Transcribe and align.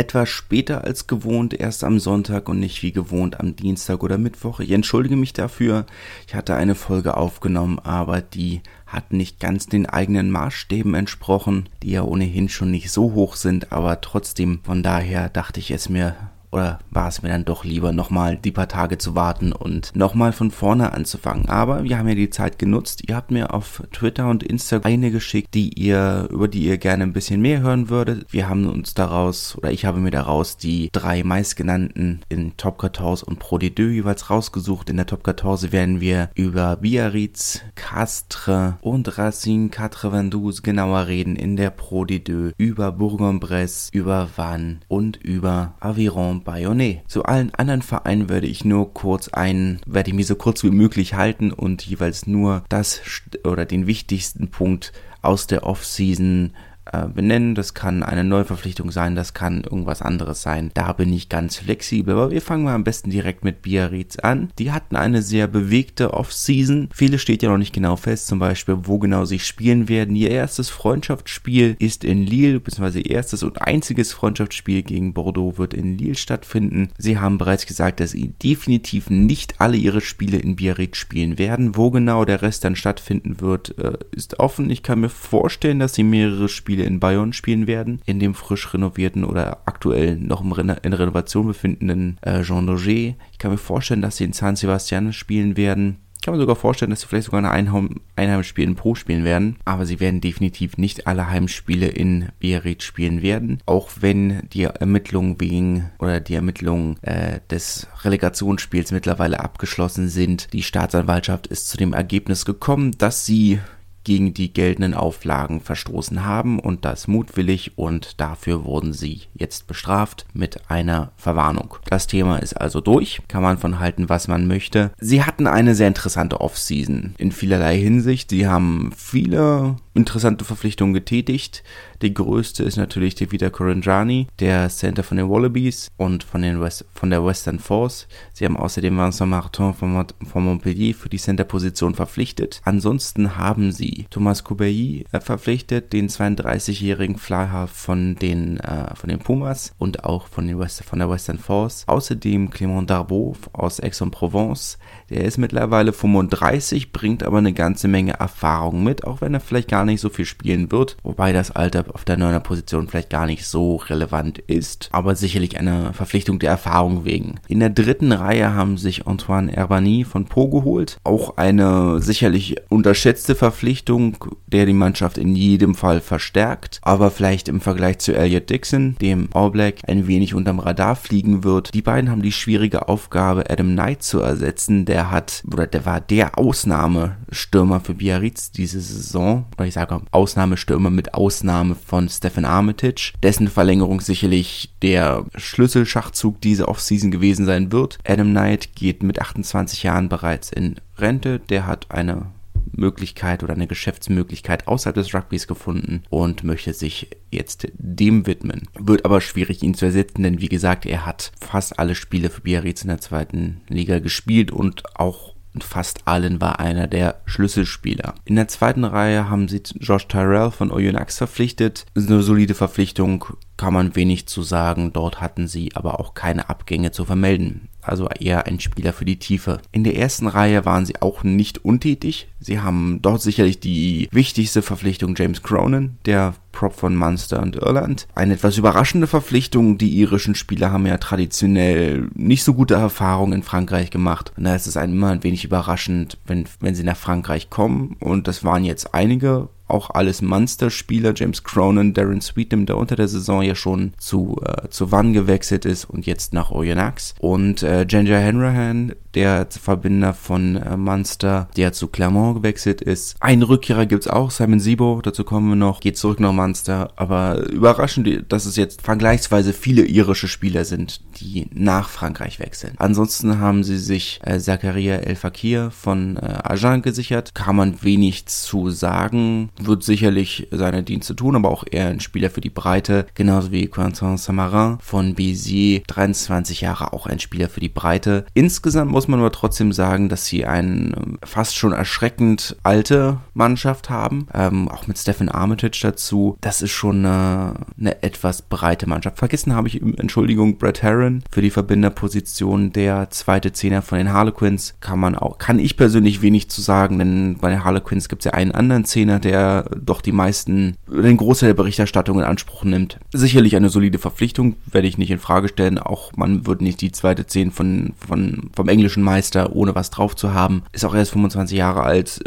etwas 0.00 0.30
später 0.30 0.82
als 0.84 1.06
gewohnt, 1.06 1.52
erst 1.52 1.84
am 1.84 2.00
Sonntag 2.00 2.48
und 2.48 2.58
nicht 2.58 2.82
wie 2.82 2.90
gewohnt 2.90 3.38
am 3.38 3.54
Dienstag 3.54 4.02
oder 4.02 4.16
Mittwoch. 4.16 4.60
Ich 4.60 4.70
entschuldige 4.70 5.14
mich 5.14 5.34
dafür. 5.34 5.84
Ich 6.26 6.34
hatte 6.34 6.54
eine 6.54 6.74
Folge 6.74 7.18
aufgenommen, 7.18 7.78
aber 7.78 8.22
die 8.22 8.62
hat 8.86 9.12
nicht 9.12 9.40
ganz 9.40 9.66
den 9.66 9.84
eigenen 9.84 10.30
Maßstäben 10.30 10.94
entsprochen, 10.94 11.68
die 11.82 11.90
ja 11.90 12.02
ohnehin 12.02 12.48
schon 12.48 12.70
nicht 12.70 12.90
so 12.90 13.12
hoch 13.12 13.36
sind, 13.36 13.72
aber 13.72 14.00
trotzdem 14.00 14.60
von 14.62 14.82
daher 14.82 15.28
dachte 15.28 15.60
ich 15.60 15.70
es 15.70 15.90
mir 15.90 16.16
oder 16.52 16.80
war 16.90 17.08
es 17.08 17.22
mir 17.22 17.28
dann 17.28 17.44
doch 17.44 17.64
lieber, 17.64 17.92
nochmal 17.92 18.36
die 18.36 18.50
paar 18.50 18.68
Tage 18.68 18.98
zu 18.98 19.14
warten 19.14 19.52
und 19.52 19.94
nochmal 19.94 20.32
von 20.32 20.50
vorne 20.50 20.92
anzufangen. 20.92 21.48
Aber 21.48 21.84
wir 21.84 21.98
haben 21.98 22.08
ja 22.08 22.14
die 22.14 22.30
Zeit 22.30 22.58
genutzt. 22.58 23.02
Ihr 23.06 23.16
habt 23.16 23.30
mir 23.30 23.54
auf 23.54 23.82
Twitter 23.92 24.28
und 24.28 24.42
Instagram 24.42 24.90
eine 24.90 25.10
geschickt, 25.10 25.54
die 25.54 25.78
ihr, 25.78 26.28
über 26.30 26.48
die 26.48 26.64
ihr 26.64 26.78
gerne 26.78 27.04
ein 27.04 27.12
bisschen 27.12 27.40
mehr 27.40 27.60
hören 27.60 27.88
würdet. 27.88 28.26
Wir 28.32 28.48
haben 28.48 28.68
uns 28.68 28.94
daraus, 28.94 29.56
oder 29.56 29.70
ich 29.70 29.84
habe 29.84 30.00
mir 30.00 30.10
daraus 30.10 30.56
die 30.56 30.90
drei 30.92 31.22
meistgenannten 31.22 32.22
in 32.28 32.56
Top 32.56 32.80
14 32.80 33.26
und 33.26 33.38
Pro 33.38 33.56
D2 33.56 33.90
jeweils 33.90 34.30
rausgesucht. 34.30 34.90
In 34.90 34.96
der 34.96 35.06
Top 35.06 35.24
14 35.24 35.72
werden 35.72 36.00
wir 36.00 36.30
über 36.34 36.76
Biarritz, 36.76 37.60
Castres 37.74 38.74
und 38.80 39.18
Racine 39.18 39.68
Quatre 39.68 40.12
Vendus 40.12 40.62
genauer 40.62 41.06
reden. 41.06 41.36
In 41.36 41.56
der 41.56 41.70
Pro 41.70 42.02
D2 42.02 42.52
über 42.56 42.92
Bourg-en-Bresse, 42.92 43.90
über 43.92 44.28
Vannes 44.36 44.78
und 44.88 45.16
über 45.16 45.74
Aviron 45.80 46.39
Bayonnet. 46.42 47.00
Zu 47.08 47.24
allen 47.24 47.54
anderen 47.54 47.82
Vereinen 47.82 48.28
werde 48.28 48.46
ich 48.46 48.64
nur 48.64 48.92
kurz 48.94 49.28
ein, 49.28 49.80
werde 49.86 50.10
ich 50.10 50.14
mich 50.14 50.26
so 50.26 50.34
kurz 50.34 50.62
wie 50.64 50.70
möglich 50.70 51.14
halten 51.14 51.52
und 51.52 51.82
jeweils 51.82 52.26
nur 52.26 52.64
das 52.68 53.00
oder 53.44 53.66
den 53.66 53.86
wichtigsten 53.86 54.50
Punkt 54.50 54.92
aus 55.22 55.46
der 55.46 55.64
Off-Season 55.64 56.52
äh, 56.92 57.06
benennen. 57.06 57.54
Das 57.54 57.74
kann 57.74 58.02
eine 58.02 58.24
Neuverpflichtung 58.24 58.90
sein, 58.90 59.14
das 59.14 59.34
kann 59.34 59.62
irgendwas 59.62 60.02
anderes 60.02 60.42
sein. 60.42 60.70
Da 60.74 60.92
bin 60.92 61.12
ich 61.12 61.28
ganz 61.28 61.58
flexibel. 61.58 62.14
Aber 62.14 62.30
wir 62.30 62.42
fangen 62.42 62.64
mal 62.64 62.74
am 62.74 62.84
besten 62.84 63.10
direkt 63.10 63.44
mit 63.44 63.62
Biarritz 63.62 64.18
an. 64.18 64.50
Die 64.58 64.72
hatten 64.72 64.96
eine 64.96 65.22
sehr 65.22 65.46
bewegte 65.46 66.12
Off-Season. 66.14 66.88
Viele 66.92 67.18
steht 67.18 67.42
ja 67.42 67.50
noch 67.50 67.58
nicht 67.58 67.72
genau 67.72 67.96
fest, 67.96 68.26
zum 68.26 68.38
Beispiel, 68.38 68.78
wo 68.82 68.98
genau 68.98 69.24
sie 69.24 69.38
spielen 69.38 69.88
werden. 69.88 70.16
Ihr 70.16 70.30
erstes 70.30 70.68
Freundschaftsspiel 70.70 71.76
ist 71.78 72.04
in 72.04 72.26
Lille, 72.26 72.60
beziehungsweise 72.60 73.00
erstes 73.00 73.42
und 73.42 73.62
einziges 73.62 74.12
Freundschaftsspiel 74.12 74.82
gegen 74.82 75.14
Bordeaux 75.14 75.58
wird 75.58 75.74
in 75.74 75.96
Lille 75.96 76.14
stattfinden. 76.16 76.90
Sie 76.98 77.18
haben 77.18 77.38
bereits 77.38 77.66
gesagt, 77.66 78.00
dass 78.00 78.12
sie 78.12 78.28
definitiv 78.42 79.10
nicht 79.10 79.60
alle 79.60 79.76
ihre 79.76 80.00
Spiele 80.00 80.38
in 80.38 80.56
Biarritz 80.56 80.96
spielen 80.96 81.38
werden. 81.38 81.76
Wo 81.76 81.90
genau 81.90 82.24
der 82.24 82.42
Rest 82.42 82.64
dann 82.64 82.76
stattfinden 82.76 83.40
wird, 83.40 83.78
äh, 83.78 83.98
ist 84.10 84.40
offen. 84.40 84.70
Ich 84.70 84.82
kann 84.82 85.00
mir 85.00 85.08
vorstellen, 85.08 85.78
dass 85.78 85.94
sie 85.94 86.02
mehrere 86.02 86.48
Spiele 86.48 86.79
Spiele 86.80 86.86
in 86.86 87.00
Bayonne 87.00 87.32
spielen 87.32 87.66
werden, 87.66 88.00
in 88.06 88.20
dem 88.20 88.34
frisch 88.34 88.72
renovierten 88.72 89.24
oder 89.24 89.62
aktuell 89.66 90.16
noch 90.16 90.42
in 90.42 90.92
Renovation 90.92 91.46
befindenden 91.46 92.18
äh, 92.22 92.42
Jean 92.42 92.68
Daugé. 92.68 93.16
Ich 93.32 93.38
kann 93.38 93.50
mir 93.50 93.58
vorstellen, 93.58 94.02
dass 94.02 94.16
sie 94.16 94.24
in 94.24 94.32
San 94.32 94.56
Sebastian 94.56 95.12
spielen 95.12 95.56
werden. 95.56 95.98
Ich 96.16 96.22
kann 96.22 96.34
mir 96.34 96.40
sogar 96.40 96.56
vorstellen, 96.56 96.90
dass 96.90 97.00
sie 97.00 97.06
vielleicht 97.06 97.26
sogar 97.26 97.50
ein 97.50 97.98
Einheimspiel 98.16 98.64
in 98.64 98.74
Pro 98.74 98.94
spielen 98.94 99.24
werden, 99.24 99.56
aber 99.64 99.86
sie 99.86 100.00
werden 100.00 100.20
definitiv 100.20 100.76
nicht 100.76 101.06
alle 101.06 101.30
Heimspiele 101.30 101.88
in 101.88 102.28
Biarritz 102.38 102.84
spielen 102.84 103.22
werden, 103.22 103.58
auch 103.64 103.90
wenn 104.00 104.46
die 104.52 104.64
Ermittlungen 104.64 105.40
wegen 105.40 105.90
oder 105.98 106.20
die 106.20 106.34
Ermittlungen 106.34 107.02
äh, 107.02 107.40
des 107.50 107.88
Relegationsspiels 108.04 108.92
mittlerweile 108.92 109.40
abgeschlossen 109.40 110.08
sind. 110.08 110.52
Die 110.52 110.62
Staatsanwaltschaft 110.62 111.46
ist 111.46 111.68
zu 111.68 111.78
dem 111.78 111.94
Ergebnis 111.94 112.44
gekommen, 112.44 112.92
dass 112.98 113.24
sie 113.24 113.60
gegen 114.04 114.34
die 114.34 114.52
geltenden 114.52 114.94
Auflagen 114.94 115.60
verstoßen 115.60 116.24
haben 116.24 116.58
und 116.58 116.84
das 116.84 117.08
mutwillig 117.08 117.72
und 117.76 118.20
dafür 118.20 118.64
wurden 118.64 118.92
sie 118.92 119.22
jetzt 119.34 119.66
bestraft 119.66 120.26
mit 120.32 120.70
einer 120.70 121.12
Verwarnung. 121.16 121.74
Das 121.88 122.06
Thema 122.06 122.38
ist 122.38 122.54
also 122.54 122.80
durch, 122.80 123.20
kann 123.28 123.42
man 123.42 123.58
von 123.58 123.78
halten, 123.78 124.08
was 124.08 124.28
man 124.28 124.46
möchte. 124.46 124.92
Sie 124.98 125.22
hatten 125.24 125.46
eine 125.46 125.74
sehr 125.74 125.88
interessante 125.88 126.40
Offseason 126.40 127.14
in 127.18 127.32
vielerlei 127.32 127.78
Hinsicht. 127.78 128.30
Sie 128.30 128.46
haben 128.46 128.92
viele 128.96 129.76
interessante 129.94 130.44
Verpflichtungen 130.44 130.94
getätigt. 130.94 131.62
Die 132.02 132.14
größte 132.14 132.62
ist 132.62 132.76
natürlich 132.76 133.14
Devita 133.14 133.50
Corangiani, 133.50 134.28
der 134.38 134.68
Center 134.68 135.02
von 135.02 135.16
den 135.16 135.28
Wallabies 135.28 135.90
und 135.96 136.24
von, 136.24 136.42
den 136.42 136.60
West, 136.60 136.84
von 136.94 137.10
der 137.10 137.24
Western 137.24 137.58
Force. 137.58 138.06
Sie 138.32 138.44
haben 138.44 138.56
außerdem 138.56 138.96
Vincent 138.96 139.30
Martin 139.30 139.74
von, 139.74 140.06
von 140.26 140.44
Montpellier 140.44 140.94
für 140.94 141.08
die 141.08 141.18
Center-Position 141.18 141.94
verpflichtet. 141.94 142.60
Ansonsten 142.64 143.36
haben 143.36 143.72
sie 143.72 144.06
Thomas 144.10 144.44
Coubailly 144.44 145.04
äh, 145.12 145.20
verpflichtet, 145.20 145.92
den 145.92 146.08
32-jährigen 146.08 147.18
Flyhalf 147.18 147.70
von 147.70 148.14
den, 148.16 148.60
äh, 148.60 148.94
von 148.94 149.10
den 149.10 149.18
Pumas 149.18 149.72
und 149.78 150.04
auch 150.04 150.28
von, 150.28 150.46
den 150.46 150.58
West, 150.58 150.84
von 150.84 150.98
der 150.98 151.10
Western 151.10 151.38
Force. 151.38 151.84
Außerdem 151.86 152.50
Clément 152.50 152.86
Darbeau 152.86 153.36
aus 153.52 153.80
Aix-en-Provence. 153.80 154.78
Der 155.10 155.24
ist 155.24 155.38
mittlerweile 155.38 155.92
35, 155.92 156.92
bringt 156.92 157.24
aber 157.24 157.38
eine 157.38 157.52
ganze 157.52 157.88
Menge 157.88 158.12
Erfahrung 158.12 158.84
mit, 158.84 159.04
auch 159.04 159.20
wenn 159.20 159.34
er 159.34 159.40
vielleicht 159.40 159.68
gar 159.68 159.84
nicht 159.84 160.00
so 160.00 160.08
viel 160.08 160.24
spielen 160.24 160.70
wird, 160.70 160.96
wobei 161.02 161.32
das 161.32 161.50
Alter 161.50 161.84
auf 161.92 162.04
der 162.04 162.16
neuner 162.16 162.38
Position 162.38 162.86
vielleicht 162.86 163.10
gar 163.10 163.26
nicht 163.26 163.44
so 163.44 163.76
relevant 163.76 164.38
ist, 164.38 164.88
aber 164.92 165.16
sicherlich 165.16 165.58
eine 165.58 165.92
Verpflichtung 165.94 166.38
der 166.38 166.50
Erfahrung 166.50 167.04
wegen. 167.04 167.40
In 167.48 167.58
der 167.58 167.70
dritten 167.70 168.12
Reihe 168.12 168.54
haben 168.54 168.78
sich 168.78 169.08
Antoine 169.08 169.50
Herbani 169.50 170.04
von 170.04 170.26
Po 170.26 170.48
geholt, 170.48 170.98
auch 171.02 171.36
eine 171.36 172.00
sicherlich 172.00 172.56
unterschätzte 172.68 173.34
Verpflichtung, 173.34 174.16
der 174.46 174.64
die 174.64 174.72
Mannschaft 174.72 175.18
in 175.18 175.34
jedem 175.34 175.74
Fall 175.74 176.00
verstärkt, 176.00 176.78
aber 176.82 177.10
vielleicht 177.10 177.48
im 177.48 177.60
Vergleich 177.60 177.98
zu 177.98 178.14
Elliot 178.14 178.48
Dixon, 178.48 178.94
dem 179.00 179.28
All 179.34 179.50
Black, 179.50 179.76
ein 179.88 180.06
wenig 180.06 180.34
unterm 180.34 180.60
Radar 180.60 180.94
fliegen 180.94 181.42
wird. 181.42 181.74
Die 181.74 181.82
beiden 181.82 182.10
haben 182.10 182.22
die 182.22 182.30
schwierige 182.30 182.88
Aufgabe, 182.88 183.50
Adam 183.50 183.72
Knight 183.72 184.04
zu 184.04 184.20
ersetzen, 184.20 184.84
der 184.84 184.99
hat, 185.08 185.42
oder 185.50 185.66
der 185.66 185.86
war 185.86 186.00
der 186.00 186.36
Ausnahmestürmer 186.36 187.80
für 187.80 187.94
Biarritz 187.94 188.50
diese 188.50 188.80
Saison, 188.80 189.46
oder 189.56 189.66
ich 189.66 189.74
sage 189.74 190.00
Ausnahmestürmer 190.10 190.90
mit 190.90 191.14
Ausnahme 191.14 191.76
von 191.76 192.08
Stephen 192.08 192.44
Armitage, 192.44 193.12
dessen 193.22 193.48
Verlängerung 193.48 194.00
sicherlich 194.00 194.74
der 194.82 195.24
Schlüsselschachzug 195.36 196.40
dieser 196.40 196.68
Offseason 196.68 197.10
gewesen 197.10 197.46
sein 197.46 197.70
wird. 197.70 197.98
Adam 198.04 198.30
Knight 198.30 198.74
geht 198.74 199.02
mit 199.02 199.20
28 199.20 199.84
Jahren 199.84 200.08
bereits 200.08 200.50
in 200.50 200.76
Rente, 200.98 201.38
der 201.38 201.66
hat 201.66 201.86
eine 201.90 202.26
Möglichkeit 202.72 203.42
oder 203.42 203.54
eine 203.54 203.66
Geschäftsmöglichkeit 203.66 204.66
außerhalb 204.66 204.94
des 204.94 205.14
Rugbys 205.14 205.46
gefunden 205.46 206.02
und 206.10 206.44
möchte 206.44 206.72
sich 206.72 207.08
jetzt 207.30 207.68
dem 207.74 208.26
widmen. 208.26 208.68
Wird 208.78 209.04
aber 209.04 209.20
schwierig, 209.20 209.62
ihn 209.62 209.74
zu 209.74 209.86
ersetzen, 209.86 210.22
denn 210.22 210.40
wie 210.40 210.48
gesagt, 210.48 210.86
er 210.86 211.06
hat 211.06 211.32
fast 211.40 211.78
alle 211.78 211.94
Spiele 211.94 212.30
für 212.30 212.42
Biarritz 212.42 212.82
in 212.82 212.88
der 212.88 213.00
zweiten 213.00 213.60
Liga 213.68 213.98
gespielt 213.98 214.50
und 214.50 214.82
auch 214.96 215.34
und 215.52 215.64
fast 215.64 216.06
allen 216.06 216.40
war 216.40 216.60
einer 216.60 216.86
der 216.86 217.22
Schlüsselspieler. 217.26 218.14
In 218.24 218.36
der 218.36 218.48
zweiten 218.48 218.84
Reihe 218.84 219.28
haben 219.28 219.48
sie 219.48 219.62
Josh 219.80 220.06
Tyrell 220.06 220.50
von 220.50 220.70
Oyonnax 220.70 221.18
verpflichtet. 221.18 221.86
Eine 221.96 222.22
solide 222.22 222.54
Verpflichtung, 222.54 223.24
kann 223.60 223.74
man 223.74 223.94
wenig 223.94 224.26
zu 224.26 224.42
sagen. 224.42 224.94
Dort 224.94 225.20
hatten 225.20 225.46
sie 225.46 225.76
aber 225.76 226.00
auch 226.00 226.14
keine 226.14 226.48
Abgänge 226.48 226.92
zu 226.92 227.04
vermelden. 227.04 227.68
Also 227.82 228.08
eher 228.08 228.46
ein 228.46 228.58
Spieler 228.58 228.94
für 228.94 229.04
die 229.04 229.18
Tiefe. 229.18 229.60
In 229.70 229.84
der 229.84 229.96
ersten 229.96 230.28
Reihe 230.28 230.64
waren 230.64 230.86
sie 230.86 231.02
auch 231.02 231.24
nicht 231.24 231.62
untätig. 231.62 232.28
Sie 232.40 232.60
haben 232.60 233.00
dort 233.02 233.20
sicherlich 233.20 233.60
die 233.60 234.08
wichtigste 234.12 234.62
Verpflichtung 234.62 235.14
James 235.14 235.42
Cronin, 235.42 235.98
der 236.06 236.34
Prop 236.52 236.72
von 236.72 236.96
Munster 236.96 237.42
und 237.42 237.56
Irland. 237.56 238.08
Eine 238.14 238.34
etwas 238.34 238.56
überraschende 238.56 239.06
Verpflichtung. 239.06 239.76
Die 239.76 239.98
irischen 239.98 240.34
Spieler 240.34 240.72
haben 240.72 240.86
ja 240.86 240.96
traditionell 240.96 242.08
nicht 242.14 242.44
so 242.44 242.54
gute 242.54 242.74
Erfahrungen 242.74 243.34
in 243.34 243.42
Frankreich 243.42 243.90
gemacht. 243.90 244.32
Und 244.38 244.44
da 244.44 244.54
ist 244.54 244.68
es 244.68 244.78
einem 244.78 244.94
immer 244.94 245.10
ein 245.10 245.22
wenig 245.22 245.44
überraschend, 245.44 246.16
wenn, 246.26 246.46
wenn 246.60 246.74
sie 246.74 246.84
nach 246.84 246.96
Frankreich 246.96 247.50
kommen. 247.50 247.96
Und 248.00 248.26
das 248.26 248.42
waren 248.42 248.64
jetzt 248.64 248.94
einige 248.94 249.50
auch 249.70 249.90
alles 249.90 250.22
Munster-Spieler. 250.22 251.12
James 251.14 251.44
Cronin, 251.44 251.94
Darren 251.94 252.20
Sweetem, 252.20 252.66
der 252.66 252.76
unter 252.76 252.96
der 252.96 253.08
Saison 253.08 253.42
ja 253.42 253.54
schon 253.54 253.92
zu, 253.98 254.40
äh, 254.44 254.68
zu 254.68 254.92
Wann 254.92 255.12
gewechselt 255.12 255.64
ist 255.64 255.84
und 255.84 256.06
jetzt 256.06 256.32
nach 256.32 256.50
Oyonnax. 256.50 257.14
Und 257.18 257.62
äh, 257.62 257.84
Ginger 257.86 258.22
Hanrahan, 258.22 258.92
der 259.14 259.46
Verbinder 259.50 260.14
von 260.14 260.56
äh, 260.56 260.76
Munster, 260.76 261.48
der 261.56 261.72
zu 261.72 261.88
Clermont 261.88 262.36
gewechselt 262.36 262.80
ist. 262.80 263.16
Ein 263.20 263.42
Rückkehrer 263.42 263.86
gibt's 263.86 264.06
auch, 264.08 264.30
Simon 264.30 264.60
Sibo, 264.60 265.00
dazu 265.02 265.24
kommen 265.24 265.48
wir 265.48 265.56
noch, 265.56 265.80
geht 265.80 265.96
zurück 265.98 266.20
nach 266.20 266.32
Munster. 266.32 266.92
Aber 266.96 267.48
überraschend, 267.48 268.24
dass 268.28 268.46
es 268.46 268.56
jetzt 268.56 268.82
vergleichsweise 268.82 269.52
viele 269.52 269.84
irische 269.84 270.28
Spieler 270.28 270.64
sind, 270.64 271.00
die 271.20 271.48
nach 271.52 271.88
Frankreich 271.88 272.38
wechseln. 272.38 272.74
Ansonsten 272.78 273.38
haben 273.38 273.64
sie 273.64 273.78
sich 273.78 274.20
äh, 274.24 274.38
Zakaria 274.38 274.96
El 274.96 275.16
Fakir 275.16 275.70
von 275.70 276.16
äh, 276.16 276.38
Agen 276.42 276.82
gesichert. 276.82 277.34
Kann 277.34 277.56
man 277.56 277.82
wenig 277.82 278.26
zu 278.26 278.70
sagen, 278.70 279.50
wird 279.66 279.82
sicherlich 279.82 280.48
seine 280.50 280.82
Dienste 280.82 281.16
tun, 281.16 281.36
aber 281.36 281.50
auch 281.50 281.64
eher 281.70 281.88
ein 281.88 282.00
Spieler 282.00 282.30
für 282.30 282.40
die 282.40 282.50
Breite, 282.50 283.06
genauso 283.14 283.52
wie 283.52 283.66
Quentin 283.66 284.16
Samarin 284.16 284.78
von 284.80 285.14
Béziers, 285.14 285.82
23 285.86 286.60
Jahre, 286.60 286.92
auch 286.92 287.06
ein 287.06 287.18
Spieler 287.18 287.48
für 287.48 287.60
die 287.60 287.68
Breite. 287.68 288.24
Insgesamt 288.34 288.90
muss 288.90 289.08
man 289.08 289.20
aber 289.20 289.32
trotzdem 289.32 289.72
sagen, 289.72 290.08
dass 290.08 290.26
sie 290.26 290.46
eine 290.46 290.70
ähm, 290.70 291.18
fast 291.24 291.56
schon 291.56 291.72
erschreckend 291.72 292.56
alte 292.62 293.18
Mannschaft 293.34 293.90
haben, 293.90 294.26
ähm, 294.34 294.68
auch 294.68 294.86
mit 294.86 294.98
Stephen 294.98 295.28
Armitage 295.28 295.80
dazu. 295.82 296.36
Das 296.40 296.62
ist 296.62 296.70
schon 296.70 297.04
eine, 297.04 297.54
eine 297.78 298.02
etwas 298.02 298.42
breite 298.42 298.88
Mannschaft. 298.88 299.18
Vergessen 299.18 299.54
habe 299.54 299.68
ich, 299.68 299.82
Entschuldigung, 299.82 300.58
Brett 300.58 300.82
Herron 300.82 301.22
für 301.30 301.42
die 301.42 301.50
Verbinderposition 301.50 302.72
der 302.72 303.10
zweite 303.10 303.52
Zehner 303.52 303.82
von 303.82 303.98
den 303.98 304.12
Harlequins 304.12 304.74
kann 304.80 304.98
man 304.98 305.14
auch, 305.14 305.38
kann 305.38 305.58
ich 305.58 305.76
persönlich 305.76 306.22
wenig 306.22 306.50
zu 306.50 306.60
sagen, 306.60 306.98
denn 306.98 307.38
bei 307.40 307.50
den 307.50 307.64
Harlequins 307.64 308.08
gibt 308.08 308.22
es 308.22 308.26
ja 308.26 308.32
einen 308.32 308.52
anderen 308.52 308.84
Zehner, 308.84 309.18
der 309.18 309.49
doch 309.80 310.00
die 310.00 310.12
meisten, 310.12 310.76
den 310.88 311.16
Großteil 311.16 311.50
der 311.50 311.54
Berichterstattung 311.54 312.18
in 312.18 312.24
Anspruch 312.24 312.64
nimmt. 312.64 312.98
Sicherlich 313.12 313.56
eine 313.56 313.68
solide 313.68 313.98
Verpflichtung, 313.98 314.56
werde 314.66 314.88
ich 314.88 314.98
nicht 314.98 315.10
in 315.10 315.18
Frage 315.18 315.48
stellen. 315.48 315.78
Auch 315.78 316.12
man 316.16 316.46
wird 316.46 316.62
nicht 316.62 316.80
die 316.80 316.92
zweite 316.92 317.26
Zehn 317.26 317.50
von, 317.50 317.92
von, 318.06 318.50
vom 318.54 318.68
englischen 318.68 319.02
Meister, 319.02 319.54
ohne 319.54 319.74
was 319.74 319.90
drauf 319.90 320.16
zu 320.16 320.34
haben. 320.34 320.62
Ist 320.72 320.84
auch 320.84 320.94
erst 320.94 321.12
25 321.12 321.56
Jahre 321.56 321.82
alt. 321.82 322.20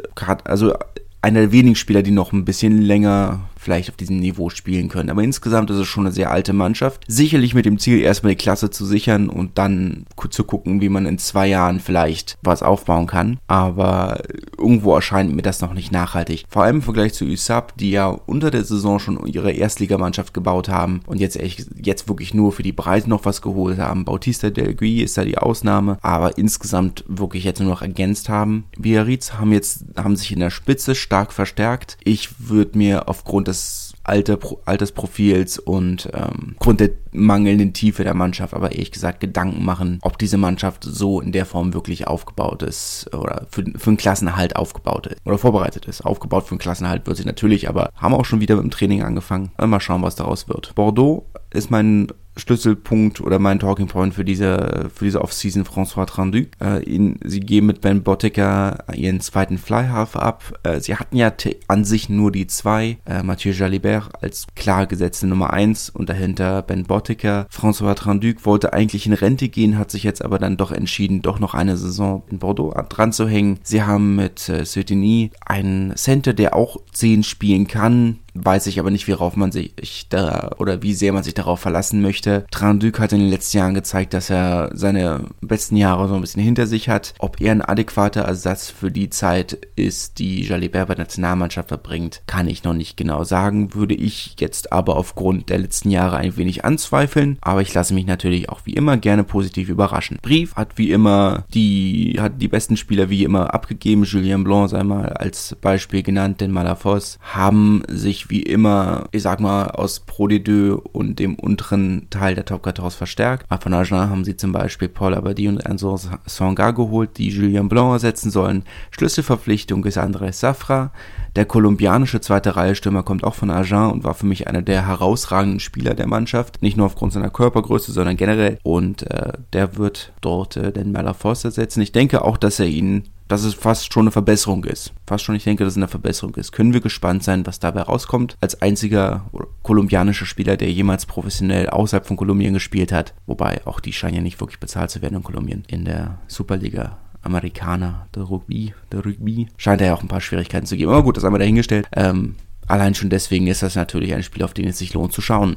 Also 0.43 0.73
einer 1.21 1.39
der 1.39 1.51
wenigen 1.51 1.75
Spieler, 1.75 2.03
die 2.03 2.11
noch 2.11 2.33
ein 2.33 2.45
bisschen 2.45 2.81
länger 2.81 3.39
vielleicht 3.63 3.89
auf 3.89 3.95
diesem 3.95 4.19
Niveau 4.19 4.49
spielen 4.49 4.89
können. 4.89 5.09
Aber 5.09 5.23
insgesamt 5.23 5.69
ist 5.69 5.77
es 5.77 5.87
schon 5.87 6.05
eine 6.05 6.13
sehr 6.13 6.31
alte 6.31 6.53
Mannschaft. 6.53 7.03
Sicherlich 7.07 7.53
mit 7.53 7.65
dem 7.65 7.79
Ziel, 7.79 7.99
erstmal 7.99 8.33
die 8.33 8.43
Klasse 8.43 8.69
zu 8.69 8.85
sichern 8.85 9.29
und 9.29 9.57
dann 9.57 10.05
zu 10.29 10.43
gucken, 10.43 10.81
wie 10.81 10.89
man 10.89 11.05
in 11.05 11.17
zwei 11.17 11.47
Jahren 11.47 11.79
vielleicht 11.79 12.37
was 12.41 12.63
aufbauen 12.63 13.07
kann. 13.07 13.39
Aber 13.47 14.21
irgendwo 14.57 14.95
erscheint 14.95 15.35
mir 15.35 15.41
das 15.41 15.61
noch 15.61 15.73
nicht 15.73 15.91
nachhaltig. 15.91 16.45
Vor 16.49 16.63
allem 16.63 16.77
im 16.77 16.81
Vergleich 16.81 17.13
zu 17.13 17.25
USAP, 17.25 17.77
die 17.77 17.91
ja 17.91 18.07
unter 18.07 18.51
der 18.51 18.63
Saison 18.63 18.99
schon 18.99 19.25
ihre 19.27 19.51
Erstligamannschaft 19.51 20.33
gebaut 20.33 20.69
haben 20.69 21.01
und 21.05 21.19
jetzt 21.19 21.35
jetzt 21.35 22.07
wirklich 22.07 22.33
nur 22.33 22.51
für 22.51 22.63
die 22.63 22.71
Breite 22.71 23.09
noch 23.09 23.25
was 23.25 23.41
geholt 23.41 23.77
haben. 23.77 24.05
Bautista 24.05 24.49
Del 24.49 24.73
Gui 24.73 25.01
ist 25.01 25.17
da 25.17 25.23
die 25.23 25.37
Ausnahme, 25.37 25.97
aber 26.01 26.37
insgesamt 26.37 27.03
wirklich 27.07 27.43
jetzt 27.43 27.59
nur 27.59 27.69
noch 27.69 27.81
ergänzt 27.81 28.29
haben. 28.29 28.65
Biarritz 28.77 29.33
haben 29.33 29.51
jetzt, 29.51 29.85
haben 29.95 30.15
sich 30.15 30.31
in 30.31 30.39
der 30.39 30.49
Spitze 30.49 30.95
stark 30.95 31.31
verstärkt. 31.33 31.97
Ich 32.03 32.29
würde 32.39 32.77
mir 32.77 33.07
aufgrund 33.07 33.47
des 33.47 33.52
des 33.53 33.93
Alter, 34.03 34.37
Altersprofils 34.65 35.59
und 35.59 36.09
ähm, 36.13 36.55
Grund 36.59 36.81
der 36.81 36.89
mangelnden 37.11 37.71
Tiefe 37.71 38.03
der 38.03 38.13
Mannschaft, 38.13 38.53
aber 38.53 38.71
ehrlich 38.71 38.91
gesagt 38.91 39.21
Gedanken 39.21 39.63
machen, 39.63 39.99
ob 40.01 40.17
diese 40.17 40.37
Mannschaft 40.37 40.83
so 40.83 41.21
in 41.21 41.31
der 41.31 41.45
Form 41.45 41.73
wirklich 41.73 42.07
aufgebaut 42.07 42.63
ist 42.63 43.09
oder 43.13 43.47
für, 43.49 43.63
für 43.77 43.89
einen 43.89 43.97
Klassenerhalt 43.97 44.55
aufgebaut 44.57 45.07
ist 45.07 45.21
oder 45.25 45.37
vorbereitet 45.37 45.85
ist. 45.85 46.01
Aufgebaut 46.01 46.45
für 46.45 46.51
einen 46.51 46.59
Klassenerhalt 46.59 47.07
wird 47.07 47.17
sie 47.17 47.25
natürlich, 47.25 47.69
aber 47.69 47.91
haben 47.95 48.13
auch 48.13 48.25
schon 48.25 48.41
wieder 48.41 48.55
mit 48.55 48.63
dem 48.63 48.71
Training 48.71 49.03
angefangen. 49.03 49.51
Mal 49.57 49.79
schauen, 49.79 50.01
was 50.01 50.15
daraus 50.15 50.49
wird. 50.49 50.75
Bordeaux 50.75 51.25
ist 51.51 51.71
mein 51.71 52.07
Schlüsselpunkt 52.35 53.21
oder 53.21 53.39
mein 53.39 53.59
Talking 53.59 53.87
Point 53.87 54.13
für 54.13 54.25
diese, 54.25 54.89
für 54.93 55.05
diese 55.05 55.21
Offseason 55.21 55.65
François 55.65 56.05
Trandu. 56.05 56.45
Äh, 56.61 56.83
ihn, 56.83 57.19
sie 57.23 57.39
geben 57.39 57.67
mit 57.67 57.81
Ben 57.81 58.03
Bottecker 58.03 58.83
ihren 58.93 59.19
zweiten 59.19 59.57
Flyhalf 59.57 60.15
ab. 60.15 60.59
Äh, 60.63 60.79
sie 60.79 60.95
hatten 60.95 61.15
ja 61.15 61.31
an 61.67 61.85
sich 61.85 62.09
nur 62.09 62.31
die 62.31 62.47
zwei, 62.47 62.97
äh, 63.05 63.23
Mathieu 63.23 63.51
Jalibert 63.51 64.11
als 64.21 64.47
klar 64.55 64.87
gesetzte 64.87 65.27
Nummer 65.27 65.53
eins 65.53 65.89
und 65.89 66.09
dahinter 66.09 66.61
Ben 66.61 66.83
Bottecker. 66.83 67.47
François 67.51 67.95
Trandu 67.95 68.33
wollte 68.43 68.73
eigentlich 68.73 69.05
in 69.05 69.13
Rente 69.13 69.49
gehen, 69.49 69.77
hat 69.77 69.91
sich 69.91 70.03
jetzt 70.03 70.23
aber 70.23 70.39
dann 70.39 70.57
doch 70.57 70.71
entschieden, 70.71 71.21
doch 71.21 71.39
noch 71.39 71.53
eine 71.53 71.77
Saison 71.77 72.23
in 72.29 72.39
Bordeaux 72.39 72.73
dran 72.89 73.13
zu 73.13 73.27
hängen. 73.27 73.59
Sie 73.63 73.83
haben 73.83 74.15
mit 74.15 74.49
äh, 74.49 74.65
Sötini 74.65 75.31
einen 75.45 75.95
Center, 75.95 76.33
der 76.33 76.55
auch 76.55 76.77
zehn 76.91 77.23
spielen 77.23 77.67
kann, 77.67 78.19
weiß 78.33 78.67
ich 78.67 78.79
aber 78.79 78.91
nicht, 78.91 79.07
worauf 79.07 79.35
man 79.35 79.51
sich 79.51 80.07
da 80.09 80.51
oder 80.57 80.81
wie 80.81 80.93
sehr 80.93 81.13
man 81.13 81.23
sich 81.23 81.33
darauf 81.33 81.59
verlassen 81.59 82.01
möchte. 82.01 82.45
Tranduc 82.51 82.99
hat 82.99 83.13
in 83.13 83.19
den 83.19 83.29
letzten 83.29 83.57
Jahren 83.57 83.73
gezeigt, 83.73 84.13
dass 84.13 84.29
er 84.29 84.71
seine 84.73 85.25
besten 85.41 85.77
Jahre 85.77 86.07
so 86.07 86.15
ein 86.15 86.21
bisschen 86.21 86.43
hinter 86.43 86.67
sich 86.67 86.89
hat. 86.89 87.13
Ob 87.19 87.39
er 87.41 87.51
ein 87.51 87.61
adäquater 87.61 88.21
Ersatz 88.21 88.69
für 88.69 88.91
die 88.91 89.09
Zeit 89.09 89.57
ist, 89.75 90.19
die 90.19 90.43
Jalibert 90.43 90.87
bei 90.87 90.95
der 90.95 91.05
Nationalmannschaft 91.05 91.69
verbringt, 91.69 92.21
kann 92.27 92.47
ich 92.47 92.63
noch 92.63 92.73
nicht 92.73 92.97
genau 92.97 93.23
sagen. 93.23 93.73
Würde 93.73 93.95
ich 93.95 94.35
jetzt 94.39 94.71
aber 94.71 94.97
aufgrund 94.97 95.49
der 95.49 95.59
letzten 95.59 95.91
Jahre 95.91 96.17
ein 96.17 96.35
wenig 96.37 96.65
anzweifeln. 96.65 97.37
Aber 97.41 97.61
ich 97.61 97.73
lasse 97.73 97.93
mich 97.93 98.05
natürlich 98.05 98.49
auch 98.49 98.61
wie 98.65 98.73
immer 98.73 98.97
gerne 98.97 99.23
positiv 99.23 99.69
überraschen. 99.69 100.17
Brief 100.21 100.55
hat 100.55 100.77
wie 100.77 100.91
immer 100.91 101.45
die, 101.53 102.17
hat 102.19 102.41
die 102.41 102.47
besten 102.47 102.77
Spieler 102.77 103.09
wie 103.09 103.23
immer 103.23 103.53
abgegeben. 103.53 104.03
Julien 104.03 104.43
Blanc 104.43 104.69
sei 104.69 104.83
mal 104.83 105.09
als 105.13 105.55
Beispiel 105.61 106.03
genannt, 106.03 106.41
denn 106.41 106.51
Malafos 106.51 107.19
haben 107.21 107.83
sich 107.87 108.22
wie 108.29 108.41
immer, 108.41 109.05
ich 109.11 109.23
sag 109.23 109.39
mal, 109.39 109.67
aus 109.67 109.99
Pro 109.99 110.25
D2 110.27 110.73
und 110.73 111.19
dem 111.19 111.35
unteren 111.35 112.09
Teil 112.09 112.35
der 112.35 112.45
Top 112.45 112.63
14 112.63 112.91
verstärkt. 112.91 113.45
Von 113.61 113.73
Agen 113.73 114.09
haben 114.09 114.23
sie 114.23 114.37
zum 114.37 114.51
Beispiel 114.51 114.89
Paul 114.89 115.13
Abadi 115.13 115.47
und 115.47 115.65
Enzo 115.65 115.99
Songa 116.25 116.71
geholt, 116.71 117.17
die 117.17 117.29
Julien 117.29 117.69
Blanc 117.69 117.93
ersetzen 117.93 118.31
sollen. 118.31 118.63
Schlüsselverpflichtung 118.91 119.85
ist 119.85 119.97
Andrés 119.97 120.33
Safra. 120.33 120.91
Der 121.35 121.45
kolumbianische 121.45 122.21
zweite 122.21 122.55
Reihe 122.55 122.75
Stürmer 122.75 123.03
kommt 123.03 123.23
auch 123.23 123.33
von 123.33 123.49
Agen 123.49 123.91
und 123.91 124.03
war 124.03 124.13
für 124.13 124.27
mich 124.27 124.47
einer 124.47 124.61
der 124.61 124.87
herausragenden 124.87 125.59
Spieler 125.59 125.95
der 125.95 126.07
Mannschaft. 126.07 126.61
Nicht 126.61 126.77
nur 126.77 126.85
aufgrund 126.85 127.13
seiner 127.13 127.31
Körpergröße, 127.31 127.91
sondern 127.91 128.17
generell. 128.17 128.59
Und 128.63 129.09
äh, 129.09 129.33
der 129.51 129.77
wird 129.77 130.13
dort 130.21 130.57
äh, 130.57 130.71
den 130.71 130.91
Malafos 130.91 131.43
ersetzen. 131.43 131.81
Ich 131.81 131.91
denke 131.91 132.23
auch, 132.23 132.37
dass 132.37 132.59
er 132.59 132.67
ihn 132.67 133.03
dass 133.27 133.43
es 133.43 133.53
fast 133.53 133.93
schon 133.93 134.03
eine 134.03 134.11
Verbesserung 134.11 134.63
ist. 134.65 134.93
Fast 135.07 135.23
schon, 135.23 135.35
ich 135.35 135.43
denke, 135.43 135.63
dass 135.63 135.73
es 135.73 135.77
eine 135.77 135.87
Verbesserung 135.87 136.35
ist. 136.35 136.51
Können 136.51 136.73
wir 136.73 136.81
gespannt 136.81 137.23
sein, 137.23 137.45
was 137.45 137.59
dabei 137.59 137.81
rauskommt. 137.81 138.37
Als 138.41 138.61
einziger 138.61 139.25
kolumbianischer 139.63 140.25
Spieler, 140.25 140.57
der 140.57 140.71
jemals 140.71 141.05
professionell 141.05 141.69
außerhalb 141.69 142.05
von 142.05 142.17
Kolumbien 142.17 142.53
gespielt 142.53 142.91
hat. 142.91 143.13
Wobei, 143.25 143.61
auch 143.65 143.79
die 143.79 143.93
scheinen 143.93 144.15
ja 144.15 144.21
nicht 144.21 144.39
wirklich 144.39 144.59
bezahlt 144.59 144.91
zu 144.91 145.01
werden 145.01 145.15
in 145.15 145.23
Kolumbien. 145.23 145.63
In 145.67 145.85
der 145.85 146.19
Superliga 146.27 146.97
Amerikaner, 147.21 148.07
der 148.13 148.23
Rugby, 148.23 148.73
der 148.91 149.05
Rugby, 149.05 149.47
scheint 149.57 149.81
er 149.81 149.87
ja 149.87 149.93
auch 149.93 150.01
ein 150.01 150.09
paar 150.09 150.21
Schwierigkeiten 150.21 150.65
zu 150.65 150.75
geben. 150.77 150.91
Aber 150.91 151.03
gut, 151.03 151.17
das 151.17 151.23
haben 151.23 151.33
wir 151.33 151.39
dahingestellt. 151.39 151.87
Ähm, 151.95 152.35
allein 152.67 152.95
schon 152.95 153.09
deswegen 153.09 153.47
ist 153.47 153.63
das 153.63 153.75
natürlich 153.75 154.13
ein 154.13 154.23
Spiel, 154.23 154.43
auf 154.43 154.53
den 154.53 154.67
es 154.67 154.77
sich 154.77 154.93
lohnt 154.93 155.13
zu 155.13 155.21
schauen. 155.21 155.55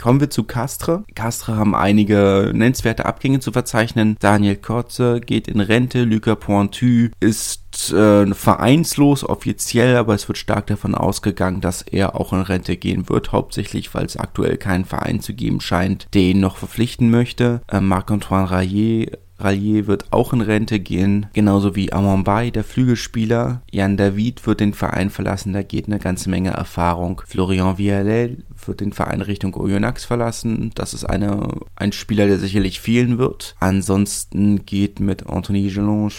Kommen 0.00 0.20
wir 0.20 0.30
zu 0.30 0.44
Castre. 0.44 1.04
Castre 1.14 1.56
haben 1.56 1.74
einige 1.74 2.50
nennenswerte 2.54 3.06
Abgänge 3.06 3.40
zu 3.40 3.52
verzeichnen. 3.52 4.16
Daniel 4.20 4.56
Kotze 4.56 5.20
geht 5.20 5.48
in 5.48 5.60
Rente, 5.60 6.04
Lucas 6.04 6.38
Pointu 6.38 7.08
ist 7.20 7.92
äh, 7.92 8.26
vereinslos 8.34 9.24
offiziell, 9.24 9.96
aber 9.96 10.14
es 10.14 10.28
wird 10.28 10.38
stark 10.38 10.66
davon 10.66 10.94
ausgegangen, 10.94 11.60
dass 11.60 11.82
er 11.82 12.16
auch 12.16 12.32
in 12.32 12.40
Rente 12.40 12.76
gehen 12.76 13.08
wird, 13.08 13.32
hauptsächlich 13.32 13.94
weil 13.94 14.06
es 14.06 14.16
aktuell 14.16 14.56
keinen 14.56 14.84
Verein 14.84 15.20
zu 15.20 15.34
geben 15.34 15.60
scheint, 15.60 16.06
der 16.14 16.22
ihn 16.22 16.40
noch 16.40 16.56
verpflichten 16.56 17.10
möchte. 17.10 17.60
Äh, 17.70 17.80
Marc-Antoine 17.80 18.50
Rayet 18.50 19.18
Rallier 19.38 19.86
wird 19.86 20.12
auch 20.12 20.32
in 20.32 20.40
Rente 20.40 20.80
gehen, 20.80 21.26
genauso 21.32 21.76
wie 21.76 21.92
Amambay, 21.92 22.50
der 22.50 22.64
Flügelspieler. 22.64 23.62
Jan 23.70 23.96
David 23.96 24.46
wird 24.46 24.60
den 24.60 24.72
Verein 24.72 25.10
verlassen, 25.10 25.52
da 25.52 25.62
geht 25.62 25.86
eine 25.86 25.98
ganze 25.98 26.30
Menge 26.30 26.50
Erfahrung. 26.50 27.22
Florian 27.26 27.78
Vialel 27.78 28.44
wird 28.64 28.80
den 28.80 28.92
Verein 28.92 29.20
Richtung 29.20 29.54
Oyonnax 29.54 30.04
verlassen. 30.04 30.70
Das 30.74 30.94
ist 30.94 31.04
eine, 31.04 31.48
ein 31.76 31.92
Spieler, 31.92 32.26
der 32.26 32.38
sicherlich 32.38 32.80
fehlen 32.80 33.18
wird. 33.18 33.54
Ansonsten 33.60 34.64
geht 34.64 35.00
mit 35.00 35.26
Anthony 35.26 35.68
Gelange 35.68 36.10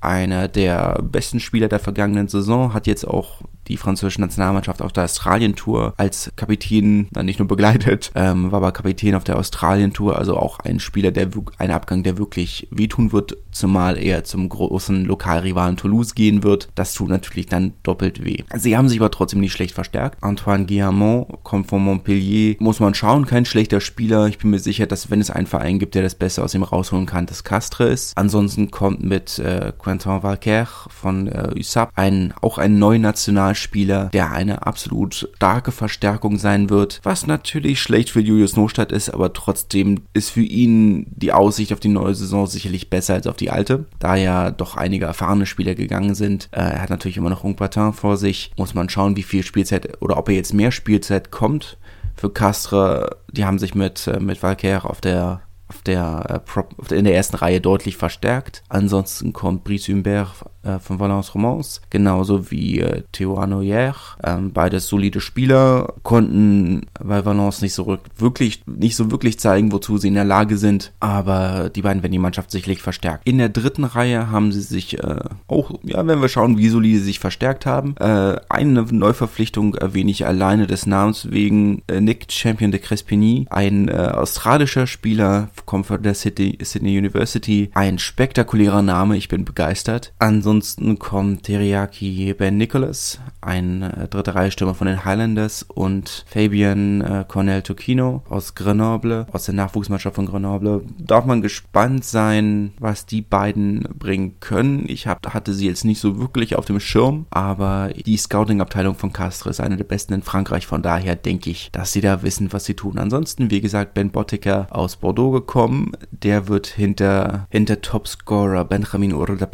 einer 0.00 0.46
der 0.48 1.02
besten 1.02 1.40
Spieler 1.40 1.68
der 1.68 1.80
vergangenen 1.80 2.28
Saison, 2.28 2.74
hat 2.74 2.86
jetzt 2.86 3.06
auch 3.06 3.42
die 3.68 3.76
französische 3.76 4.20
Nationalmannschaft 4.20 4.82
auf 4.82 4.92
der 4.92 5.04
Australien-Tour 5.04 5.94
als 5.96 6.32
Kapitän 6.36 7.08
dann 7.12 7.26
nicht 7.26 7.38
nur 7.38 7.48
begleitet, 7.48 8.12
ähm, 8.14 8.50
war 8.52 8.58
aber 8.58 8.72
Kapitän 8.72 9.14
auf 9.14 9.24
der 9.24 9.38
Australien-Tour, 9.38 10.18
also 10.18 10.36
auch 10.36 10.60
ein 10.60 10.80
Spieler, 10.80 11.10
der 11.10 11.28
ein 11.58 11.70
Abgang, 11.70 12.02
der 12.02 12.18
wirklich 12.18 12.68
wehtun 12.70 13.12
wird, 13.12 13.36
zumal 13.50 13.98
er 13.98 14.24
zum 14.24 14.48
großen 14.48 15.04
Lokalrivalen 15.04 15.76
Toulouse 15.76 16.14
gehen 16.14 16.42
wird. 16.42 16.68
Das 16.74 16.94
tut 16.94 17.08
natürlich 17.08 17.46
dann 17.46 17.72
doppelt 17.82 18.24
weh. 18.24 18.44
Sie 18.54 18.76
haben 18.76 18.88
sich 18.88 19.00
aber 19.00 19.10
trotzdem 19.10 19.40
nicht 19.40 19.52
schlecht 19.52 19.74
verstärkt. 19.74 20.22
Antoine 20.22 20.66
Guillamont 20.66 21.26
kommt 21.42 21.68
von 21.68 21.82
Montpellier, 21.82 22.56
muss 22.58 22.80
man 22.80 22.94
schauen, 22.94 23.26
kein 23.26 23.44
schlechter 23.44 23.80
Spieler. 23.80 24.26
Ich 24.26 24.38
bin 24.38 24.50
mir 24.50 24.58
sicher, 24.58 24.86
dass 24.86 25.10
wenn 25.10 25.20
es 25.20 25.30
einen 25.30 25.46
Verein 25.46 25.78
gibt, 25.78 25.94
der 25.94 26.02
das 26.02 26.14
Beste 26.14 26.42
aus 26.42 26.54
ihm 26.54 26.62
rausholen 26.62 27.06
kann, 27.06 27.26
das 27.26 27.44
Castre 27.44 27.88
ist. 27.88 28.16
Ansonsten 28.16 28.70
kommt 28.70 29.02
mit 29.02 29.38
äh, 29.38 29.72
Quentin 29.78 30.22
Valquer 30.22 30.66
von 30.88 31.28
äh, 31.28 31.54
USAP 31.56 31.90
ein, 31.94 32.34
auch 32.40 32.58
ein 32.58 32.78
neuer 32.78 32.98
National 32.98 33.54
Spieler, 33.56 34.06
der 34.12 34.32
eine 34.32 34.66
absolut 34.66 35.28
starke 35.36 35.72
Verstärkung 35.72 36.38
sein 36.38 36.70
wird, 36.70 37.00
was 37.02 37.26
natürlich 37.26 37.80
schlecht 37.80 38.10
für 38.10 38.20
Julius 38.20 38.56
Nostadt 38.56 38.92
ist, 38.92 39.10
aber 39.10 39.32
trotzdem 39.32 40.02
ist 40.12 40.30
für 40.30 40.42
ihn 40.42 41.06
die 41.14 41.32
Aussicht 41.32 41.72
auf 41.72 41.80
die 41.80 41.88
neue 41.88 42.14
Saison 42.14 42.46
sicherlich 42.46 42.90
besser 42.90 43.14
als 43.14 43.26
auf 43.26 43.36
die 43.36 43.50
alte, 43.50 43.86
da 43.98 44.16
ja 44.16 44.50
doch 44.50 44.76
einige 44.76 45.06
erfahrene 45.06 45.46
Spieler 45.46 45.74
gegangen 45.74 46.14
sind. 46.14 46.48
Äh, 46.52 46.60
er 46.60 46.82
hat 46.82 46.90
natürlich 46.90 47.16
immer 47.16 47.30
noch 47.30 47.44
Ungpatin 47.44 47.92
vor 47.92 48.16
sich, 48.16 48.52
muss 48.56 48.74
man 48.74 48.88
schauen, 48.88 49.16
wie 49.16 49.22
viel 49.22 49.42
Spielzeit 49.42 50.00
oder 50.02 50.16
ob 50.16 50.28
er 50.28 50.34
jetzt 50.34 50.54
mehr 50.54 50.70
Spielzeit 50.70 51.30
kommt 51.30 51.78
für 52.16 52.30
Castre, 52.30 53.16
die 53.30 53.44
haben 53.44 53.58
sich 53.58 53.74
mit, 53.74 54.06
äh, 54.06 54.20
mit 54.20 54.42
Valker 54.42 54.88
auf 54.88 55.00
der 55.00 55.42
auf 55.68 55.82
der, 55.82 56.42
äh, 56.90 56.94
in 56.94 57.04
der 57.04 57.16
ersten 57.16 57.36
Reihe 57.36 57.60
deutlich 57.60 57.96
verstärkt. 57.96 58.62
Ansonsten 58.68 59.32
kommt 59.32 59.64
Brice 59.64 59.88
Humbert 59.88 60.28
äh, 60.66 60.78
von 60.78 60.98
Valence 60.98 61.34
Romance, 61.34 61.80
genauso 61.90 62.50
wie 62.50 62.80
äh, 62.80 63.02
Theo 63.12 63.36
Anoyer. 63.36 63.94
Ähm, 64.24 64.52
beides 64.52 64.88
solide 64.88 65.20
Spieler, 65.20 65.94
konnten 66.02 66.86
bei 67.00 67.24
Valence 67.24 67.62
nicht 67.62 67.74
so 67.74 67.98
wirklich, 68.16 68.62
nicht 68.66 68.96
so 68.96 69.10
wirklich 69.10 69.38
zeigen, 69.38 69.72
wozu 69.72 69.98
sie 69.98 70.08
in 70.08 70.14
der 70.14 70.24
Lage 70.24 70.58
sind, 70.58 70.92
aber 71.00 71.70
die 71.70 71.82
beiden 71.82 72.02
werden 72.02 72.12
die 72.12 72.18
Mannschaft 72.18 72.50
sicherlich 72.50 72.82
verstärkt. 72.82 73.26
In 73.28 73.38
der 73.38 73.48
dritten 73.48 73.84
Reihe 73.84 74.30
haben 74.30 74.50
sie 74.52 74.60
sich 74.60 74.98
äh, 75.02 75.20
auch, 75.46 75.78
ja, 75.82 76.04
wenn 76.06 76.20
wir 76.20 76.28
schauen, 76.28 76.58
wie 76.58 76.68
solide 76.68 76.98
sie 76.98 77.04
sich 77.04 77.20
verstärkt 77.20 77.66
haben, 77.66 77.94
äh, 77.98 78.36
eine 78.48 78.82
Neuverpflichtung 78.82 79.74
erwähne 79.74 80.10
ich 80.10 80.26
alleine 80.26 80.66
des 80.66 80.86
Namens 80.86 81.30
wegen 81.30 81.82
äh, 81.86 82.00
Nick 82.00 82.26
Champion 82.30 82.72
de 82.72 82.80
Crespigny, 82.80 83.46
ein 83.50 83.88
äh, 83.88 83.92
australischer 83.92 84.86
Spieler, 84.86 85.48
kommt 85.64 85.86
von 85.86 86.02
der 86.02 86.14
City, 86.14 86.58
Sydney 86.60 86.98
University, 86.98 87.70
ein 87.74 87.98
spektakulärer 87.98 88.82
Name, 88.82 89.16
ich 89.16 89.28
bin 89.28 89.44
begeistert. 89.44 90.12
Ansonsten 90.18 90.55
Ansonsten 90.56 90.98
kommt 90.98 91.42
Teriyaki 91.42 92.32
Ben 92.32 92.56
Nicholas, 92.56 93.20
ein 93.42 93.82
äh, 93.82 94.08
dritte 94.08 94.34
Reihe 94.34 94.50
Stürmer 94.50 94.72
von 94.72 94.86
den 94.86 95.04
Highlanders 95.04 95.62
und 95.62 96.24
Fabian 96.26 97.02
äh, 97.02 97.26
Cornel 97.28 97.60
Tocchino 97.60 98.22
aus 98.30 98.54
Grenoble, 98.54 99.26
aus 99.32 99.44
der 99.44 99.54
Nachwuchsmannschaft 99.54 100.16
von 100.16 100.24
Grenoble. 100.24 100.82
Darf 100.96 101.26
man 101.26 101.42
gespannt 101.42 102.06
sein, 102.06 102.72
was 102.78 103.04
die 103.04 103.20
beiden 103.20 103.86
bringen 103.98 104.40
können. 104.40 104.86
Ich 104.88 105.06
hab, 105.06 105.34
hatte 105.34 105.52
sie 105.52 105.66
jetzt 105.66 105.84
nicht 105.84 106.00
so 106.00 106.18
wirklich 106.18 106.56
auf 106.56 106.64
dem 106.64 106.80
Schirm, 106.80 107.26
aber 107.28 107.90
die 108.06 108.16
Scouting-Abteilung 108.16 108.94
von 108.94 109.12
Castres 109.12 109.58
ist 109.58 109.60
eine 109.60 109.76
der 109.76 109.84
besten 109.84 110.14
in 110.14 110.22
Frankreich. 110.22 110.66
Von 110.66 110.80
daher 110.80 111.16
denke 111.16 111.50
ich, 111.50 111.68
dass 111.72 111.92
sie 111.92 112.00
da 112.00 112.22
wissen, 112.22 112.54
was 112.54 112.64
sie 112.64 112.72
tun. 112.74 112.96
Ansonsten, 112.96 113.50
wie 113.50 113.60
gesagt, 113.60 113.92
Ben 113.92 114.10
Bottecker 114.10 114.68
aus 114.70 114.96
Bordeaux 114.96 115.32
gekommen. 115.32 115.92
Der 116.10 116.48
wird 116.48 116.66
hinter, 116.66 117.46
hinter 117.50 117.82
Topscorer 117.82 118.64
Benjamin 118.64 119.12
Urda 119.12 119.44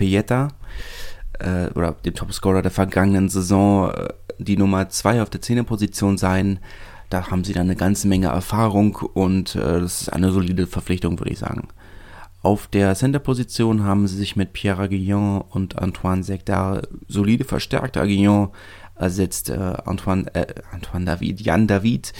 äh, 1.38 1.66
oder 1.74 1.92
dem 1.92 2.14
Topscorer 2.14 2.62
der 2.62 2.70
vergangenen 2.70 3.28
Saison 3.28 3.90
äh, 3.90 4.08
die 4.38 4.56
Nummer 4.56 4.88
2 4.88 5.22
auf 5.22 5.30
der 5.30 5.42
10 5.42 5.64
Position 5.64 6.18
sein. 6.18 6.58
Da 7.10 7.30
haben 7.30 7.44
sie 7.44 7.52
dann 7.52 7.66
eine 7.66 7.76
ganze 7.76 8.08
Menge 8.08 8.28
Erfahrung 8.28 8.96
und 8.96 9.54
äh, 9.54 9.80
das 9.80 10.02
ist 10.02 10.08
eine 10.08 10.32
solide 10.32 10.66
Verpflichtung, 10.66 11.18
würde 11.18 11.32
ich 11.32 11.38
sagen. 11.38 11.68
Auf 12.42 12.66
der 12.66 12.94
Center-Position 12.96 13.84
haben 13.84 14.08
sie 14.08 14.16
sich 14.16 14.34
mit 14.34 14.52
Pierre 14.52 14.82
Aguillon 14.82 15.42
und 15.42 15.78
Antoine 15.78 16.24
Sector 16.24 16.82
solide 17.06 17.44
verstärkt. 17.44 17.96
Aguillon 17.96 18.48
ersetzt 18.96 19.48
äh, 19.50 19.74
Antoine, 19.84 20.34
äh, 20.34 20.46
Antoine 20.72 21.04
David, 21.04 21.40
Jan 21.40 21.68
David, 21.68 22.12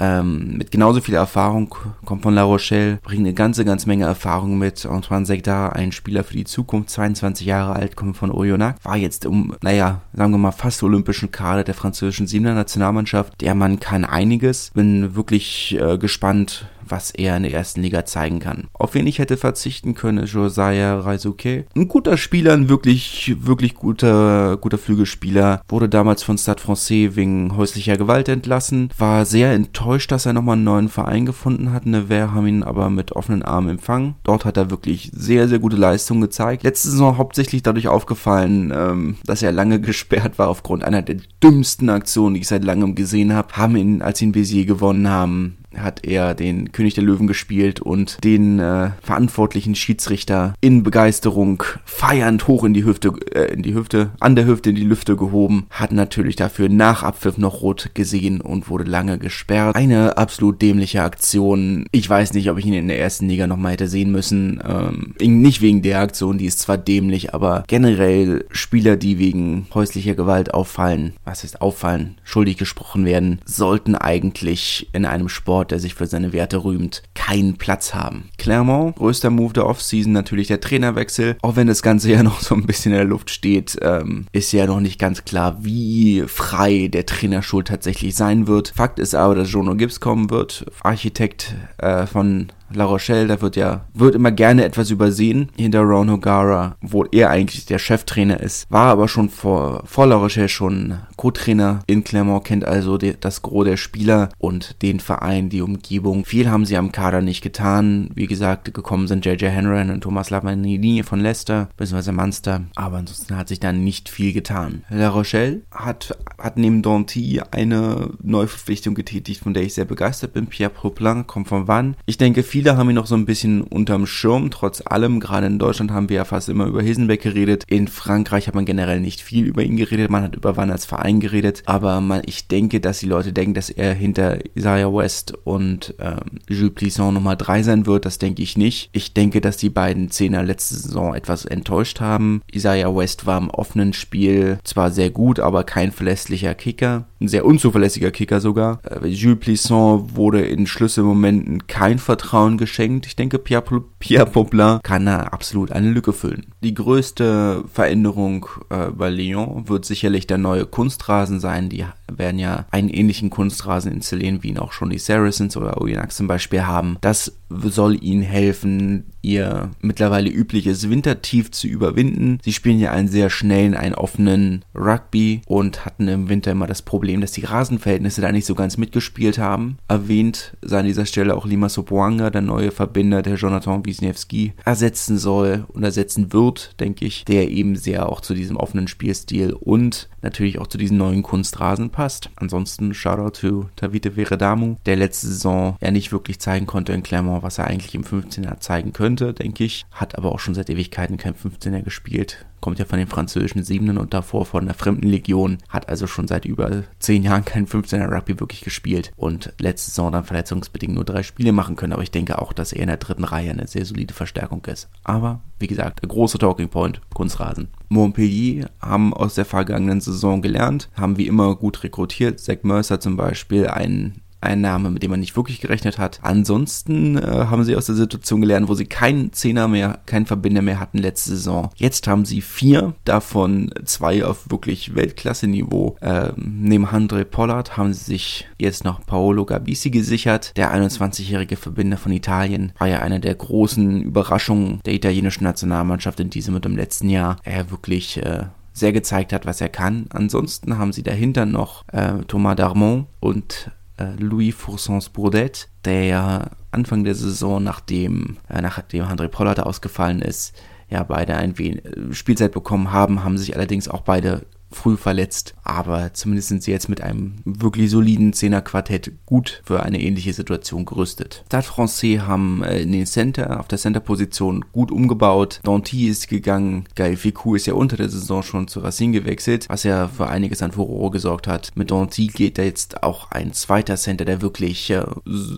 ähm, 0.00 0.56
mit 0.56 0.70
genauso 0.70 1.00
viel 1.00 1.14
Erfahrung, 1.14 1.74
kommt 2.04 2.22
von 2.22 2.34
La 2.34 2.42
Rochelle, 2.42 2.98
bringt 3.02 3.20
eine 3.20 3.34
ganze, 3.34 3.64
ganz 3.64 3.86
Menge 3.86 4.04
Erfahrung 4.04 4.58
mit. 4.58 4.84
Antoine 4.86 5.26
Sekdar, 5.26 5.74
ein 5.74 5.92
Spieler 5.92 6.24
für 6.24 6.34
die 6.34 6.44
Zukunft, 6.44 6.90
22 6.90 7.46
Jahre 7.46 7.74
alt, 7.74 7.96
kommt 7.96 8.16
von 8.16 8.30
Oyonnax, 8.30 8.84
war 8.84 8.96
jetzt 8.96 9.26
um, 9.26 9.54
naja, 9.62 10.00
sagen 10.12 10.32
wir 10.32 10.38
mal, 10.38 10.52
fast 10.52 10.82
olympischen 10.82 11.30
Kader 11.30 11.64
der 11.64 11.74
französischen 11.74 12.26
Siebener 12.26 12.54
Nationalmannschaft. 12.54 13.40
Der 13.40 13.54
Mann 13.54 13.80
kann 13.80 14.04
einiges. 14.04 14.70
Bin 14.74 15.14
wirklich 15.14 15.78
äh, 15.80 15.98
gespannt, 15.98 16.66
was 16.88 17.10
er 17.10 17.36
in 17.36 17.44
der 17.44 17.52
ersten 17.52 17.82
Liga 17.82 18.04
zeigen 18.04 18.40
kann. 18.40 18.68
Auf 18.72 18.94
wen 18.94 19.06
ich 19.06 19.18
hätte 19.18 19.36
verzichten 19.36 19.94
können, 19.94 20.26
Josiah 20.26 21.00
Raisuke. 21.00 21.66
Ein 21.76 21.88
guter 21.88 22.16
Spieler, 22.16 22.52
ein 22.52 22.68
wirklich, 22.68 23.36
wirklich 23.40 23.74
guter, 23.74 24.56
guter 24.56 24.78
Flügelspieler. 24.78 25.62
Wurde 25.68 25.88
damals 25.88 26.22
von 26.22 26.38
Stade 26.38 26.60
Francais 26.60 27.16
wegen 27.16 27.56
häuslicher 27.56 27.96
Gewalt 27.96 28.28
entlassen. 28.28 28.90
War 28.98 29.24
sehr 29.24 29.52
enttäuscht, 29.52 30.12
dass 30.12 30.26
er 30.26 30.32
nochmal 30.32 30.56
einen 30.56 30.64
neuen 30.64 30.88
Verein 30.88 31.26
gefunden 31.26 31.72
hat. 31.72 31.86
Nevers 31.86 32.30
haben 32.32 32.46
ihn 32.46 32.62
aber 32.62 32.90
mit 32.90 33.12
offenen 33.12 33.42
Armen 33.42 33.70
empfangen. 33.70 34.14
Dort 34.24 34.44
hat 34.44 34.56
er 34.56 34.70
wirklich 34.70 35.10
sehr, 35.14 35.48
sehr 35.48 35.58
gute 35.58 35.76
Leistungen 35.76 36.20
gezeigt. 36.20 36.62
Letzte 36.62 36.90
Saison 36.90 37.18
hauptsächlich 37.18 37.62
dadurch 37.62 37.88
aufgefallen, 37.88 38.72
ähm, 38.74 39.16
dass 39.24 39.42
er 39.42 39.52
lange 39.52 39.80
gesperrt 39.84 40.38
war 40.38 40.48
aufgrund 40.48 40.84
einer 40.84 41.02
der 41.02 41.16
dümmsten 41.42 41.90
Aktionen, 41.90 42.34
die 42.34 42.40
ich 42.40 42.48
seit 42.48 42.64
langem 42.64 42.94
gesehen 42.94 43.32
habe. 43.32 43.54
Haben 43.54 43.76
ihn, 43.76 44.02
als 44.02 44.20
ihn 44.22 44.32
Bézier 44.32 44.64
gewonnen 44.66 45.08
haben, 45.08 45.56
hat 45.82 46.04
er 46.04 46.34
den 46.34 46.72
König 46.72 46.94
der 46.94 47.04
Löwen 47.04 47.26
gespielt 47.26 47.80
und 47.80 48.22
den 48.24 48.58
äh, 48.58 48.90
verantwortlichen 49.02 49.74
Schiedsrichter 49.74 50.54
in 50.60 50.82
Begeisterung 50.82 51.62
feiernd 51.84 52.46
hoch 52.48 52.64
in 52.64 52.74
die 52.74 52.84
Hüfte, 52.84 53.12
äh, 53.34 53.52
in 53.52 53.62
die 53.62 53.74
Hüfte, 53.74 54.10
an 54.20 54.36
der 54.36 54.46
Hüfte 54.46 54.70
in 54.70 54.76
die 54.76 54.84
Lüfte 54.84 55.16
gehoben, 55.16 55.66
hat 55.70 55.92
natürlich 55.92 56.36
dafür 56.36 56.68
nach 56.68 57.02
Abpfiff 57.02 57.38
noch 57.38 57.62
rot 57.62 57.90
gesehen 57.94 58.40
und 58.40 58.68
wurde 58.68 58.84
lange 58.84 59.18
gesperrt. 59.18 59.76
Eine 59.76 60.16
absolut 60.16 60.60
dämliche 60.62 61.02
Aktion. 61.02 61.86
Ich 61.92 62.08
weiß 62.08 62.32
nicht, 62.34 62.50
ob 62.50 62.58
ich 62.58 62.66
ihn 62.66 62.74
in 62.74 62.88
der 62.88 62.98
ersten 62.98 63.28
Liga 63.28 63.46
nochmal 63.46 63.72
hätte 63.72 63.88
sehen 63.88 64.12
müssen. 64.12 64.62
Ähm, 64.66 65.14
nicht 65.20 65.60
wegen 65.60 65.82
der 65.82 66.00
Aktion, 66.00 66.38
die 66.38 66.46
ist 66.46 66.60
zwar 66.60 66.78
dämlich, 66.78 67.34
aber 67.34 67.64
generell 67.66 68.44
Spieler, 68.50 68.96
die 68.96 69.18
wegen 69.18 69.66
häuslicher 69.74 70.14
Gewalt 70.14 70.54
auffallen, 70.54 71.14
was 71.24 71.42
heißt 71.42 71.60
auffallen, 71.60 72.18
schuldig 72.24 72.56
gesprochen 72.56 73.04
werden, 73.04 73.40
sollten 73.44 73.94
eigentlich 73.94 74.88
in 74.92 75.04
einem 75.04 75.28
Sport 75.28 75.63
Sport, 75.64 75.70
der 75.70 75.80
sich 75.80 75.94
für 75.94 76.06
seine 76.06 76.32
Werte 76.32 76.62
rühmt, 76.62 77.02
keinen 77.14 77.56
Platz 77.56 77.94
haben. 77.94 78.28
Clermont, 78.36 78.96
größter 78.96 79.30
Move 79.30 79.54
der 79.54 79.66
Offseason, 79.66 80.12
natürlich 80.12 80.48
der 80.48 80.60
Trainerwechsel. 80.60 81.36
Auch 81.40 81.56
wenn 81.56 81.66
das 81.66 81.82
Ganze 81.82 82.10
ja 82.12 82.22
noch 82.22 82.40
so 82.40 82.54
ein 82.54 82.66
bisschen 82.66 82.92
in 82.92 82.98
der 82.98 83.06
Luft 83.06 83.30
steht, 83.30 83.78
ähm, 83.80 84.26
ist 84.32 84.52
ja 84.52 84.66
noch 84.66 84.80
nicht 84.80 84.98
ganz 84.98 85.24
klar, 85.24 85.56
wie 85.64 86.24
frei 86.26 86.88
der 86.88 87.06
Trainerschuld 87.06 87.68
tatsächlich 87.68 88.14
sein 88.14 88.46
wird. 88.46 88.72
Fakt 88.76 88.98
ist 88.98 89.14
aber, 89.14 89.34
dass 89.34 89.50
Jono 89.50 89.74
Gibbs 89.74 90.00
kommen 90.00 90.30
wird, 90.30 90.66
Architekt 90.82 91.54
äh, 91.78 92.06
von 92.06 92.48
La 92.74 92.84
Rochelle, 92.84 93.26
da 93.26 93.40
wird 93.40 93.56
ja, 93.56 93.84
wird 93.94 94.14
immer 94.14 94.32
gerne 94.32 94.64
etwas 94.64 94.90
übersehen 94.90 95.50
hinter 95.56 95.80
Ron 95.80 96.10
O'Gara, 96.10 96.72
wo 96.80 97.04
er 97.04 97.30
eigentlich 97.30 97.66
der 97.66 97.78
Cheftrainer 97.78 98.40
ist, 98.40 98.66
war 98.70 98.90
aber 98.90 99.08
schon 99.08 99.28
vor, 99.28 99.82
vor 99.86 100.06
La 100.06 100.16
Rochelle 100.16 100.48
schon 100.48 100.98
Co-Trainer 101.16 101.80
in 101.86 102.04
Clermont, 102.04 102.44
kennt 102.44 102.64
also 102.64 102.98
die, 102.98 103.14
das 103.18 103.42
Gros 103.42 103.64
der 103.64 103.76
Spieler 103.76 104.30
und 104.38 104.82
den 104.82 105.00
Verein, 105.00 105.48
die 105.48 105.60
Umgebung. 105.60 106.24
Viel 106.24 106.50
haben 106.50 106.66
sie 106.66 106.76
am 106.76 106.92
Kader 106.92 107.22
nicht 107.22 107.42
getan. 107.42 108.10
Wie 108.14 108.26
gesagt, 108.26 108.72
gekommen 108.72 109.06
sind 109.06 109.24
JJ 109.24 109.46
Henry 109.46 109.80
und 109.80 110.00
Thomas 110.00 110.30
Lavanini 110.30 111.02
von 111.02 111.20
Leicester, 111.20 111.68
bzw. 111.76 112.12
Munster, 112.12 112.62
aber 112.74 112.98
ansonsten 112.98 113.36
hat 113.36 113.48
sich 113.48 113.60
da 113.60 113.72
nicht 113.72 114.08
viel 114.08 114.32
getan. 114.32 114.84
La 114.88 115.08
Rochelle 115.08 115.62
hat, 115.70 116.16
hat 116.38 116.56
neben 116.56 116.82
Danty 116.82 117.40
eine 117.50 118.10
Neuverpflichtung 118.22 118.94
getätigt, 118.94 119.42
von 119.42 119.54
der 119.54 119.62
ich 119.62 119.74
sehr 119.74 119.84
begeistert 119.84 120.32
bin. 120.32 120.46
Pierre 120.46 120.70
Proplan 120.70 121.26
kommt 121.26 121.48
von 121.48 121.68
Wann. 121.68 121.96
Ich 122.06 122.18
denke, 122.18 122.42
Viele 122.42 122.63
haben 122.72 122.90
ihn 122.90 122.96
noch 122.96 123.06
so 123.06 123.14
ein 123.14 123.26
bisschen 123.26 123.62
unterm 123.62 124.06
Schirm, 124.06 124.50
trotz 124.50 124.82
allem. 124.84 125.20
Gerade 125.20 125.46
in 125.46 125.58
Deutschland 125.58 125.90
haben 125.90 126.08
wir 126.08 126.16
ja 126.16 126.24
fast 126.24 126.48
immer 126.48 126.66
über 126.66 126.82
Hisenbeck 126.82 127.22
geredet. 127.22 127.64
In 127.66 127.88
Frankreich 127.88 128.46
hat 128.46 128.54
man 128.54 128.64
generell 128.64 129.00
nicht 129.00 129.20
viel 129.20 129.46
über 129.46 129.62
ihn 129.62 129.76
geredet. 129.76 130.10
Man 130.10 130.22
hat 130.22 130.34
über 130.34 130.56
Wann 130.56 130.70
als 130.70 130.84
Verein 130.84 131.20
geredet. 131.20 131.62
Aber 131.66 132.00
man, 132.00 132.22
ich 132.26 132.48
denke, 132.48 132.80
dass 132.80 132.98
die 132.98 133.06
Leute 133.06 133.32
denken, 133.32 133.54
dass 133.54 133.70
er 133.70 133.94
hinter 133.94 134.38
Isaiah 134.56 134.92
West 134.92 135.34
und 135.44 135.94
ähm, 135.98 136.40
Jules 136.48 136.74
Plisson 136.74 137.14
Nummer 137.14 137.36
3 137.36 137.62
sein 137.62 137.86
wird. 137.86 138.04
Das 138.04 138.18
denke 138.18 138.42
ich 138.42 138.56
nicht. 138.56 138.90
Ich 138.92 139.14
denke, 139.14 139.40
dass 139.40 139.56
die 139.56 139.70
beiden 139.70 140.10
Zehner 140.10 140.42
letzte 140.42 140.74
Saison 140.74 141.14
etwas 141.14 141.44
enttäuscht 141.44 142.00
haben. 142.00 142.42
Isaiah 142.52 142.94
West 142.94 143.26
war 143.26 143.38
im 143.38 143.50
offenen 143.50 143.92
Spiel 143.92 144.58
zwar 144.64 144.90
sehr 144.90 145.10
gut, 145.10 145.40
aber 145.40 145.64
kein 145.64 145.92
verlässlicher 145.92 146.54
Kicker. 146.54 147.06
Ein 147.20 147.28
sehr 147.28 147.44
unzuverlässiger 147.44 148.10
Kicker 148.10 148.40
sogar. 148.40 148.80
Äh, 148.84 149.06
Jules 149.08 149.40
Plisson 149.40 150.16
wurde 150.16 150.42
in 150.42 150.66
Schlüsselmomenten 150.66 151.66
kein 151.66 151.98
Vertrauen 151.98 152.53
geschenkt. 152.58 153.06
Ich 153.06 153.16
denke, 153.16 153.38
Pierre, 153.38 153.84
Pierre 153.98 154.26
Poplin 154.26 154.80
kann 154.82 155.06
da 155.06 155.20
absolut 155.20 155.72
eine 155.72 155.90
Lücke 155.90 156.12
füllen. 156.12 156.53
Die 156.64 156.72
größte 156.72 157.64
Veränderung 157.70 158.46
äh, 158.70 158.86
bei 158.86 159.10
Lyon 159.10 159.68
wird 159.68 159.84
sicherlich 159.84 160.26
der 160.26 160.38
neue 160.38 160.64
Kunstrasen 160.64 161.38
sein. 161.38 161.68
Die 161.68 161.84
werden 162.10 162.38
ja 162.38 162.64
einen 162.70 162.88
ähnlichen 162.88 163.28
Kunstrasen 163.28 163.92
installieren, 163.92 164.42
wie 164.42 164.48
ihn 164.48 164.58
auch 164.58 164.72
schon 164.72 164.88
die 164.88 164.98
Saracens 164.98 165.58
oder 165.58 165.78
Oyonnax 165.78 166.16
zum 166.16 166.26
Beispiel 166.26 166.66
haben. 166.66 166.96
Das 167.02 167.32
soll 167.50 168.02
ihnen 168.02 168.22
helfen, 168.22 169.12
ihr 169.22 169.70
mittlerweile 169.80 170.30
übliches 170.30 170.88
Wintertief 170.88 171.50
zu 171.50 171.66
überwinden. 171.66 172.38
Sie 172.42 172.52
spielen 172.52 172.78
ja 172.78 172.92
einen 172.92 173.08
sehr 173.08 173.30
schnellen, 173.30 173.74
einen 173.74 173.94
offenen 173.94 174.64
Rugby 174.74 175.42
und 175.46 175.84
hatten 175.84 176.08
im 176.08 176.28
Winter 176.28 176.52
immer 176.52 176.66
das 176.66 176.82
Problem, 176.82 177.20
dass 177.20 177.32
die 177.32 177.44
Rasenverhältnisse 177.44 178.20
da 178.20 178.32
nicht 178.32 178.46
so 178.46 178.54
ganz 178.54 178.76
mitgespielt 178.76 179.38
haben. 179.38 179.78
Erwähnt 179.88 180.56
sei 180.62 180.80
an 180.80 180.86
dieser 180.86 181.06
Stelle 181.06 181.36
auch 181.36 181.46
Lima 181.46 181.68
Sopoanga, 181.68 182.30
der 182.30 182.42
neue 182.42 182.70
Verbinder, 182.70 183.22
der 183.22 183.36
Jonathan 183.36 183.84
Wisniewski 183.84 184.52
ersetzen 184.64 185.18
soll 185.18 185.64
und 185.68 185.84
ersetzen 185.84 186.32
wird, 186.32 186.53
denke 186.80 187.04
ich, 187.04 187.24
der 187.24 187.50
eben 187.50 187.76
sehr 187.76 188.08
auch 188.08 188.20
zu 188.20 188.34
diesem 188.34 188.56
offenen 188.56 188.88
Spielstil 188.88 189.52
und 189.52 190.08
natürlich 190.22 190.58
auch 190.58 190.66
zu 190.66 190.78
diesen 190.78 190.96
neuen 190.96 191.22
Kunstrasen 191.22 191.90
passt. 191.90 192.30
Ansonsten 192.36 192.94
Shoutout 192.94 193.40
to 193.40 193.68
Tavite 193.76 194.12
Veredamu, 194.12 194.76
der 194.86 194.96
letzte 194.96 195.28
Saison 195.28 195.76
ja 195.80 195.90
nicht 195.90 196.12
wirklich 196.12 196.40
zeigen 196.40 196.66
konnte 196.66 196.92
in 196.92 197.02
Clermont, 197.02 197.42
was 197.42 197.58
er 197.58 197.66
eigentlich 197.66 197.94
im 197.94 198.04
15er 198.04 198.60
zeigen 198.60 198.92
könnte, 198.92 199.34
denke 199.34 199.64
ich. 199.64 199.86
Hat 199.90 200.16
aber 200.16 200.32
auch 200.32 200.40
schon 200.40 200.54
seit 200.54 200.70
Ewigkeiten 200.70 201.16
kein 201.16 201.34
15er 201.34 201.82
gespielt 201.82 202.46
kommt 202.64 202.78
ja 202.78 202.86
von 202.86 202.98
den 202.98 203.08
französischen 203.08 203.62
Siebenen 203.62 203.98
und 203.98 204.14
davor 204.14 204.46
von 204.46 204.64
der 204.64 204.74
Fremdenlegion, 204.74 205.58
hat 205.68 205.90
also 205.90 206.06
schon 206.06 206.26
seit 206.26 206.46
über 206.46 206.84
zehn 206.98 207.22
Jahren 207.22 207.44
kein 207.44 207.66
15er 207.66 208.10
Rugby 208.10 208.40
wirklich 208.40 208.62
gespielt 208.62 209.12
und 209.16 209.52
letzte 209.58 209.90
Saison 209.90 210.10
dann 210.10 210.24
verletzungsbedingt 210.24 210.94
nur 210.94 211.04
drei 211.04 211.22
Spiele 211.22 211.52
machen 211.52 211.76
können, 211.76 211.92
aber 211.92 212.02
ich 212.02 212.10
denke 212.10 212.40
auch, 212.40 212.54
dass 212.54 212.72
er 212.72 212.80
in 212.80 212.86
der 212.86 212.96
dritten 212.96 213.24
Reihe 213.24 213.50
eine 213.50 213.66
sehr 213.66 213.84
solide 213.84 214.14
Verstärkung 214.14 214.64
ist. 214.64 214.88
Aber, 215.02 215.42
wie 215.58 215.66
gesagt, 215.66 216.00
der 216.00 216.08
große 216.08 216.38
Talking 216.38 216.70
Point, 216.70 217.02
Kunstrasen. 217.12 217.68
Montpellier 217.90 218.70
haben 218.80 219.12
aus 219.12 219.34
der 219.34 219.44
vergangenen 219.44 220.00
Saison 220.00 220.40
gelernt, 220.40 220.88
haben 220.94 221.18
wie 221.18 221.26
immer 221.26 221.56
gut 221.56 221.84
rekrutiert. 221.84 222.40
Zach 222.40 222.62
Mercer 222.62 222.98
zum 222.98 223.18
Beispiel, 223.18 223.66
ein 223.66 224.22
ein 224.44 224.60
Name, 224.60 224.90
mit 224.90 225.02
dem 225.02 225.10
man 225.10 225.20
nicht 225.20 225.36
wirklich 225.36 225.60
gerechnet 225.60 225.98
hat. 225.98 226.20
Ansonsten 226.22 227.18
äh, 227.18 227.22
haben 227.22 227.64
sie 227.64 227.76
aus 227.76 227.86
der 227.86 227.94
Situation 227.94 228.40
gelernt, 228.40 228.68
wo 228.68 228.74
sie 228.74 228.86
keinen 228.86 229.32
Zehner 229.32 229.68
mehr, 229.68 230.00
keinen 230.06 230.26
Verbinder 230.26 230.62
mehr 230.62 230.80
hatten 230.80 230.98
letzte 230.98 231.30
Saison. 231.30 231.70
Jetzt 231.76 232.06
haben 232.06 232.24
sie 232.24 232.40
vier, 232.40 232.94
davon 233.04 233.72
zwei 233.84 234.24
auf 234.24 234.50
wirklich 234.50 234.94
Weltklasse-Niveau. 234.94 235.96
Äh, 236.00 236.32
neben 236.36 236.86
Andre 236.86 237.24
Pollard 237.24 237.76
haben 237.76 237.92
sie 237.92 238.04
sich 238.04 238.48
jetzt 238.58 238.84
noch 238.84 239.04
Paolo 239.06 239.44
Gabisi 239.44 239.90
gesichert. 239.90 240.52
Der 240.56 240.74
21-jährige 240.74 241.56
Verbinder 241.56 241.96
von 241.96 242.12
Italien 242.12 242.72
war 242.78 242.88
ja 242.88 243.00
eine 243.00 243.20
der 243.20 243.34
großen 243.34 244.02
Überraschungen 244.02 244.80
der 244.84 244.94
italienischen 244.94 245.44
Nationalmannschaft 245.44 246.20
in 246.20 246.30
diesem 246.30 246.54
und 246.54 246.66
im 246.66 246.76
letzten 246.76 247.08
Jahr. 247.08 247.36
Er 247.44 247.70
wirklich 247.70 248.18
äh, 248.18 248.44
sehr 248.74 248.92
gezeigt 248.92 249.32
hat, 249.32 249.46
was 249.46 249.60
er 249.60 249.68
kann. 249.68 250.06
Ansonsten 250.10 250.76
haben 250.76 250.92
sie 250.92 251.02
dahinter 251.02 251.46
noch 251.46 251.84
äh, 251.92 252.18
Thomas 252.26 252.56
Darmon 252.56 253.06
und 253.20 253.70
Louis 254.18 254.52
Foursons 254.52 255.08
Bourdet, 255.08 255.68
der 255.84 256.50
Anfang 256.70 257.04
der 257.04 257.14
Saison, 257.14 257.62
nachdem, 257.62 258.38
äh, 258.48 258.60
nachdem 258.60 259.04
André 259.04 259.28
Pollard 259.28 259.60
ausgefallen 259.60 260.20
ist, 260.20 260.54
ja 260.88 261.02
beide 261.02 261.36
ein 261.36 261.58
wenig 261.58 261.84
äh, 261.84 262.12
Spielzeit 262.12 262.52
bekommen 262.52 262.92
haben, 262.92 263.24
haben 263.24 263.38
sich 263.38 263.54
allerdings 263.54 263.88
auch 263.88 264.02
beide 264.02 264.46
früh 264.74 264.96
verletzt, 264.96 265.54
aber 265.62 266.12
zumindest 266.12 266.48
sind 266.48 266.62
sie 266.62 266.70
jetzt 266.70 266.88
mit 266.88 267.00
einem 267.00 267.36
wirklich 267.44 267.90
soliden 267.90 268.32
Zehner-Quartett 268.32 269.12
gut 269.26 269.62
für 269.64 269.82
eine 269.82 270.00
ähnliche 270.00 270.32
Situation 270.32 270.84
gerüstet. 270.84 271.44
Stade 271.46 271.66
Francais 271.66 272.20
haben 272.20 272.62
äh, 272.62 272.82
in 272.82 272.92
den 272.92 273.06
Center, 273.06 273.60
auf 273.60 273.68
der 273.68 273.78
Center-Position 273.78 274.64
gut 274.72 274.90
umgebaut. 274.90 275.60
Danty 275.62 276.08
ist 276.08 276.28
gegangen, 276.28 276.84
Gaël 276.96 277.16
Ficou 277.16 277.54
ist 277.54 277.66
ja 277.66 277.74
unter 277.74 277.96
der 277.96 278.08
Saison 278.08 278.42
schon 278.42 278.68
zu 278.68 278.80
Racine 278.80 279.12
gewechselt, 279.12 279.66
was 279.68 279.84
ja 279.84 280.08
für 280.08 280.28
einiges 280.28 280.62
an 280.62 280.72
Furore 280.72 281.10
gesorgt 281.10 281.46
hat. 281.46 281.72
Mit 281.74 281.90
Danty 281.90 282.26
geht 282.26 282.58
da 282.58 282.62
jetzt 282.62 283.02
auch 283.02 283.30
ein 283.30 283.52
zweiter 283.52 283.96
Center, 283.96 284.24
der 284.24 284.42
wirklich 284.42 284.90
äh, 284.90 285.04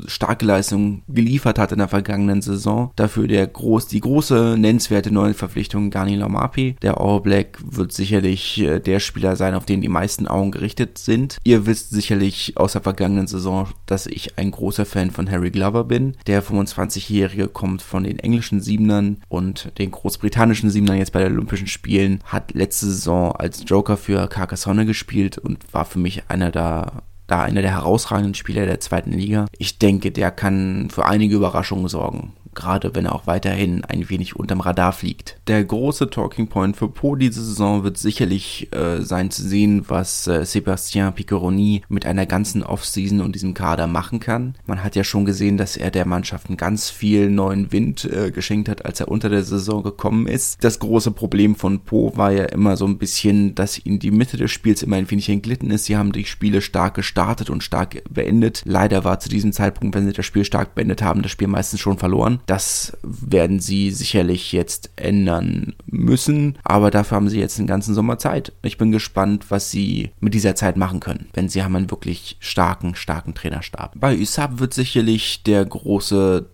starke 0.07 0.45
Leistung 0.45 1.03
geliefert 1.09 1.59
hat 1.59 1.73
in 1.73 1.79
der 1.79 1.89
vergangenen 1.89 2.43
Saison. 2.43 2.91
Dafür 2.97 3.29
der 3.29 3.47
groß, 3.47 3.89
die 3.89 4.01
große 4.01 4.57
nennenswerte 4.59 5.13
neue 5.13 5.35
Verpflichtung 5.35 5.91
Gani 5.91 6.17
Lamapi. 6.17 6.77
Der 6.83 7.01
All 7.01 7.21
Black 7.21 7.59
wird 7.65 7.93
sicherlich 7.93 8.61
äh, 8.61 8.81
der 8.81 9.01
Spieler 9.07 9.37
sein, 9.37 9.55
auf 9.55 9.65
den 9.65 9.81
die 9.81 9.89
meisten 9.89 10.27
Augen 10.27 10.51
gerichtet 10.51 10.99
sind. 10.99 11.39
Ihr 11.45 11.67
wisst 11.67 11.91
sicherlich 11.91 12.57
aus 12.57 12.73
der 12.73 12.83
vergangenen 12.83 13.27
Saison, 13.27 13.69
dass 13.87 14.07
ich 14.07 14.39
ein 14.39 14.51
großer 14.51 14.85
Fan 14.85 15.11
von 15.11 15.31
Harry 15.31 15.51
Glover 15.51 15.85
bin. 15.85 16.17
Der 16.27 16.43
25-Jährige 16.43 17.49
kommt 17.49 17.83
von 17.83 18.05
den 18.05 18.19
englischen 18.19 18.61
Siebenern 18.61 19.19
und 19.29 19.73
den 19.79 19.91
großbritannischen 19.91 20.71
Siebenern 20.71 20.99
jetzt 20.99 21.13
bei 21.13 21.23
den 21.23 21.33
Olympischen 21.33 21.69
Spielen, 21.69 22.21
hat 22.25 22.53
letzte 22.53 22.87
Saison 22.87 23.33
als 23.33 23.65
Joker 23.67 23.97
für 23.97 24.29
Carcassonne 24.29 24.87
gespielt 24.87 25.39
und 25.39 25.73
war 25.73 25.85
für 25.85 25.99
mich 25.99 26.25
einer 26.29 26.51
der 26.51 27.03
da 27.27 27.43
einer 27.43 27.63
der 27.63 27.73
herausragenden 27.73 28.35
Spieler 28.35 28.67
der 28.67 28.79
zweiten 28.79 29.11
Liga. 29.11 29.47
Ich 29.59 29.79
denke, 29.79 30.13
der 30.13 30.31
kann 30.31 30.91
für 30.91 31.07
einige 31.07 31.35
Überraschungen 31.35 31.89
sorgen 31.89 32.33
gerade 32.57 32.95
wenn 32.95 33.07
er 33.07 33.15
auch 33.15 33.29
weiterhin 33.29 33.85
ein 33.85 34.11
wenig 34.11 34.35
unterm 34.35 34.61
Radar 34.61 34.93
fliegt. 34.93 35.39
Der 35.47 35.65
große 35.65 36.11
Talking 36.11 36.49
Point 36.49 36.77
für 36.77 36.89
Po 36.89 37.15
diese 37.15 37.45
Saison 37.45 37.85
wird 37.85 37.99
sicherlich 37.99 38.73
äh, 38.73 39.03
sein 39.03 39.31
zu 39.31 39.43
sehen, 39.43 39.85
was 39.89 40.27
äh, 40.27 40.45
Sebastien 40.45 41.13
Piccheroni 41.13 41.83
mit 41.89 42.07
einer 42.07 42.27
ganzen 42.27 42.65
Offseason 42.65 43.21
und 43.21 43.35
diesem 43.35 43.55
Kader 43.55 43.87
machen 43.87 44.19
kann. 44.19 44.57
Man 44.67 44.83
hat 44.83 44.97
ja 44.97 45.05
schon 45.05 45.25
gesehen, 45.25 45.57
dass 45.57 45.77
er 45.77 45.91
der 45.91 46.07
Mannschaft 46.07 46.47
ganz 46.57 46.91
viel 46.91 47.31
neuen 47.31 47.73
Wind 47.73 48.05
äh, 48.05 48.31
geschenkt 48.31 48.69
hat, 48.69 48.85
als 48.85 49.01
er 49.01 49.09
unter 49.09 49.29
der 49.29 49.43
Saison 49.43 49.83
gekommen 49.83 50.27
ist. 50.27 50.63
Das 50.63 50.79
große 50.79 51.11
Problem 51.11 51.57
von 51.57 51.81
Po 51.81 52.13
war 52.17 52.33
ja 52.33 52.45
immer 52.45 52.77
so 52.77 52.87
ein 52.87 52.99
bisschen, 52.99 53.55
dass 53.55 53.85
ihnen 53.85 53.99
die 53.99 54.11
Mitte 54.11 54.37
des 54.37 54.51
Spiels 54.51 54.83
immer 54.83 54.97
ein 54.97 55.11
wenig 55.11 55.29
entglitten 55.29 55.71
ist. 55.71 55.87
Sie 55.87 55.97
haben 55.97 56.13
die 56.13 56.25
Spiele 56.25 56.61
stark 56.61 56.95
gestartet 56.95 57.51
und 57.51 57.63
stark 57.63 58.03
beendet. 58.09 58.63
Leider 58.65 59.05
war 59.05 59.21
zu 59.21 59.29
diesem 59.29 59.53
Zeitpunkt, 59.53 59.95
wenn 59.95 60.07
sie 60.07 60.13
das 60.13 60.27
Spiel 60.27 60.45
stark 60.45 60.75
beendet 60.75 61.03
haben, 61.03 61.23
das 61.23 61.33
Spiel 61.33 61.49
meistens 61.49 61.81
schon 61.81 61.99
verloren. 61.99 62.41
Das 62.47 62.97
werden 63.03 63.59
sie 63.59 63.91
sicherlich 63.91 64.53
jetzt 64.53 64.91
ändern 64.97 65.75
müssen, 65.87 66.59
aber 66.63 66.93
dafür 66.93 67.17
haben 67.17 67.29
sie 67.29 67.41
jetzt 67.41 67.59
den 67.59 67.67
ganzen 67.67 67.93
Sommer 67.93 68.19
Zeit. 68.19 68.53
Ich 68.63 68.79
bin 68.79 68.93
gespannt, 68.93 69.47
was 69.49 69.71
sie 69.73 70.11
mit 70.21 70.33
dieser 70.33 70.55
Zeit 70.55 70.77
machen 70.77 71.01
können, 71.01 71.29
wenn 71.35 71.49
sie 71.49 71.65
haben 71.65 71.75
einen 71.75 71.91
wirklich 71.91 72.37
starken, 72.39 72.95
starken 72.95 73.35
Trainerstab. 73.35 73.93
Bei 73.97 74.17
USAP 74.17 74.61
wird 74.61 74.75
sicherlich 74.75 75.43
der 75.43 75.65
große 75.65 76.47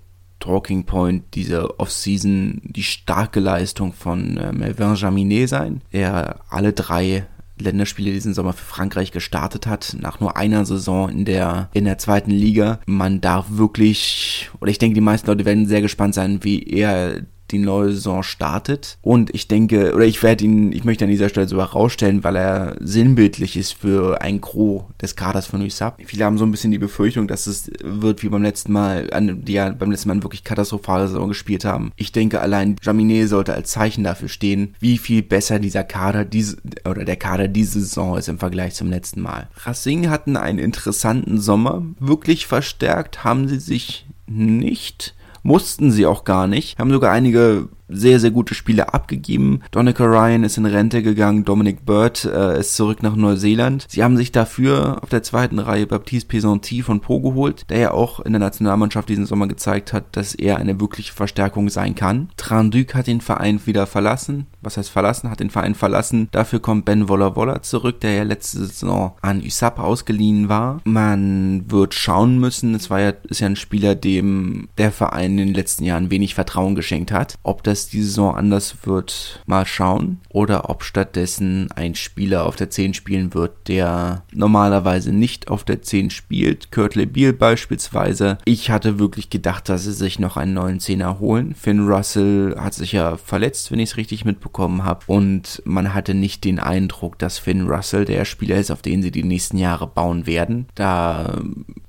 Talking 0.42 0.85
Point 0.85 1.35
dieser 1.35 1.78
Offseason 1.78 2.61
die 2.64 2.83
starke 2.83 3.38
Leistung 3.38 3.92
von 3.92 4.37
äh, 4.38 4.52
Melvin 4.52 4.96
Jaminet 4.96 5.48
sein, 5.48 5.83
der 5.92 6.40
alle 6.48 6.72
drei 6.72 7.26
Länderspiele 7.62 8.12
diesen 8.12 8.35
Sommer 8.35 8.53
für 8.53 8.64
Frankreich 8.64 9.12
gestartet 9.12 9.66
hat, 9.66 9.96
nach 9.98 10.20
nur 10.20 10.37
einer 10.37 10.64
Saison 10.64 11.09
in 11.09 11.25
der, 11.25 11.70
in 11.72 11.85
der 11.85 11.98
zweiten 11.98 12.31
Liga. 12.31 12.81
Man 12.87 13.20
darf 13.20 13.46
wirklich, 13.51 14.51
oder 14.61 14.70
ich 14.70 14.79
denke, 14.79 14.94
die 14.94 15.01
meisten 15.01 15.29
Leute 15.29 15.44
werden 15.44 15.66
sehr 15.66 15.83
gespannt 15.83 16.14
sein, 16.14 16.44
wie 16.44 16.62
er 16.62 17.22
die 17.52 17.58
neue 17.58 17.92
Saison 17.92 18.22
startet. 18.22 18.98
Und 19.02 19.34
ich 19.34 19.48
denke, 19.48 19.94
oder 19.94 20.04
ich 20.04 20.22
werde 20.22 20.44
ihn, 20.44 20.72
ich 20.72 20.84
möchte 20.84 21.04
an 21.04 21.10
dieser 21.10 21.28
Stelle 21.28 21.48
sogar 21.48 21.72
rausstellen, 21.72 22.24
weil 22.24 22.36
er 22.36 22.76
sinnbildlich 22.80 23.56
ist 23.56 23.72
für 23.72 24.20
ein 24.20 24.40
Gros 24.40 24.84
des 25.00 25.16
Kaders 25.16 25.46
von 25.46 25.62
USAP. 25.62 26.02
Viele 26.04 26.24
haben 26.24 26.38
so 26.38 26.44
ein 26.44 26.50
bisschen 26.50 26.70
die 26.70 26.78
Befürchtung, 26.78 27.28
dass 27.28 27.46
es 27.46 27.70
wird 27.82 28.22
wie 28.22 28.28
beim 28.28 28.42
letzten 28.42 28.72
Mal, 28.72 29.08
die 29.42 29.52
ja 29.52 29.70
beim 29.70 29.90
letzten 29.90 30.08
Mal 30.08 30.22
wirklich 30.22 30.44
katastrophale 30.44 31.08
Saison 31.08 31.28
gespielt 31.28 31.64
haben. 31.64 31.92
Ich 31.96 32.12
denke, 32.12 32.40
allein 32.40 32.76
Jaminet 32.82 33.28
sollte 33.28 33.54
als 33.54 33.70
Zeichen 33.70 34.04
dafür 34.04 34.28
stehen, 34.28 34.74
wie 34.80 34.98
viel 34.98 35.22
besser 35.22 35.58
dieser 35.58 35.84
Kader 35.84 36.24
diese, 36.24 36.56
oder 36.88 37.04
der 37.04 37.16
Kader 37.16 37.48
diese 37.48 37.80
Saison 37.80 38.16
ist 38.16 38.28
im 38.28 38.38
Vergleich 38.38 38.74
zum 38.74 38.90
letzten 38.90 39.20
Mal. 39.20 39.48
Racing 39.64 40.08
hatten 40.08 40.36
einen 40.36 40.58
interessanten 40.58 41.40
Sommer. 41.40 41.82
Wirklich 41.98 42.46
verstärkt 42.46 43.24
haben 43.24 43.48
sie 43.48 43.60
sich 43.60 44.06
nicht 44.26 45.14
mussten 45.42 45.90
sie 45.90 46.07
auch 46.07 46.24
gar 46.24 46.46
nicht, 46.46 46.78
haben 46.78 46.90
sogar 46.90 47.12
einige 47.12 47.68
sehr, 47.92 48.20
sehr 48.20 48.31
gute 48.31 48.55
Spiele 48.55 48.92
abgegeben. 48.94 49.61
Donica 49.70 50.05
Ryan 50.05 50.44
ist 50.44 50.57
in 50.57 50.66
Rente 50.66 51.02
gegangen, 51.02 51.44
Dominic 51.44 51.85
Bird 51.85 52.24
äh, 52.24 52.61
ist 52.61 52.76
zurück 52.76 53.02
nach 53.02 53.16
Neuseeland. 53.16 53.87
Sie 53.88 54.02
haben 54.02 54.16
sich 54.16 54.33
dafür 54.33 55.02
auf 55.02 55.09
der 55.09 55.22
zweiten 55.22 55.59
Reihe 55.59 55.87
Baptiste 55.87 56.28
Pesanti 56.28 56.83
von 56.83 57.00
Po 57.00 57.20
geholt, 57.20 57.64
der 57.70 57.78
ja 57.78 57.90
auch 57.92 58.20
in 58.20 58.33
der 58.33 58.40
Nationalmannschaft 58.40 59.09
diesen 59.09 59.26
Sommer 59.26 59.48
gezeigt 59.48 59.92
hat, 59.92 60.05
dass 60.12 60.35
er 60.35 60.57
eine 60.57 60.81
wirkliche 60.81 61.12
Verstärkung 61.12 61.68
sein 61.68 61.94
kann. 61.94 62.28
Tranduc 62.37 62.94
hat 62.94 63.07
den 63.07 63.20
Verein 63.20 63.61
wieder 63.66 63.87
verlassen. 63.87 64.46
Was 64.61 64.76
heißt 64.76 64.90
verlassen? 64.90 65.31
Hat 65.31 65.40
den 65.40 65.50
Verein 65.50 65.74
verlassen. 65.74 66.28
Dafür 66.31 66.61
kommt 66.61 66.85
Ben 66.85 67.09
Woller 67.09 67.37
Woller 67.37 67.62
zurück, 67.62 68.00
der 68.00 68.14
ja 68.14 68.22
letzte 68.22 68.59
Saison 68.59 69.12
an 69.20 69.42
USAP 69.44 69.78
ausgeliehen 69.78 70.48
war. 70.48 70.81
Man 70.85 71.70
wird 71.70 71.94
schauen 71.94 72.38
müssen. 72.38 72.74
Es 72.74 72.90
war 72.90 73.00
ja, 73.00 73.12
ist 73.28 73.40
ja 73.40 73.46
ein 73.46 73.57
Spieler, 73.57 73.94
dem 73.94 74.68
der 74.78 74.92
Verein 74.92 75.33
in 75.33 75.48
den 75.48 75.55
letzten 75.55 75.85
Jahren 75.85 76.11
wenig 76.11 76.35
Vertrauen 76.35 76.74
geschenkt 76.74 77.12
hat. 77.12 77.37
Ob 77.42 77.62
das 77.62 77.82
es 77.83 77.88
die 77.90 78.03
Saison 78.03 78.35
anders 78.35 78.77
wird, 78.85 79.42
mal 79.47 79.66
schauen. 79.66 80.21
Oder 80.29 80.71
ob 80.71 80.83
stattdessen 80.83 81.71
ein 81.73 81.95
Spieler 81.95 82.47
auf 82.47 82.57
der 82.57 82.71
10 82.71 82.95
spielen 82.95 83.35
wird, 83.35 83.68
der 83.68 84.23
normalerweise 84.33 85.12
nicht 85.12 85.49
auf 85.49 85.64
der 85.64 85.83
10 85.83 86.11
spielt. 86.11 86.73
Kurt 86.73 86.95
LeBeal 86.95 87.33
beispielsweise. 87.33 88.38
Ich 88.45 88.71
hatte 88.71 88.99
wirklich 88.99 89.31
gedacht, 89.31 89.68
dass 89.68 89.85
sie 89.85 89.92
sich 89.92 90.18
noch 90.18 90.37
einen 90.37 90.55
neuen 90.55 90.81
Zehner 90.81 91.18
holen. 91.18 91.55
Finn 91.55 91.87
Russell 91.87 92.57
hat 92.59 92.75
sich 92.75 92.92
ja 92.92 93.16
verletzt, 93.16 93.71
wenn 93.71 93.79
ich 93.79 93.90
es 93.90 93.97
richtig 93.97 94.25
mitbekommen 94.25 94.85
habe. 94.85 95.05
Und 95.07 95.62
man 95.64 95.95
hatte 95.95 96.14
nicht 96.14 96.45
den 96.45 96.59
Eindruck, 96.59 97.18
dass 97.18 97.38
Finn 97.38 97.68
Russell 97.68 98.05
der 98.05 98.25
Spieler 98.25 98.57
ist, 98.57 98.71
auf 98.71 98.83
den 98.83 99.03
sie 99.03 99.11
die 99.11 99.25
nächsten 99.25 99.59
Jahre 99.59 99.87
bauen 99.87 100.27
werden. 100.27 100.66
Da 100.75 101.38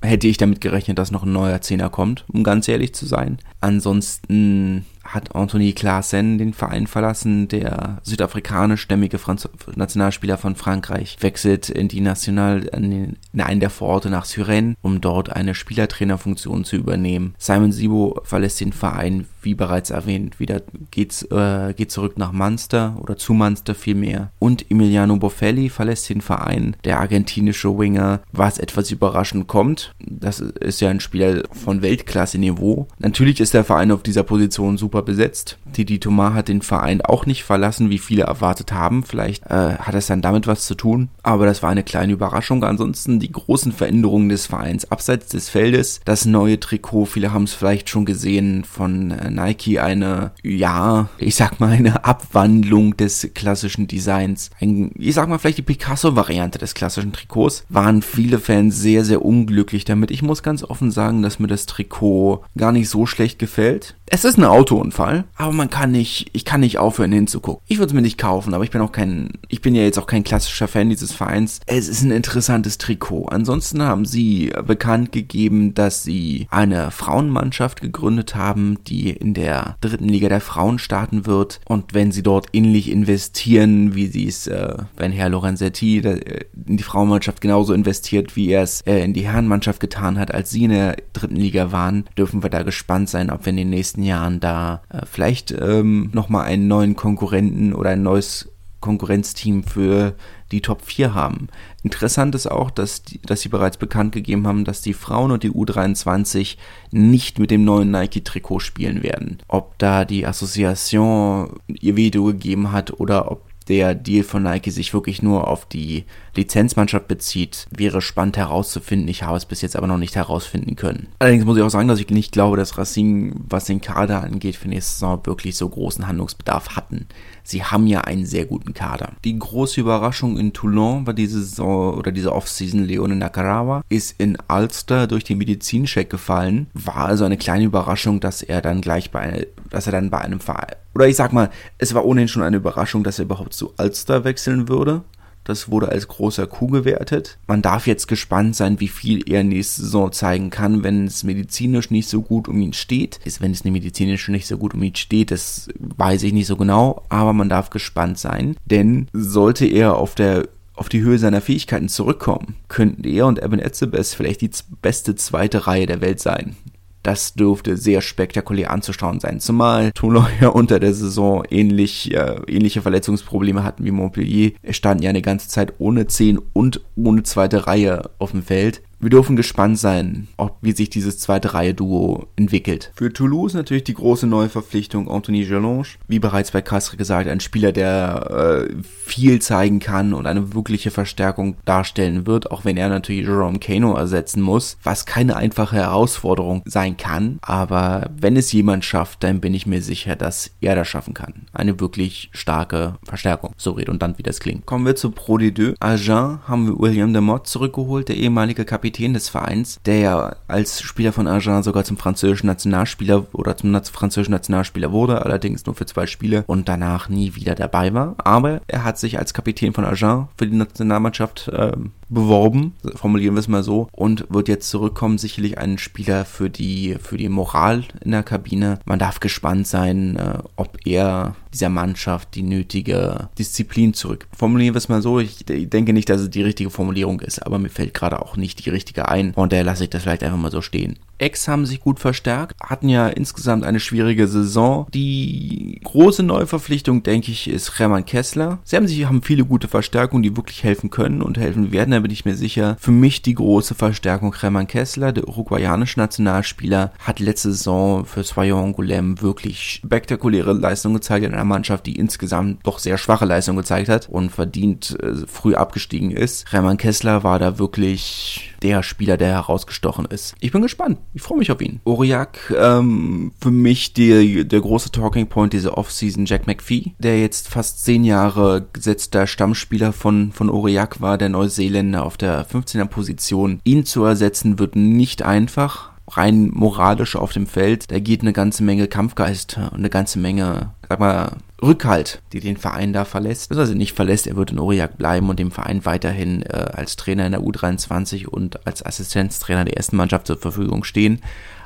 hätte 0.01 0.27
ich 0.27 0.37
damit 0.37 0.61
gerechnet, 0.61 0.97
dass 0.97 1.11
noch 1.11 1.23
ein 1.23 1.33
neuer 1.33 1.61
Zehner 1.61 1.89
kommt, 1.89 2.25
um 2.31 2.43
ganz 2.43 2.67
ehrlich 2.67 2.93
zu 2.93 3.05
sein. 3.05 3.37
Ansonsten 3.61 4.85
hat 5.13 5.35
Anthony 5.35 5.73
Klaassen 5.73 6.37
den 6.37 6.53
Verein 6.53 6.87
verlassen. 6.87 7.47
Der 7.47 7.99
südafrikanischstämmige 8.03 9.17
Franz 9.17 9.47
Nationalspieler 9.75 10.37
von 10.37 10.55
Frankreich 10.55 11.17
wechselt 11.19 11.69
in 11.69 11.87
die 11.87 12.01
National 12.01 12.63
in 12.73 13.17
einen 13.37 13.59
der 13.59 13.69
Vororte 13.69 14.09
nach 14.09 14.25
Suresnes, 14.25 14.75
um 14.81 15.01
dort 15.01 15.31
eine 15.31 15.55
Spielertrainerfunktion 15.55 16.63
zu 16.63 16.75
übernehmen. 16.75 17.35
Simon 17.37 17.71
Sibo 17.71 18.19
verlässt 18.23 18.61
den 18.61 18.73
Verein, 18.73 19.27
wie 19.41 19.55
bereits 19.55 19.89
erwähnt, 19.89 20.39
wieder 20.39 20.61
geht's, 20.91 21.23
äh, 21.23 21.73
geht 21.73 21.91
zurück 21.91 22.17
nach 22.17 22.31
Munster 22.31 22.95
oder 23.01 23.17
zu 23.17 23.33
Munster 23.33 23.75
vielmehr. 23.75 24.31
Und 24.39 24.69
Emiliano 24.71 25.17
Boffelli 25.17 25.69
verlässt 25.69 26.09
den 26.09 26.21
Verein, 26.21 26.75
der 26.85 26.99
argentinische 26.99 27.77
Winger, 27.77 28.21
was 28.31 28.57
etwas 28.57 28.91
überraschend 28.91 29.47
kommt. 29.47 29.93
Das 29.99 30.39
ist 30.39 30.81
ja 30.81 30.89
ein 30.89 30.99
Spieler 30.99 31.43
von 31.51 31.81
Weltklasse-Niveau. 31.81 32.87
Natürlich 32.99 33.39
ist 33.39 33.53
der 33.53 33.63
Verein 33.63 33.91
auf 33.91 34.03
dieser 34.03 34.23
Position 34.23 34.77
super 34.77 35.02
besetzt. 35.03 35.57
Didi 35.65 35.99
Thomas 35.99 36.33
hat 36.33 36.47
den 36.47 36.61
Verein 36.61 37.01
auch 37.01 37.25
nicht 37.25 37.43
verlassen, 37.43 37.89
wie 37.89 37.97
viele 37.97 38.23
erwartet 38.23 38.71
haben. 38.71 39.03
Vielleicht 39.03 39.45
äh, 39.47 39.77
hat 39.77 39.95
es 39.95 40.07
dann 40.07 40.21
damit 40.21 40.47
was 40.47 40.65
zu 40.65 40.75
tun, 40.75 41.09
aber 41.23 41.45
das 41.45 41.63
war 41.63 41.69
eine 41.69 41.83
kleine 41.83 42.13
Überraschung. 42.13 42.63
Ansonsten 42.63 43.19
die 43.19 43.31
großen 43.31 43.71
Veränderungen 43.71 44.29
des 44.29 44.45
Vereins 44.45 44.91
abseits 44.91 45.29
des 45.29 45.49
Feldes. 45.49 46.01
Das 46.05 46.25
neue 46.25 46.59
Trikot, 46.59 47.05
viele 47.05 47.33
haben 47.33 47.43
es 47.43 47.53
vielleicht 47.53 47.89
schon 47.89 48.05
gesehen, 48.05 48.63
von 48.63 49.11
äh, 49.11 49.29
Nike 49.29 49.79
eine, 49.79 50.31
ja, 50.43 51.09
ich 51.17 51.35
sag 51.35 51.59
mal, 51.59 51.71
eine 51.71 52.05
Abwandlung 52.05 52.97
des 52.97 53.29
klassischen 53.33 53.87
Designs. 53.87 54.51
Ein, 54.59 54.91
ich 54.95 55.15
sag 55.15 55.27
mal, 55.27 55.39
vielleicht 55.39 55.57
die 55.57 55.63
Picasso-Variante 55.63 56.59
des 56.59 56.73
klassischen 56.73 57.13
Trikots. 57.13 57.65
Waren 57.69 58.01
viele 58.01 58.39
Fans 58.39 58.77
sehr, 58.77 59.03
sehr 59.03 59.23
unglücklich 59.23 59.85
damit. 59.85 60.11
Ich 60.11 60.21
muss 60.21 60.43
ganz 60.43 60.63
offen 60.63 60.91
sagen, 60.91 61.21
dass 61.21 61.39
mir 61.39 61.47
das 61.47 61.65
Trikot 61.65 62.43
gar 62.57 62.71
nicht 62.71 62.89
so 62.89 63.05
schlecht 63.05 63.39
gefällt. 63.39 63.95
Es 64.05 64.25
ist 64.25 64.37
ein 64.37 64.43
Autounfall, 64.43 64.92
aber 65.35 65.51
man 65.51 65.69
kann 65.69 65.91
nicht, 65.91 66.29
ich 66.33 66.45
kann 66.45 66.61
nicht 66.61 66.77
aufhören 66.77 67.11
hinzugucken. 67.11 67.63
Ich 67.67 67.77
würde 67.77 67.87
es 67.87 67.93
mir 67.93 68.01
nicht 68.01 68.17
kaufen, 68.17 68.53
aber 68.53 68.63
ich 68.63 68.71
bin 68.71 68.81
auch 68.81 68.91
kein, 68.91 69.31
ich 69.47 69.61
bin 69.61 69.75
ja 69.75 69.83
jetzt 69.83 69.99
auch 69.99 70.07
kein 70.07 70.23
klassischer 70.23 70.67
Fan 70.67 70.89
dieses 70.89 71.11
Vereins. 71.11 71.59
Es 71.65 71.87
ist 71.87 72.03
ein 72.03 72.11
interessantes 72.11 72.77
Trikot. 72.77 73.27
Ansonsten 73.27 73.81
haben 73.81 74.05
sie 74.05 74.51
bekannt 74.65 75.11
gegeben, 75.11 75.73
dass 75.73 76.03
sie 76.03 76.47
eine 76.49 76.91
Frauenmannschaft 76.91 77.81
gegründet 77.81 78.35
haben, 78.35 78.77
die 78.87 79.09
in 79.09 79.33
der 79.33 79.77
dritten 79.81 80.07
Liga 80.07 80.29
der 80.29 80.41
Frauen 80.41 80.79
starten 80.79 81.25
wird. 81.25 81.59
Und 81.65 81.93
wenn 81.93 82.11
sie 82.11 82.23
dort 82.23 82.47
ähnlich 82.53 82.89
investieren, 82.89 83.95
wie 83.95 84.07
sie 84.07 84.27
es, 84.27 84.47
äh, 84.47 84.75
wenn 84.97 85.11
Herr 85.11 85.29
Lorenzetti 85.29 85.99
äh, 85.99 86.45
in 86.67 86.77
die 86.77 86.83
Frauenmannschaft 86.83 87.41
genauso 87.41 87.73
investiert, 87.73 88.35
wie 88.35 88.49
er 88.49 88.63
es 88.63 88.81
äh, 88.81 89.03
in 89.03 89.13
die 89.13 89.27
Herrenmannschaft 89.27 89.79
getan 89.79 90.19
hat, 90.19 90.33
als 90.33 90.51
sie 90.51 90.65
in 90.65 90.71
der 90.71 90.97
dritten 91.13 91.35
Liga 91.35 91.71
waren, 91.71 92.05
dürfen 92.17 92.43
wir 92.43 92.49
da 92.49 92.63
gespannt 92.63 93.09
sein, 93.09 93.29
ob 93.29 93.45
wir 93.45 93.51
in 93.51 93.57
den 93.57 93.69
nächsten 93.69 94.03
Jahren 94.03 94.39
da 94.39 94.82
vielleicht 95.05 95.51
ähm, 95.51 96.09
nochmal 96.13 96.45
einen 96.45 96.67
neuen 96.67 96.95
Konkurrenten 96.95 97.73
oder 97.73 97.91
ein 97.91 98.03
neues 98.03 98.49
Konkurrenzteam 98.83 99.63
für 99.63 100.13
die 100.51 100.61
Top 100.61 100.81
4 100.83 101.13
haben. 101.13 101.47
Interessant 101.83 102.35
ist 102.35 102.51
auch, 102.51 102.69
dass, 102.69 103.01
die, 103.01 103.21
dass 103.21 103.39
sie 103.39 103.47
bereits 103.47 103.77
bekannt 103.77 104.11
gegeben 104.11 104.45
haben, 104.45 104.65
dass 104.65 104.81
die 104.81 104.93
Frauen 104.93 105.31
und 105.31 105.43
die 105.43 105.51
U23 105.51 106.57
nicht 106.91 107.39
mit 107.39 107.49
dem 107.49 107.63
neuen 107.63 107.91
Nike-Trikot 107.91 108.59
spielen 108.59 109.01
werden. 109.01 109.37
Ob 109.47 109.79
da 109.79 110.03
die 110.03 110.27
Association 110.27 111.61
ihr 111.67 111.95
Veto 111.95 112.25
gegeben 112.25 112.73
hat 112.73 112.99
oder 112.99 113.31
ob 113.31 113.52
der 113.65 113.95
Deal 113.95 114.23
von 114.23 114.43
Nike 114.43 114.71
sich 114.71 114.93
wirklich 114.93 115.21
nur 115.21 115.47
auf 115.47 115.65
die 115.65 116.05
Lizenzmannschaft 116.35 117.07
bezieht, 117.07 117.67
wäre 117.69 118.01
spannend 118.01 118.37
herauszufinden. 118.37 119.07
Ich 119.07 119.23
habe 119.23 119.37
es 119.37 119.45
bis 119.45 119.61
jetzt 119.61 119.75
aber 119.75 119.87
noch 119.87 119.97
nicht 119.97 120.15
herausfinden 120.15 120.75
können. 120.75 121.07
Allerdings 121.19 121.45
muss 121.45 121.57
ich 121.57 121.63
auch 121.63 121.69
sagen, 121.69 121.87
dass 121.87 121.99
ich 121.99 122.09
nicht 122.09 122.31
glaube, 122.31 122.57
dass 122.57 122.77
Racing, 122.77 123.33
was 123.47 123.65
den 123.65 123.81
Kader 123.81 124.23
angeht, 124.23 124.55
für 124.55 124.67
nächste 124.67 124.93
Saison 124.93 125.25
wirklich 125.25 125.55
so 125.55 125.69
großen 125.69 126.07
Handlungsbedarf 126.07 126.75
hatten. 126.75 127.07
Sie 127.43 127.63
haben 127.63 127.87
ja 127.87 128.01
einen 128.01 128.25
sehr 128.25 128.45
guten 128.45 128.73
Kader. 128.73 129.11
Die 129.23 129.37
große 129.37 129.81
Überraschung 129.81 130.37
in 130.37 130.53
Toulon 130.53 131.05
war 131.05 131.13
diese 131.13 131.43
Saison 131.43 131.95
oder 131.95 132.11
diese 132.11 132.33
Offseason 132.33 132.83
Leone 132.83 133.15
Nakarawa 133.15 133.83
ist 133.89 134.15
in 134.17 134.37
Ulster 134.49 135.07
durch 135.07 135.23
den 135.23 135.37
Medizincheck 135.37 136.09
gefallen. 136.09 136.67
War 136.73 137.05
also 137.07 137.25
eine 137.25 137.37
kleine 137.37 137.65
Überraschung, 137.65 138.19
dass 138.19 138.41
er 138.41 138.61
dann 138.61 138.81
gleich 138.81 139.11
bei, 139.11 139.47
dass 139.69 139.87
er 139.87 139.91
dann 139.91 140.09
bei 140.09 140.19
einem 140.19 140.39
Verein, 140.39 140.75
oder 140.95 141.07
ich 141.07 141.15
sag 141.15 141.33
mal, 141.33 141.49
es 141.77 141.93
war 141.93 142.05
ohnehin 142.05 142.27
schon 142.27 142.43
eine 142.43 142.57
Überraschung, 142.57 143.03
dass 143.03 143.19
er 143.19 143.25
überhaupt 143.25 143.53
zu 143.53 143.73
Ulster 143.77 144.23
wechseln 144.23 144.69
würde. 144.69 145.01
Das 145.43 145.69
wurde 145.69 145.89
als 145.89 146.07
großer 146.07 146.47
Coup 146.47 146.71
gewertet. 146.71 147.37
Man 147.47 147.61
darf 147.61 147.87
jetzt 147.87 148.07
gespannt 148.07 148.55
sein, 148.55 148.79
wie 148.79 148.87
viel 148.87 149.29
er 149.29 149.43
nächste 149.43 149.81
Saison 149.81 150.11
zeigen 150.11 150.49
kann, 150.49 150.83
wenn 150.83 151.05
es 151.05 151.23
medizinisch 151.23 151.91
nicht 151.91 152.07
so 152.07 152.21
gut 152.21 152.47
um 152.47 152.59
ihn 152.61 152.73
steht. 152.73 153.19
Ist, 153.25 153.41
wenn 153.41 153.51
es 153.51 153.63
medizinisch 153.63 154.27
nicht 154.29 154.47
so 154.47 154.57
gut 154.57 154.73
um 154.73 154.83
ihn 154.83 154.95
steht, 154.95 155.31
das 155.31 155.69
weiß 155.79 156.23
ich 156.23 156.33
nicht 156.33 156.47
so 156.47 156.55
genau, 156.55 157.03
aber 157.09 157.33
man 157.33 157.49
darf 157.49 157.69
gespannt 157.69 158.17
sein. 158.17 158.55
Denn 158.65 159.07
sollte 159.13 159.65
er 159.65 159.95
auf 159.95 160.15
der 160.15 160.47
auf 160.75 160.89
die 160.89 161.01
Höhe 161.01 161.19
seiner 161.19 161.41
Fähigkeiten 161.41 161.87
zurückkommen, 161.87 162.55
könnten 162.67 163.03
er 163.03 163.27
und 163.27 163.41
Evan 163.41 163.59
Etzebeth 163.59 164.07
vielleicht 164.07 164.41
die 164.41 164.49
beste 164.81 165.15
zweite 165.15 165.67
Reihe 165.67 165.85
der 165.85 166.01
Welt 166.01 166.19
sein. 166.19 166.55
Das 167.03 167.33
dürfte 167.33 167.75
sehr 167.75 168.01
spektakulär 168.01 168.71
anzuschauen 168.71 169.19
sein, 169.19 169.41
zumal 169.41 169.91
Toulon 169.91 170.25
ja 170.41 170.47
unter 170.47 170.79
der 170.79 170.93
Saison 170.93 171.43
ähnlich, 171.49 172.13
äh, 172.13 172.37
ähnliche 172.47 172.81
Verletzungsprobleme 172.81 173.63
hatten 173.63 173.83
wie 173.83 173.91
Montpellier. 173.91 174.51
Es 174.61 174.77
standen 174.77 175.03
ja 175.03 175.09
eine 175.09 175.21
ganze 175.21 175.49
Zeit 175.49 175.73
ohne 175.79 176.07
10 176.07 176.39
und 176.53 176.81
ohne 176.95 177.23
zweite 177.23 177.67
Reihe 177.67 178.09
auf 178.19 178.31
dem 178.31 178.41
Feld. 178.41 178.81
Wir 179.03 179.09
dürfen 179.09 179.35
gespannt 179.35 179.77
sein, 179.77 180.29
ob, 180.37 180.55
wie 180.61 180.71
sich 180.71 180.89
dieses 180.89 181.19
zweite 181.19 181.53
Reihe-Duo 181.53 182.27
entwickelt. 182.37 182.93
Für 182.95 183.11
Toulouse 183.11 183.53
natürlich 183.53 183.83
die 183.83 183.95
große 183.95 184.27
Neuverpflichtung 184.27 185.11
Anthony 185.11 185.43
Gelange. 185.43 185.83
Wie 186.07 186.19
bereits 186.19 186.51
bei 186.51 186.61
Castre 186.61 186.95
gesagt, 186.95 187.27
ein 187.27 187.41
Spieler, 187.41 187.73
der 187.73 188.69
äh, 188.69 188.75
viel 188.81 189.41
zeigen 189.41 189.81
kann 189.81 190.13
und 190.13 190.25
eine 190.25 190.53
wirkliche 190.53 190.89
Verstärkung 190.89 191.57
darstellen 191.65 192.27
wird, 192.27 192.49
auch 192.51 192.63
wenn 192.63 192.77
er 192.77 192.87
natürlich 192.87 193.27
Jerome 193.27 193.59
Kano 193.59 193.93
ersetzen 193.93 194.41
muss, 194.41 194.77
was 194.83 195.05
keine 195.05 195.35
einfache 195.35 195.75
Herausforderung 195.75 196.61
sein 196.63 196.95
kann. 196.95 197.39
Aber 197.41 198.09
wenn 198.17 198.37
es 198.37 198.53
jemand 198.53 198.85
schafft, 198.85 199.21
dann 199.25 199.41
bin 199.41 199.53
ich 199.53 199.65
mir 199.65 199.81
sicher, 199.81 200.15
dass 200.15 200.51
er 200.61 200.75
das 200.75 200.87
schaffen 200.87 201.13
kann. 201.13 201.47
Eine 201.51 201.77
wirklich 201.81 202.29
starke 202.31 202.95
Verstärkung. 203.03 203.53
So 203.57 203.71
redundant 203.71 204.17
wie 204.17 204.23
das 204.23 204.39
klingt. 204.39 204.65
Kommen 204.65 204.85
wir 204.85 204.95
zu 204.95 205.11
Pro 205.11 205.35
D2. 205.35 205.75
Agen 205.81 206.39
haben 206.47 206.67
wir 206.67 206.79
William 206.79 207.11
Demott 207.11 207.47
zurückgeholt, 207.47 208.07
der 208.07 208.15
ehemalige 208.15 208.63
Kapitän 208.63 208.92
Kapitän 208.93 209.13
des 209.15 209.27
Vereins, 209.27 209.79
der 209.85 209.99
ja 209.99 210.35
als 210.47 210.81
Spieler 210.81 211.11
von 211.11 211.27
Agen 211.27 211.63
sogar 211.63 211.83
zum 211.83 211.97
französischen 211.97 212.45
Nationalspieler 212.45 213.25
oder 213.33 213.57
zum 213.57 213.73
französischen 213.73 214.33
Nationalspieler 214.33 214.91
wurde, 214.91 215.25
allerdings 215.25 215.65
nur 215.65 215.73
für 215.73 215.87
zwei 215.87 216.05
Spiele 216.05 216.43
und 216.45 216.69
danach 216.69 217.09
nie 217.09 217.33
wieder 217.33 217.55
dabei 217.55 217.91
war. 217.93 218.15
Aber 218.19 218.61
er 218.67 218.83
hat 218.83 218.99
sich 218.99 219.17
als 219.17 219.33
Kapitän 219.33 219.73
von 219.73 219.83
Agen 219.83 220.27
für 220.37 220.45
die 220.45 220.55
Nationalmannschaft 220.55 221.47
äh, 221.47 221.71
beworben, 222.09 222.73
formulieren 222.95 223.35
wir 223.35 223.39
es 223.39 223.47
mal 223.47 223.63
so, 223.63 223.87
und 223.91 224.25
wird 224.29 224.47
jetzt 224.47 224.69
zurückkommen, 224.69 225.17
sicherlich 225.17 225.57
ein 225.57 225.77
Spieler 225.77 226.25
für 226.25 226.49
die, 226.49 226.97
für 227.01 227.17
die 227.17 227.29
Moral 227.29 227.83
in 228.03 228.11
der 228.11 228.23
Kabine. 228.23 228.79
Man 228.85 228.99
darf 228.99 229.19
gespannt 229.19 229.67
sein, 229.67 230.15
äh, 230.17 230.39
ob 230.55 230.77
er 230.85 231.35
dieser 231.53 231.69
Mannschaft 231.69 232.35
die 232.35 232.43
nötige 232.43 233.29
Disziplin 233.37 233.93
zurück. 233.93 234.27
Formulieren 234.35 234.73
wir 234.73 234.79
es 234.79 234.89
mal 234.89 235.01
so, 235.01 235.19
ich 235.19 235.45
denke 235.45 235.93
nicht, 235.93 236.09
dass 236.09 236.21
es 236.21 236.29
die 236.29 236.41
richtige 236.41 236.69
Formulierung 236.69 237.19
ist, 237.21 237.45
aber 237.45 237.59
mir 237.59 237.69
fällt 237.69 237.93
gerade 237.93 238.21
auch 238.21 238.37
nicht 238.37 238.65
die 238.65 238.69
richtige 238.69 239.07
ein 239.07 239.31
und 239.33 239.51
daher 239.51 239.63
lasse 239.63 239.83
ich 239.83 239.89
das 239.89 240.03
vielleicht 240.03 240.23
einfach 240.23 240.37
mal 240.37 240.51
so 240.51 240.61
stehen. 240.61 240.97
Ex 241.23 241.47
haben 241.47 241.65
sich 241.65 241.79
gut 241.79 242.01
verstärkt, 242.01 242.55
hatten 242.61 242.89
ja 242.89 243.07
insgesamt 243.07 243.63
eine 243.63 243.79
schwierige 243.79 244.27
Saison. 244.27 244.87
Die 244.93 245.79
große 245.83 246.21
Neuverpflichtung, 246.21 247.01
denke 247.03 247.31
ich, 247.31 247.49
ist 247.49 247.79
Hermann 247.79 248.05
Kessler. 248.05 248.59
Sie 248.65 248.75
haben 248.75 248.87
sich 248.87 249.05
haben 249.05 249.21
viele 249.21 249.45
gute 249.45 249.69
Verstärkungen, 249.69 250.23
die 250.23 250.35
wirklich 250.35 250.63
helfen 250.65 250.89
können 250.89 251.21
und 251.21 251.37
helfen 251.37 251.71
werden, 251.71 251.91
da 251.91 251.99
bin 252.01 252.11
ich 252.11 252.25
mir 252.25 252.35
sicher. 252.35 252.75
Für 252.77 252.91
mich 252.91 253.21
die 253.21 253.35
große 253.35 253.73
Verstärkung 253.73 254.35
Hermann 254.37 254.67
Kessler, 254.67 255.13
der 255.13 255.27
uruguayanische 255.29 255.97
Nationalspieler, 255.97 256.91
hat 256.99 257.19
letzte 257.19 257.53
Saison 257.53 258.05
für 258.05 258.23
Soyon 258.23 258.73
Angoulême 258.73 259.21
wirklich 259.21 259.81
spektakuläre 259.81 260.51
Leistungen 260.51 260.95
gezeigt 260.95 261.25
in 261.25 261.33
einer 261.33 261.45
Mannschaft, 261.45 261.85
die 261.85 261.95
insgesamt 261.95 262.65
doch 262.65 262.79
sehr 262.79 262.97
schwache 262.97 263.23
Leistungen 263.25 263.59
gezeigt 263.59 263.87
hat 263.87 264.09
und 264.09 264.29
verdient 264.29 264.97
äh, 265.01 265.25
früh 265.25 265.55
abgestiegen 265.55 266.11
ist. 266.11 266.51
Hermann 266.51 266.77
Kessler 266.77 267.23
war 267.23 267.39
da 267.39 267.59
wirklich 267.59 268.53
der 268.61 268.83
Spieler, 268.83 269.17
der 269.17 269.29
herausgestochen 269.29 270.05
ist. 270.05 270.35
Ich 270.39 270.51
bin 270.51 270.61
gespannt. 270.61 270.99
Ich 271.13 271.21
freue 271.21 271.37
mich 271.37 271.51
auf 271.51 271.61
ihn. 271.61 271.79
Aurillac, 271.85 272.53
ähm, 272.57 273.31
für 273.39 273.51
mich 273.51 273.93
die, 273.93 274.47
der 274.47 274.61
große 274.61 274.91
Talking 274.91 275.27
Point 275.27 275.53
diese 275.53 275.77
Offseason 275.77 276.25
Jack 276.25 276.47
McPhee, 276.47 276.93
der 276.99 277.19
jetzt 277.19 277.47
fast 277.47 277.83
zehn 277.83 278.03
Jahre 278.03 278.67
gesetzter 278.73 279.27
Stammspieler 279.27 279.93
von, 279.93 280.31
von 280.31 280.49
Aurillac 280.49 281.01
war, 281.01 281.17
der 281.17 281.29
Neuseeländer 281.29 282.03
auf 282.03 282.17
der 282.17 282.47
15er 282.47 282.85
Position. 282.85 283.59
Ihn 283.63 283.85
zu 283.85 284.03
ersetzen 284.03 284.59
wird 284.59 284.75
nicht 284.75 285.21
einfach 285.21 285.92
rein 286.07 286.49
moralisch 286.53 287.15
auf 287.15 287.31
dem 287.31 287.47
Feld, 287.47 287.91
da 287.91 287.99
geht 287.99 288.21
eine 288.21 288.33
ganze 288.33 288.63
Menge 288.63 288.87
Kampfgeist 288.87 289.57
und 289.57 289.79
eine 289.79 289.89
ganze 289.89 290.19
Menge, 290.19 290.71
sag 290.87 290.99
mal, 290.99 291.37
Rückhalt, 291.61 292.21
die 292.33 292.41
den 292.41 292.57
Verein 292.57 292.91
da 292.91 293.05
verlässt. 293.05 293.51
Also 293.55 293.73
nicht 293.73 293.93
verlässt, 293.93 294.27
er 294.27 294.35
wird 294.35 294.51
in 294.51 294.59
Aurillac 294.59 294.97
bleiben 294.97 295.29
und 295.29 295.39
dem 295.39 295.51
Verein 295.51 295.85
weiterhin 295.85 296.41
äh, 296.43 296.71
als 296.73 296.97
Trainer 296.97 297.25
in 297.25 297.31
der 297.31 297.41
U23 297.41 298.27
und 298.27 298.67
als 298.67 298.85
Assistenztrainer 298.85 299.65
der 299.65 299.77
ersten 299.77 299.95
Mannschaft 299.95 300.27
zur 300.27 300.37
Verfügung 300.37 300.83
stehen. 300.83 301.21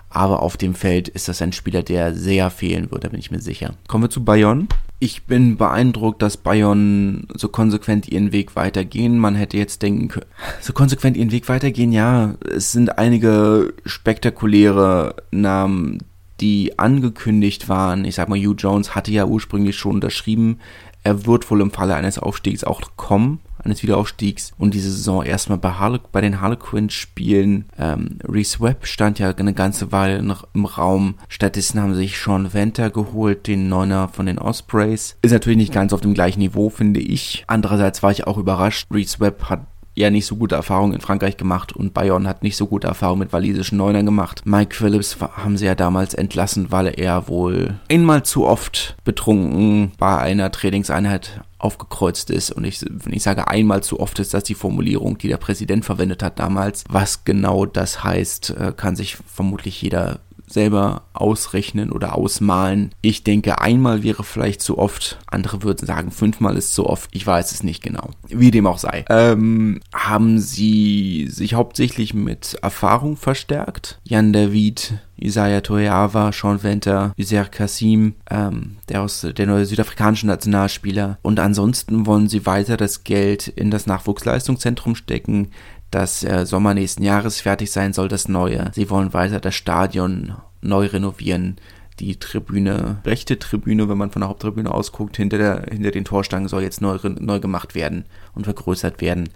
Aber 0.10 0.42
auf 0.42 0.56
dem 0.56 0.76
Feld 0.76 1.10
ist 1.10 1.28
das 1.28 1.42
ein 1.42 1.52
Spieler, 1.52 1.84
der 1.84 2.14
sehr 2.14 2.50
fehlen 2.50 2.92
wird, 2.92 3.04
da 3.04 3.10
bin 3.10 3.20
ich 3.20 3.32
mir 3.32 3.42
sicher. 3.42 3.74
Kommen 3.88 4.06
wir 4.06 4.10
zu 4.10 4.24
Bayonne. 4.24 4.68
Ich 5.00 5.26
bin 5.26 5.58
beeindruckt, 5.58 6.24
dass 6.24 6.38
Bayonne 6.38 7.28
so 7.36 7.50
konsequent 7.50 8.10
ihren 8.10 8.32
Weg 8.32 8.56
weitergehen. 8.56 9.20
Man 9.20 9.36
hätte 9.36 9.58
jetzt 9.58 9.84
denken 9.84 10.08
können, 10.08 10.26
so 10.60 10.74
konsequent 10.74 11.18
ihren 11.18 11.32
Weg 11.32 11.48
weitergehen, 11.50 11.92
ja, 11.92 12.34
es 12.52 12.72
sind 12.72 12.98
einige 12.98 13.76
spektakuläre 13.86 15.16
Namen, 15.30 16.00
die 16.42 16.80
angekündigt 16.80 17.70
waren. 17.70 18.06
Ich 18.06 18.16
sag 18.16 18.28
mal, 18.28 18.40
Hugh 18.40 18.56
Jones 18.58 18.96
hatte 18.96 19.12
ja 19.12 19.26
ursprünglich 19.26 19.76
schon 19.78 19.96
unterschrieben. 19.96 20.60
Er 21.04 21.28
wird 21.28 21.50
wohl 21.52 21.62
im 21.62 21.72
Falle 21.72 21.96
eines 21.96 22.18
Aufstiegs 22.18 22.64
auch 22.64 22.82
kommen 22.96 23.40
eines 23.64 23.84
Wiederaufstiegs 23.84 24.52
und 24.58 24.74
diese 24.74 24.92
Saison 24.92 25.24
erstmal 25.24 25.58
bei, 25.58 25.72
Harle 25.72 26.00
bei 26.12 26.22
den 26.22 26.42
Harlequins 26.42 26.94
spielen. 26.94 27.66
Ähm, 27.78 28.20
Reese 28.24 28.60
Webb 28.60 28.86
stand 28.86 29.20
ja 29.20 29.32
eine 29.32 29.54
ganze 29.54 29.92
Weile 29.92 30.22
noch 30.22 30.48
im 30.54 30.66
Raum. 30.66 31.16
Stattdessen 31.30 31.82
haben 31.82 31.96
sich 31.96 32.18
Sean 32.18 32.54
Venter 32.54 32.90
geholt, 32.90 33.48
den 33.48 33.70
Neuner 33.70 34.08
von 34.08 34.26
den 34.26 34.40
Ospreys. 34.40 35.18
Ist 35.22 35.32
natürlich 35.32 35.58
nicht 35.58 35.74
ganz 35.74 35.94
auf 35.94 36.02
dem 36.02 36.14
gleichen 36.14 36.40
Niveau, 36.40 36.70
finde 36.70 37.00
ich. 37.00 37.44
Andererseits 37.48 38.04
war 38.04 38.12
ich 38.12 38.28
auch 38.28 38.38
überrascht. 38.38 38.88
Reese 38.92 39.20
Webb 39.20 39.46
hat 39.46 39.62
ja 39.98 40.12
nicht 40.12 40.28
so 40.28 40.36
gute 40.36 40.56
Erfahrungen 40.56 40.94
in 40.94 41.02
Frankreich 41.02 41.38
gemacht 41.38 41.74
und 41.74 41.94
Bayern 41.94 42.28
hat 42.28 42.44
nicht 42.44 42.56
so 42.56 42.68
gute 42.68 42.88
Erfahrungen 42.88 43.20
mit 43.20 43.34
walisischen 43.34 43.78
Neunern 43.78 44.06
gemacht. 44.06 44.44
Mike 44.46 44.76
Phillips 44.76 45.18
haben 45.20 45.58
sie 45.58 45.66
ja 45.66 45.76
damals 45.76 46.14
entlassen, 46.14 46.72
weil 46.72 46.88
er 46.88 47.28
wohl 47.28 47.80
einmal 47.90 48.24
zu 48.24 48.46
oft 48.46 48.96
betrunken 49.04 49.92
bei 49.98 50.18
einer 50.18 50.52
Trainingseinheit 50.52 51.42
aufgekreuzt 51.58 52.30
ist. 52.30 52.52
Und 52.52 52.66
ich, 52.66 52.86
wenn 52.88 53.14
ich 53.14 53.24
sage 53.24 53.48
einmal 53.48 53.82
zu 53.82 54.00
oft, 54.00 54.20
ist 54.20 54.36
das 54.36 54.44
die 54.44 54.54
Formulierung, 54.54 55.18
die 55.18 55.30
der 55.30 55.38
Präsident 55.38 55.84
verwendet 55.84 56.22
hat 56.22 56.38
damals. 56.38 56.84
Was 56.90 57.24
genau 57.24 57.66
das 57.66 58.04
heißt, 58.04 58.52
äh, 58.52 58.74
kann 58.78 58.96
sich 58.96 59.18
vermutlich 59.26 59.82
jeder 59.82 60.20
selber 60.48 61.04
ausrechnen 61.14 61.92
oder 61.92 62.16
ausmalen. 62.16 62.92
Ich 63.02 63.24
denke, 63.24 63.60
einmal 63.62 64.04
wäre 64.04 64.24
vielleicht 64.24 64.62
zu 64.62 64.78
oft. 64.78 65.20
Andere 65.28 65.64
würden 65.64 65.86
sagen, 65.86 66.12
fünfmal 66.12 66.58
ist 66.58 66.74
zu 66.74 66.88
oft. 66.88 67.10
Ich 67.14 67.28
weiß 67.28 67.52
es 67.52 67.64
nicht 67.64 67.84
genau. 67.84 68.10
Wie 68.30 68.52
dem 68.52 68.66
auch 68.66 68.78
sei. 68.78 69.06
Ähm, 69.10 69.82
haben 69.94 70.40
sie 70.40 71.28
sich 71.30 71.54
hauptsächlich 71.54 72.14
mit 72.14 72.58
Erfahrung 72.62 73.18
verstärkt? 73.18 74.00
Jan 74.04 74.32
David, 74.32 74.94
Isaiah 75.20 75.62
Toyava, 75.62 76.32
Sean 76.32 76.64
Venter, 76.64 77.14
Uzer 77.20 77.46
Kassim, 77.46 78.16
ähm, 78.30 78.78
der 78.90 79.02
aus 79.02 79.28
der 79.36 79.48
neue 79.48 79.66
südafrikanische 79.66 80.28
Nationalspieler. 80.28 81.18
Und 81.22 81.40
ansonsten 81.40 82.06
wollen 82.06 82.30
sie 82.30 82.46
weiter 82.46 82.78
das 82.78 83.04
Geld 83.04 83.48
in 83.48 83.72
das 83.72 83.88
Nachwuchsleistungszentrum 83.88 84.96
stecken 84.96 85.50
das 85.92 86.24
äh, 86.24 86.46
Sommer 86.46 86.74
nächsten 86.74 87.04
Jahres 87.04 87.42
fertig 87.42 87.72
sein 87.72 87.94
soll, 87.94 88.08
das 88.08 88.28
neue. 88.28 88.72
Sie 88.74 88.90
wollen 88.90 89.14
weiter 89.14 89.40
das 89.40 89.56
Stadion 89.56 90.36
neu 90.62 90.88
renovieren. 90.88 91.58
Die 92.00 92.18
Tribüne, 92.20 93.02
rechte 93.06 93.40
Tribüne, 93.40 93.90
wenn 93.90 93.98
man 93.98 94.12
von 94.12 94.22
der 94.22 94.30
Haupttribüne 94.30 94.72
ausguckt, 94.72 95.18
hinter, 95.18 95.38
der, 95.38 95.66
hinter 95.72 95.92
den 95.92 96.06
Torstangen 96.06 96.48
soll 96.48 96.62
jetzt 96.62 96.82
neu, 96.82 97.00
neu 97.04 97.40
gemacht 97.40 97.74
werden 97.74 98.06
und 98.36 98.44
vergrößert 98.44 99.02
werden. 99.02 99.30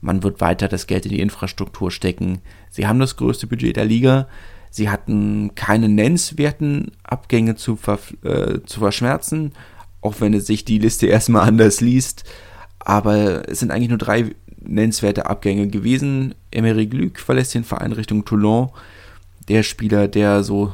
Man 0.00 0.22
wird 0.22 0.40
weiter 0.40 0.68
das 0.68 0.86
Geld 0.86 1.04
in 1.04 1.12
die 1.12 1.20
Infrastruktur 1.20 1.90
stecken. 1.90 2.40
Sie 2.70 2.86
haben 2.86 3.00
das 3.00 3.16
größte 3.16 3.46
Budget 3.46 3.76
der 3.76 3.84
Liga. 3.84 4.28
Sie 4.70 4.88
hatten 4.88 5.54
keine 5.54 5.88
nennenswerten 5.88 6.92
Abgänge 7.02 7.56
zu, 7.56 7.76
ver, 7.76 7.98
äh, 8.22 8.60
zu 8.64 8.80
verschmerzen, 8.80 9.52
auch 10.00 10.20
wenn 10.20 10.32
es 10.32 10.46
sich 10.46 10.64
die 10.64 10.78
Liste 10.78 11.06
erstmal 11.06 11.42
anders 11.48 11.80
liest. 11.80 12.24
Aber 12.78 13.46
es 13.48 13.60
sind 13.60 13.70
eigentlich 13.70 13.90
nur 13.90 13.98
drei 13.98 14.34
nennenswerte 14.62 15.26
Abgänge 15.26 15.68
gewesen. 15.68 16.34
Emery 16.50 16.86
Glück 16.86 17.18
verlässt 17.18 17.54
den 17.54 17.64
Verein 17.64 17.92
Richtung 17.92 18.24
Toulon. 18.24 18.70
Der 19.48 19.62
Spieler, 19.62 20.08
der 20.08 20.42
so, 20.42 20.72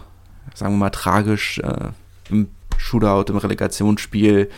sagen 0.54 0.74
wir 0.74 0.78
mal, 0.78 0.90
tragisch 0.90 1.58
äh, 1.58 1.90
im 2.30 2.48
Shootout, 2.76 3.32
im 3.32 3.38
Relegationsspiel 3.38 4.50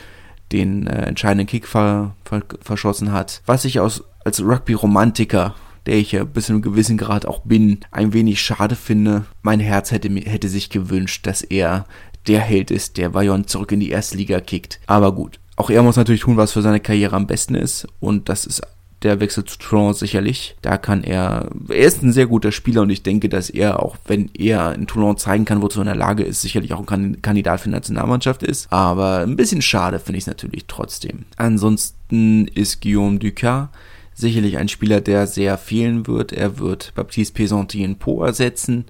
den 0.52 0.86
äh, 0.86 1.06
entscheidenden 1.06 1.46
Kick 1.46 1.66
ver 1.66 2.14
ver 2.24 2.42
verschossen 2.60 3.12
hat. 3.12 3.42
Was 3.46 3.64
ich 3.64 3.80
aus, 3.80 4.02
als 4.24 4.40
Rugby-Romantiker, 4.40 5.54
der 5.86 5.96
ich 5.96 6.12
ja 6.12 6.24
bis 6.24 6.46
zu 6.46 6.52
einem 6.52 6.62
gewissen 6.62 6.98
Grad 6.98 7.26
auch 7.26 7.40
bin, 7.40 7.80
ein 7.90 8.12
wenig 8.12 8.40
schade 8.40 8.76
finde. 8.76 9.24
Mein 9.42 9.60
Herz 9.60 9.90
hätte, 9.90 10.08
hätte 10.08 10.48
sich 10.48 10.70
gewünscht, 10.70 11.26
dass 11.26 11.42
er 11.42 11.86
der 12.26 12.40
Held 12.40 12.70
ist, 12.70 12.96
der 12.96 13.10
Bayonne 13.10 13.46
zurück 13.46 13.72
in 13.72 13.80
die 13.80 13.90
erste 13.90 14.16
Liga 14.16 14.40
kickt. 14.40 14.80
Aber 14.86 15.12
gut, 15.12 15.38
auch 15.56 15.70
er 15.70 15.82
muss 15.82 15.96
natürlich 15.96 16.22
tun, 16.22 16.36
was 16.36 16.52
für 16.52 16.62
seine 16.62 16.80
Karriere 16.80 17.16
am 17.16 17.26
besten 17.26 17.54
ist. 17.54 17.86
Und 18.00 18.28
das 18.28 18.44
ist 18.44 18.62
der 19.02 19.20
Wechsel 19.20 19.44
zu 19.44 19.58
Toulon 19.58 19.94
sicherlich. 19.94 20.56
Da 20.62 20.76
kann 20.76 21.04
er, 21.04 21.50
er 21.68 21.76
ist 21.76 22.02
ein 22.02 22.12
sehr 22.12 22.26
guter 22.26 22.52
Spieler 22.52 22.82
und 22.82 22.90
ich 22.90 23.02
denke, 23.02 23.28
dass 23.28 23.50
er, 23.50 23.82
auch 23.82 23.96
wenn 24.06 24.30
er 24.34 24.74
in 24.74 24.86
Toulon 24.86 25.16
zeigen 25.16 25.44
kann, 25.44 25.62
wozu 25.62 25.80
er 25.80 25.82
in 25.82 25.86
der 25.86 25.96
Lage 25.96 26.24
ist, 26.24 26.40
sicherlich 26.40 26.72
auch 26.72 26.86
ein 26.88 27.22
Kandidat 27.22 27.60
für 27.60 27.68
die 27.68 27.74
Nationalmannschaft 27.74 28.42
ist. 28.42 28.72
Aber 28.72 29.18
ein 29.18 29.36
bisschen 29.36 29.62
schade 29.62 29.98
finde 29.98 30.18
ich 30.18 30.24
es 30.24 30.28
natürlich 30.28 30.64
trotzdem. 30.66 31.26
Ansonsten 31.36 32.48
ist 32.48 32.82
Guillaume 32.82 33.18
Ducas 33.18 33.68
sicherlich 34.14 34.58
ein 34.58 34.68
Spieler, 34.68 35.00
der 35.00 35.26
sehr 35.26 35.56
fehlen 35.56 36.06
wird. 36.06 36.32
Er 36.32 36.58
wird 36.58 36.92
Baptiste 36.94 37.34
Pesanti 37.34 37.84
in 37.84 37.96
Po 37.96 38.24
ersetzen 38.24 38.84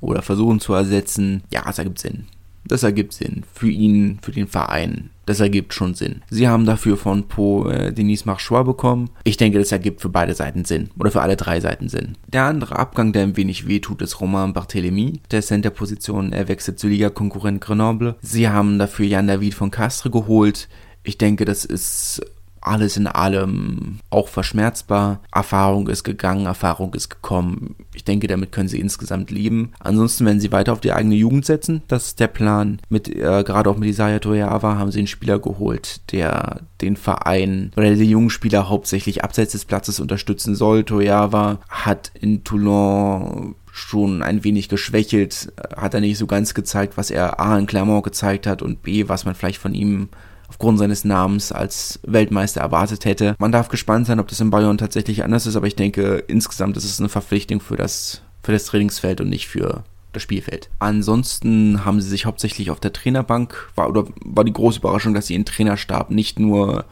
oder 0.00 0.22
versuchen 0.22 0.60
zu 0.60 0.74
ersetzen. 0.74 1.42
Ja, 1.50 1.62
das 1.62 1.78
ergibt 1.78 1.98
Sinn. 1.98 2.26
Das 2.66 2.82
ergibt 2.82 3.14
Sinn. 3.14 3.44
Für 3.52 3.70
ihn, 3.70 4.18
für 4.22 4.32
den 4.32 4.46
Verein. 4.46 5.10
Das 5.26 5.40
ergibt 5.40 5.74
schon 5.74 5.94
Sinn. 5.94 6.22
Sie 6.30 6.48
haben 6.48 6.66
dafür 6.66 6.96
von 6.96 7.28
Po 7.28 7.68
äh, 7.68 7.92
Denise 7.92 8.26
Marchois 8.26 8.64
bekommen. 8.64 9.10
Ich 9.24 9.36
denke, 9.36 9.58
das 9.58 9.72
ergibt 9.72 10.00
für 10.00 10.08
beide 10.08 10.34
Seiten 10.34 10.64
Sinn. 10.64 10.90
Oder 10.98 11.10
für 11.10 11.22
alle 11.22 11.36
drei 11.36 11.60
Seiten 11.60 11.88
Sinn. 11.88 12.16
Der 12.26 12.44
andere 12.44 12.78
Abgang, 12.78 13.12
der 13.12 13.22
ein 13.22 13.36
wenig 13.36 13.66
wehtut, 13.66 14.02
ist 14.02 14.20
Romain 14.20 14.52
Barthélemy. 14.52 15.20
Der 15.30 15.42
Center-Position, 15.42 16.32
er 16.32 16.48
wechselt 16.48 16.78
zu 16.78 16.88
Liga-Konkurrent 16.88 17.60
Grenoble. 17.60 18.16
Sie 18.20 18.48
haben 18.48 18.78
dafür 18.78 19.06
Jan 19.06 19.26
David 19.26 19.54
von 19.54 19.70
Castre 19.70 20.10
geholt. 20.10 20.68
Ich 21.02 21.18
denke, 21.18 21.44
das 21.44 21.64
ist 21.64 22.22
alles 22.64 22.96
in 22.96 23.06
allem 23.06 24.00
auch 24.10 24.28
verschmerzbar. 24.28 25.20
Erfahrung 25.32 25.88
ist 25.88 26.04
gegangen, 26.04 26.46
Erfahrung 26.46 26.94
ist 26.94 27.10
gekommen. 27.10 27.76
Ich 27.94 28.04
denke, 28.04 28.26
damit 28.26 28.52
können 28.52 28.68
sie 28.68 28.80
insgesamt 28.80 29.30
leben. 29.30 29.72
Ansonsten 29.80 30.24
werden 30.24 30.40
sie 30.40 30.52
weiter 30.52 30.72
auf 30.72 30.80
die 30.80 30.92
eigene 30.92 31.14
Jugend 31.14 31.44
setzen. 31.44 31.82
Das 31.88 32.06
ist 32.06 32.20
der 32.20 32.28
Plan. 32.28 32.80
Mit, 32.88 33.08
äh, 33.08 33.44
gerade 33.44 33.70
auch 33.70 33.76
mit 33.76 33.88
Isaiah 33.88 34.18
Toyava 34.18 34.76
haben 34.76 34.90
sie 34.90 35.00
einen 35.00 35.06
Spieler 35.06 35.38
geholt, 35.38 36.00
der 36.12 36.62
den 36.80 36.96
Verein 36.96 37.70
oder 37.76 37.94
die 37.94 38.10
jungen 38.10 38.30
Spieler 38.30 38.68
hauptsächlich 38.68 39.22
abseits 39.22 39.52
des 39.52 39.64
Platzes 39.64 40.00
unterstützen 40.00 40.54
soll. 40.54 40.84
Toyava 40.84 41.60
hat 41.68 42.12
in 42.18 42.44
Toulon 42.44 43.54
schon 43.70 44.22
ein 44.22 44.44
wenig 44.44 44.68
geschwächelt, 44.68 45.52
hat 45.76 45.94
er 45.94 46.00
nicht 46.00 46.16
so 46.16 46.26
ganz 46.26 46.54
gezeigt, 46.54 46.96
was 46.96 47.10
er 47.10 47.40
A 47.40 47.58
in 47.58 47.66
Clermont 47.66 48.04
gezeigt 48.04 48.46
hat 48.46 48.62
und 48.62 48.82
B, 48.82 49.08
was 49.08 49.24
man 49.24 49.34
vielleicht 49.34 49.60
von 49.60 49.74
ihm 49.74 50.08
aufgrund 50.54 50.78
seines 50.78 51.04
Namens 51.04 51.50
als 51.50 51.98
Weltmeister 52.04 52.60
erwartet 52.60 53.04
hätte. 53.04 53.34
Man 53.38 53.50
darf 53.50 53.68
gespannt 53.68 54.06
sein, 54.06 54.20
ob 54.20 54.28
das 54.28 54.40
in 54.40 54.50
Bayern 54.50 54.78
tatsächlich 54.78 55.24
anders 55.24 55.46
ist, 55.46 55.56
aber 55.56 55.66
ich 55.66 55.74
denke, 55.74 56.22
insgesamt 56.28 56.76
ist 56.76 56.84
es 56.84 57.00
eine 57.00 57.08
Verpflichtung 57.08 57.60
für 57.60 57.76
das, 57.76 58.22
für 58.44 58.52
das 58.52 58.66
Trainingsfeld 58.66 59.20
und 59.20 59.30
nicht 59.30 59.48
für 59.48 59.82
das 60.12 60.22
Spielfeld. 60.22 60.70
Ansonsten 60.78 61.84
haben 61.84 62.00
sie 62.00 62.08
sich 62.08 62.24
hauptsächlich 62.24 62.70
auf 62.70 62.78
der 62.78 62.92
Trainerbank, 62.92 63.68
war, 63.74 63.88
oder 63.88 64.04
war 64.24 64.44
die 64.44 64.52
große 64.52 64.78
Überraschung, 64.78 65.12
dass 65.12 65.26
sie 65.26 65.34
ihren 65.34 65.44
Trainerstab 65.44 66.12
nicht 66.12 66.38
nur 66.38 66.84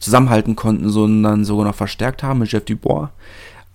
zusammenhalten 0.00 0.56
konnten, 0.56 0.88
sondern 0.88 1.44
sogar 1.44 1.64
noch 1.64 1.76
verstärkt 1.76 2.24
haben 2.24 2.40
mit 2.40 2.50
Jeff 2.50 2.64
Dubois 2.64 3.10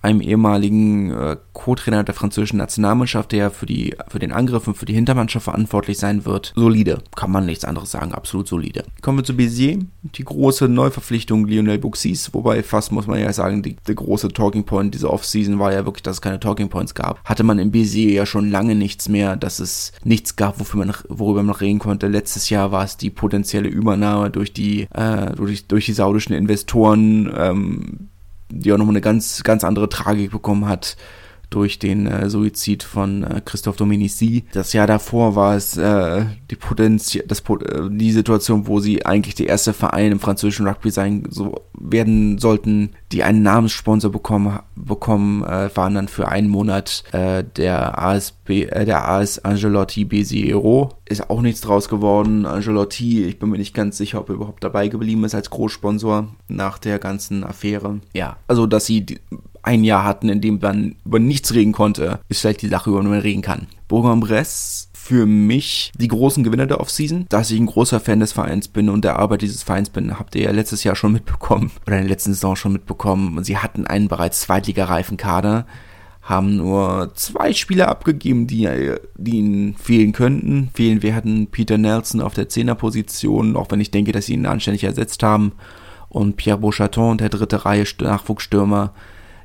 einem 0.02 0.20
ehemaligen 0.20 1.10
äh, 1.12 1.36
Co-Trainer 1.52 2.04
der 2.04 2.14
französischen 2.14 2.58
Nationalmannschaft, 2.58 3.32
der 3.32 3.50
für, 3.50 3.66
die, 3.66 3.94
für 4.08 4.18
den 4.18 4.32
Angriff 4.32 4.66
und 4.66 4.76
für 4.76 4.84
die 4.84 4.94
Hintermannschaft 4.94 5.44
verantwortlich 5.44 5.98
sein 5.98 6.24
wird. 6.24 6.52
Solide, 6.56 6.98
kann 7.14 7.30
man 7.30 7.46
nichts 7.46 7.64
anderes 7.64 7.92
sagen, 7.92 8.12
absolut 8.12 8.48
solide. 8.48 8.84
Kommen 9.00 9.18
wir 9.18 9.24
zu 9.24 9.32
Bézier, 9.32 9.84
die 10.02 10.24
große 10.24 10.68
Neuverpflichtung 10.68 11.46
Lionel 11.46 11.78
Buxis, 11.78 12.34
wobei 12.34 12.62
fast 12.62 12.90
muss 12.90 13.06
man 13.06 13.20
ja 13.20 13.32
sagen, 13.32 13.62
die, 13.62 13.76
der 13.86 13.94
große 13.94 14.28
Talking 14.28 14.64
Point 14.64 14.94
dieser 14.94 15.10
Offseason 15.10 15.58
war 15.58 15.72
ja 15.72 15.84
wirklich, 15.84 16.02
dass 16.02 16.16
es 16.16 16.22
keine 16.22 16.40
Talking 16.40 16.68
Points 16.68 16.94
gab. 16.94 17.22
Hatte 17.24 17.44
man 17.44 17.58
in 17.58 17.70
Bézier 17.70 18.12
ja 18.12 18.26
schon 18.26 18.50
lange 18.50 18.74
nichts 18.74 19.08
mehr, 19.08 19.36
dass 19.36 19.60
es 19.60 19.92
nichts 20.02 20.34
gab, 20.34 20.58
wofür 20.58 20.84
man, 20.84 20.94
worüber 21.08 21.42
man 21.42 21.54
reden 21.54 21.78
konnte. 21.78 22.08
Letztes 22.08 22.50
Jahr 22.50 22.72
war 22.72 22.84
es 22.84 22.96
die 22.96 23.10
potenzielle 23.10 23.68
Übernahme 23.68 24.30
durch 24.30 24.52
die, 24.52 24.88
äh, 24.92 25.32
durch, 25.36 25.66
durch 25.68 25.86
die 25.86 25.92
saudischen 25.92 26.34
Investoren, 26.34 27.32
ähm, 27.36 28.08
die 28.52 28.72
auch 28.72 28.78
nochmal 28.78 28.92
eine 28.92 29.00
ganz, 29.00 29.42
ganz 29.42 29.64
andere 29.64 29.88
Tragik 29.88 30.30
bekommen 30.30 30.66
hat 30.68 30.96
durch 31.54 31.78
den 31.78 32.06
äh, 32.06 32.28
Suizid 32.28 32.82
von 32.82 33.22
äh, 33.22 33.40
Christoph 33.44 33.76
Dominici. 33.76 34.44
Das 34.52 34.72
Jahr 34.72 34.86
davor 34.86 35.36
war 35.36 35.56
es 35.56 35.76
äh, 35.76 36.24
die 36.50 36.56
Potenz 36.56 37.18
das, 37.26 37.40
äh, 37.40 37.88
die 37.90 38.12
Situation, 38.12 38.66
wo 38.66 38.80
sie 38.80 39.06
eigentlich 39.06 39.34
der 39.34 39.48
erste 39.48 39.72
Verein 39.72 40.12
im 40.12 40.20
französischen 40.20 40.66
Rugby 40.66 40.90
sein 40.90 41.24
so 41.28 41.62
werden 41.78 42.38
sollten, 42.38 42.90
die 43.12 43.22
einen 43.22 43.42
Namenssponsor 43.42 44.10
bekommen 44.10 44.58
bekommen, 44.74 45.44
äh, 45.44 45.74
waren 45.74 45.94
dann 45.94 46.08
für 46.08 46.28
einen 46.28 46.48
Monat 46.48 47.04
äh, 47.12 47.44
der 47.44 47.98
ASB, 48.02 48.50
äh, 48.50 48.84
der 48.84 49.08
AS 49.08 49.38
Angelotti 49.44 50.04
Besiero. 50.04 50.90
Ist 51.04 51.28
auch 51.30 51.42
nichts 51.42 51.60
draus 51.60 51.88
geworden. 51.88 52.46
Angelotti, 52.46 53.24
ich 53.24 53.38
bin 53.38 53.50
mir 53.50 53.58
nicht 53.58 53.74
ganz 53.74 53.98
sicher, 53.98 54.20
ob 54.20 54.28
er 54.28 54.36
überhaupt 54.36 54.64
dabei 54.64 54.88
geblieben 54.88 55.24
ist 55.24 55.34
als 55.34 55.50
Großsponsor 55.50 56.28
nach 56.48 56.78
der 56.78 56.98
ganzen 56.98 57.44
Affäre. 57.44 58.00
Ja, 58.14 58.36
also 58.48 58.66
dass 58.66 58.86
sie 58.86 59.04
die, 59.04 59.20
ein 59.62 59.84
Jahr 59.84 60.04
hatten, 60.04 60.28
in 60.28 60.40
dem 60.40 60.58
man 60.60 60.96
über 61.04 61.18
nichts 61.18 61.54
reden 61.54 61.72
konnte, 61.72 62.20
ist 62.28 62.40
vielleicht 62.40 62.62
die 62.62 62.68
Sache, 62.68 62.90
über 62.90 63.00
die 63.00 63.08
man 63.08 63.20
reden 63.20 63.42
kann. 63.42 63.68
Bourg-en-Bresse 63.88 64.88
für 65.02 65.26
mich 65.26 65.92
die 65.98 66.08
großen 66.08 66.44
Gewinner 66.44 66.66
der 66.66 66.80
Offseason. 66.80 67.26
Dass 67.28 67.50
ich 67.50 67.58
ein 67.58 67.66
großer 67.66 67.98
Fan 67.98 68.20
des 68.20 68.32
Vereins 68.32 68.68
bin 68.68 68.88
und 68.88 69.04
der 69.04 69.18
Arbeit 69.18 69.42
dieses 69.42 69.64
Vereins 69.64 69.90
bin, 69.90 70.18
habt 70.18 70.34
ihr 70.36 70.42
ja 70.42 70.50
letztes 70.52 70.84
Jahr 70.84 70.94
schon 70.94 71.12
mitbekommen 71.12 71.72
oder 71.86 71.96
in 71.96 72.04
der 72.04 72.10
letzten 72.10 72.32
Saison 72.32 72.54
schon 72.54 72.72
mitbekommen. 72.72 73.42
Sie 73.42 73.58
hatten 73.58 73.86
einen 73.86 74.08
bereits 74.08 74.42
zweitligareifen 74.42 75.16
Kader, 75.16 75.66
haben 76.22 76.56
nur 76.56 77.10
zwei 77.14 77.52
Spieler 77.52 77.88
abgegeben, 77.88 78.46
die, 78.46 78.68
die 79.16 79.38
ihnen 79.38 79.74
fehlen 79.74 80.12
könnten. 80.12 80.70
Fehlen 80.72 81.02
hatten 81.14 81.48
Peter 81.48 81.78
Nelson 81.78 82.20
auf 82.20 82.34
der 82.34 82.48
Zehnerposition, 82.48 83.56
auch 83.56 83.70
wenn 83.70 83.80
ich 83.80 83.90
denke, 83.90 84.12
dass 84.12 84.26
sie 84.26 84.34
ihn 84.34 84.46
anständig 84.46 84.84
ersetzt 84.84 85.24
haben. 85.24 85.52
Und 86.08 86.36
Pierre 86.36 86.58
Beauchaton, 86.58 87.18
der 87.18 87.28
dritte 87.28 87.64
Reihe 87.64 87.84
Nachwuchsstürmer, 88.00 88.92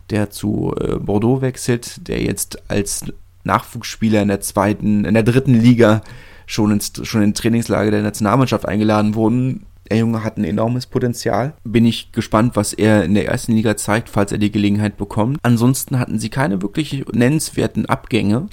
der 0.09 0.29
zu 0.29 0.73
äh, 0.79 0.95
Bordeaux 0.95 1.41
wechselt, 1.41 2.07
der 2.07 2.21
jetzt 2.21 2.69
als 2.69 3.05
Nachwuchsspieler 3.43 4.21
in 4.21 4.27
der 4.27 4.41
zweiten, 4.41 5.05
in 5.05 5.13
der 5.13 5.23
dritten 5.23 5.53
Liga 5.53 6.01
schon 6.45 6.71
ins, 6.71 6.93
schon 7.03 7.21
in 7.21 7.33
Trainingslager 7.33 7.91
der 7.91 8.03
Nationalmannschaft 8.03 8.67
eingeladen 8.67 9.15
wurden. 9.15 9.65
Der 9.89 9.97
Junge 9.97 10.23
hat 10.23 10.37
ein 10.37 10.43
enormes 10.43 10.85
Potenzial. 10.85 11.53
Bin 11.63 11.85
ich 11.85 12.11
gespannt, 12.11 12.55
was 12.55 12.73
er 12.73 13.05
in 13.05 13.13
der 13.13 13.27
ersten 13.27 13.53
Liga 13.53 13.77
zeigt, 13.77 14.09
falls 14.09 14.31
er 14.31 14.37
die 14.37 14.51
Gelegenheit 14.51 14.97
bekommt. 14.97 15.39
Ansonsten 15.43 15.97
hatten 15.97 16.19
sie 16.19 16.29
keine 16.29 16.61
wirklich 16.61 17.05
nennenswerten 17.13 17.85
Abgänge, 17.85 18.47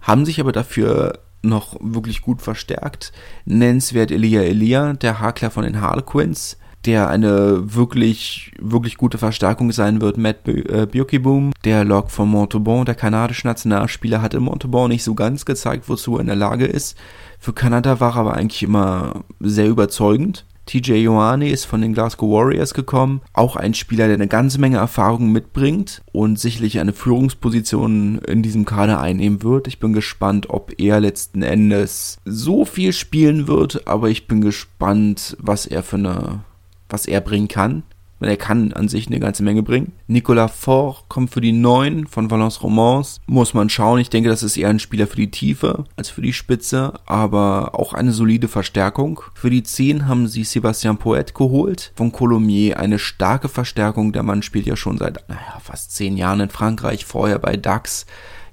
haben 0.00 0.24
sich 0.24 0.40
aber 0.40 0.52
dafür 0.52 1.20
noch 1.42 1.76
wirklich 1.80 2.22
gut 2.22 2.42
verstärkt. 2.42 3.12
Nennenswert 3.44 4.10
Elia 4.10 4.42
Elia, 4.42 4.92
der 4.94 5.20
Hakler 5.20 5.50
von 5.50 5.64
den 5.64 5.80
Harlequins, 5.80 6.56
der 6.86 7.08
eine 7.08 7.74
wirklich, 7.74 8.52
wirklich 8.58 8.96
gute 8.96 9.18
Verstärkung 9.18 9.72
sein 9.72 10.00
wird. 10.00 10.16
Matt 10.16 10.46
äh, 10.48 10.86
Bjokiboom, 10.86 11.52
der 11.64 11.84
Log 11.84 12.10
von 12.10 12.28
Montauban, 12.28 12.84
der 12.84 12.94
kanadische 12.94 13.46
Nationalspieler, 13.46 14.22
hat 14.22 14.34
in 14.34 14.42
Montauban 14.42 14.88
nicht 14.88 15.04
so 15.04 15.14
ganz 15.14 15.44
gezeigt, 15.44 15.88
wozu 15.88 16.16
er 16.16 16.20
in 16.20 16.26
der 16.26 16.36
Lage 16.36 16.66
ist. 16.66 16.96
Für 17.38 17.52
Kanada 17.52 18.00
war 18.00 18.16
er 18.16 18.20
aber 18.20 18.34
eigentlich 18.34 18.62
immer 18.62 19.24
sehr 19.40 19.68
überzeugend. 19.68 20.44
TJ 20.66 20.92
Ioane 20.92 21.50
ist 21.50 21.64
von 21.64 21.80
den 21.80 21.94
Glasgow 21.94 22.30
Warriors 22.30 22.74
gekommen. 22.74 23.22
Auch 23.32 23.56
ein 23.56 23.74
Spieler, 23.74 24.06
der 24.06 24.14
eine 24.14 24.28
ganze 24.28 24.60
Menge 24.60 24.76
Erfahrung 24.76 25.32
mitbringt 25.32 26.00
und 26.12 26.38
sicherlich 26.38 26.78
eine 26.78 26.92
Führungsposition 26.92 28.18
in 28.18 28.42
diesem 28.42 28.66
Kader 28.66 29.00
einnehmen 29.00 29.42
wird. 29.42 29.66
Ich 29.66 29.80
bin 29.80 29.92
gespannt, 29.92 30.48
ob 30.48 30.78
er 30.78 31.00
letzten 31.00 31.42
Endes 31.42 32.18
so 32.24 32.64
viel 32.64 32.92
spielen 32.92 33.48
wird, 33.48 33.88
aber 33.88 34.10
ich 34.10 34.28
bin 34.28 34.42
gespannt, 34.42 35.36
was 35.40 35.66
er 35.66 35.82
für 35.82 35.96
eine 35.96 36.44
was 36.90 37.06
er 37.06 37.20
bringen 37.20 37.48
kann. 37.48 37.82
Weil 38.20 38.28
er 38.28 38.36
kann 38.36 38.74
an 38.74 38.88
sich 38.88 39.06
eine 39.06 39.18
ganze 39.18 39.42
Menge 39.42 39.62
bringen. 39.62 39.92
Nicolas 40.06 40.52
Faure 40.54 41.04
kommt 41.08 41.30
für 41.30 41.40
die 41.40 41.52
9 41.52 42.06
von 42.06 42.30
Valence 42.30 42.62
Romans. 42.62 43.18
Muss 43.26 43.54
man 43.54 43.70
schauen. 43.70 43.98
Ich 43.98 44.10
denke, 44.10 44.28
das 44.28 44.42
ist 44.42 44.58
eher 44.58 44.68
ein 44.68 44.78
Spieler 44.78 45.06
für 45.06 45.16
die 45.16 45.30
Tiefe 45.30 45.84
als 45.96 46.10
für 46.10 46.20
die 46.20 46.34
Spitze, 46.34 46.92
aber 47.06 47.70
auch 47.72 47.94
eine 47.94 48.12
solide 48.12 48.48
Verstärkung. 48.48 49.22
Für 49.32 49.48
die 49.48 49.62
10 49.62 50.06
haben 50.06 50.28
sie 50.28 50.44
Sebastian 50.44 50.98
Poet 50.98 51.34
geholt. 51.34 51.92
Von 51.96 52.12
Colomier 52.12 52.78
eine 52.78 52.98
starke 52.98 53.48
Verstärkung. 53.48 54.12
Der 54.12 54.22
Mann 54.22 54.42
spielt 54.42 54.66
ja 54.66 54.76
schon 54.76 54.98
seit, 54.98 55.26
naja, 55.30 55.58
fast 55.62 55.96
10 55.96 56.18
Jahren 56.18 56.40
in 56.40 56.50
Frankreich. 56.50 57.06
Vorher 57.06 57.38
bei 57.38 57.56
DAX 57.56 58.04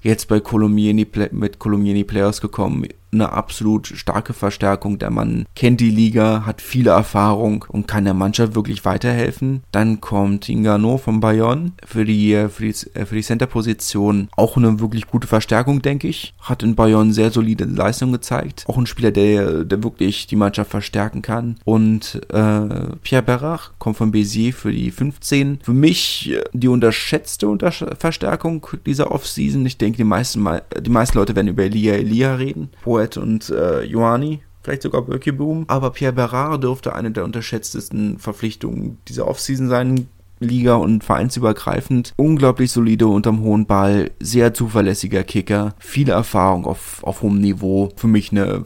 jetzt 0.01 0.29
bei 0.29 0.39
Colomier 0.39 0.93
mit 0.93 1.59
Colomier 1.59 1.91
in 1.91 1.97
die 1.97 2.03
Playoffs 2.05 2.39
gekommen 2.39 2.87
eine 3.21 3.33
absolut 3.33 3.87
starke 3.87 4.33
Verstärkung. 4.33 4.99
Der 4.99 5.09
Mann 5.09 5.45
kennt 5.55 5.81
die 5.81 5.91
Liga, 5.91 6.45
hat 6.45 6.61
viele 6.61 6.91
Erfahrung 6.91 7.65
und 7.67 7.87
kann 7.87 8.05
der 8.05 8.13
Mannschaft 8.13 8.55
wirklich 8.55 8.85
weiterhelfen. 8.85 9.63
Dann 9.71 10.01
kommt 10.01 10.49
Ingano 10.49 10.97
von 10.97 11.19
Bayonne 11.19 11.71
für 11.85 12.05
die, 12.05 12.47
für 12.49 12.63
die, 12.63 12.73
für 12.73 13.15
die 13.15 13.21
Center-Position. 13.21 14.29
Auch 14.35 14.57
eine 14.57 14.79
wirklich 14.79 15.07
gute 15.07 15.27
Verstärkung, 15.27 15.81
denke 15.81 16.07
ich. 16.07 16.33
Hat 16.39 16.63
in 16.63 16.75
Bayonne 16.75 17.13
sehr 17.13 17.31
solide 17.31 17.65
Leistung 17.65 18.11
gezeigt. 18.11 18.65
Auch 18.67 18.77
ein 18.77 18.85
Spieler, 18.85 19.11
der, 19.11 19.63
der 19.63 19.83
wirklich 19.83 20.27
die 20.27 20.35
Mannschaft 20.35 20.71
verstärken 20.71 21.21
kann. 21.21 21.57
Und 21.65 22.21
äh, 22.29 22.95
Pierre 23.01 23.23
Berrach 23.23 23.71
kommt 23.79 23.97
von 23.97 24.11
Bézier 24.11 24.53
für 24.53 24.71
die 24.71 24.91
15. 24.91 25.59
Für 25.63 25.73
mich 25.73 26.31
äh, 26.31 26.43
die 26.53 26.67
unterschätzte 26.67 27.47
Unter 27.47 27.71
Verstärkung 27.71 28.65
dieser 28.85 29.11
Offseason. 29.11 29.65
Ich 29.65 29.77
denke, 29.77 29.97
die 29.97 30.03
meisten, 30.03 30.47
die 30.79 30.89
meisten 30.89 31.17
Leute 31.17 31.35
werden 31.35 31.47
über 31.47 31.63
Elia 31.63 31.95
Elia 31.95 32.35
reden. 32.35 32.69
Wo 32.83 32.97
Poet 33.07 33.17
und 33.17 33.49
äh, 33.49 33.83
Ioani, 33.85 34.41
vielleicht 34.61 34.81
sogar 34.81 35.01
Boom. 35.03 35.65
Aber 35.67 35.91
Pierre 35.91 36.13
Berard 36.13 36.63
dürfte 36.63 36.93
eine 36.93 37.11
der 37.11 37.23
unterschätztesten 37.23 38.19
Verpflichtungen 38.19 38.97
dieser 39.07 39.27
Offseason 39.27 39.69
sein. 39.69 40.07
Liga 40.39 40.75
und 40.75 41.03
vereinsübergreifend. 41.03 42.13
Unglaublich 42.15 42.71
solide 42.71 43.07
unterm 43.07 43.41
hohen 43.41 43.65
Ball, 43.65 44.11
sehr 44.19 44.53
zuverlässiger 44.53 45.23
Kicker, 45.23 45.73
viele 45.79 46.11
Erfahrung 46.11 46.65
auf, 46.67 47.03
auf 47.03 47.23
hohem 47.23 47.41
Niveau. 47.41 47.89
Für 47.95 48.05
mich 48.05 48.31
eine 48.31 48.65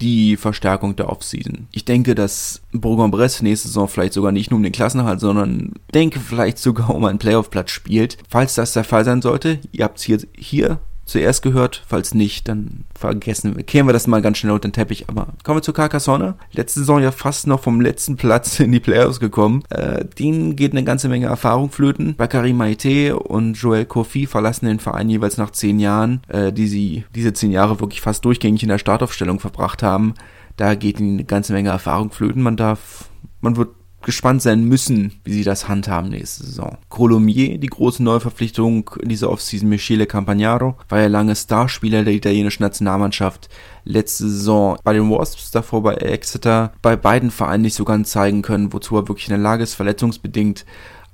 die 0.00 0.36
Verstärkung 0.36 0.96
der 0.96 1.10
Offseason. 1.10 1.68
Ich 1.72 1.84
denke, 1.84 2.14
dass 2.14 2.62
Bourg-en-Bresse 2.72 3.44
nächste 3.44 3.68
Saison 3.68 3.86
vielleicht 3.86 4.14
sogar 4.14 4.32
nicht 4.32 4.50
nur 4.50 4.56
um 4.56 4.64
den 4.64 4.72
Klassenhalt, 4.72 5.20
sondern 5.20 5.74
denke 5.94 6.18
vielleicht 6.18 6.58
sogar 6.58 6.90
um 6.90 7.04
einen 7.04 7.18
Playoff-Platz 7.18 7.70
spielt. 7.70 8.16
Falls 8.28 8.54
das 8.54 8.72
der 8.72 8.82
Fall 8.82 9.04
sein 9.04 9.22
sollte, 9.22 9.60
ihr 9.70 9.84
habt 9.84 9.98
es 9.98 10.04
hier, 10.04 10.18
hier 10.34 10.80
zuerst 11.10 11.42
gehört. 11.42 11.82
Falls 11.86 12.14
nicht, 12.14 12.48
dann 12.48 12.84
vergessen 12.94 13.56
wir, 13.56 13.64
kehren 13.64 13.86
wir 13.86 13.92
das 13.92 14.06
mal 14.06 14.22
ganz 14.22 14.38
schnell 14.38 14.52
unter 14.52 14.68
den 14.68 14.72
Teppich. 14.72 15.08
Aber 15.08 15.28
kommen 15.44 15.58
wir 15.58 15.62
zu 15.62 15.72
Carcassonne. 15.72 16.34
Letzte 16.52 16.80
Saison 16.80 17.02
ja 17.02 17.10
fast 17.10 17.46
noch 17.46 17.60
vom 17.60 17.80
letzten 17.80 18.16
Platz 18.16 18.60
in 18.60 18.72
die 18.72 18.80
Playoffs 18.80 19.20
gekommen. 19.20 19.62
Äh, 19.70 20.04
denen 20.04 20.56
geht 20.56 20.72
eine 20.72 20.84
ganze 20.84 21.08
Menge 21.08 21.26
Erfahrung 21.26 21.70
flöten. 21.70 22.14
Bakary 22.16 22.52
Maite 22.52 23.18
und 23.18 23.54
Joel 23.54 23.84
Kofi 23.84 24.26
verlassen 24.26 24.66
den 24.66 24.80
Verein 24.80 25.10
jeweils 25.10 25.36
nach 25.36 25.50
zehn 25.50 25.80
Jahren, 25.80 26.22
äh, 26.28 26.52
die 26.52 26.68
sie 26.68 27.04
diese 27.14 27.32
zehn 27.32 27.50
Jahre 27.50 27.80
wirklich 27.80 28.00
fast 28.00 28.24
durchgängig 28.24 28.62
in 28.62 28.68
der 28.68 28.78
Startaufstellung 28.78 29.40
verbracht 29.40 29.82
haben. 29.82 30.14
Da 30.56 30.74
geht 30.74 31.00
ihnen 31.00 31.14
eine 31.14 31.24
ganze 31.24 31.52
Menge 31.52 31.70
Erfahrung 31.70 32.10
flöten. 32.10 32.42
Man 32.42 32.56
darf, 32.56 33.08
man 33.40 33.56
wird 33.56 33.70
gespannt 34.02 34.42
sein 34.42 34.64
müssen, 34.64 35.20
wie 35.24 35.32
sie 35.32 35.44
das 35.44 35.68
handhaben 35.68 36.10
nächste 36.10 36.44
Saison. 36.44 36.78
Colomier, 36.88 37.58
die 37.58 37.66
große 37.66 38.02
Neuverpflichtung 38.02 38.90
dieser 39.02 39.30
Offseason, 39.30 39.68
Michele 39.68 40.06
Campagnaro, 40.06 40.76
war 40.88 41.00
ja 41.00 41.06
lange 41.08 41.36
Starspieler 41.36 42.04
der 42.04 42.14
italienischen 42.14 42.62
Nationalmannschaft. 42.62 43.48
Letzte 43.84 44.28
Saison 44.28 44.78
bei 44.84 44.92
den 44.92 45.10
Wasps, 45.10 45.50
davor 45.50 45.82
bei 45.82 45.94
Exeter, 45.94 46.72
bei 46.82 46.96
beiden 46.96 47.30
Vereinen 47.30 47.62
nicht 47.62 47.74
so 47.74 47.84
ganz 47.84 48.10
zeigen 48.10 48.42
können, 48.42 48.72
wozu 48.72 48.96
er 48.96 49.08
wirklich 49.08 49.28
in 49.28 49.34
der 49.34 49.42
Lage 49.42 49.62
ist, 49.62 49.74
verletzungsbedingt 49.74 50.64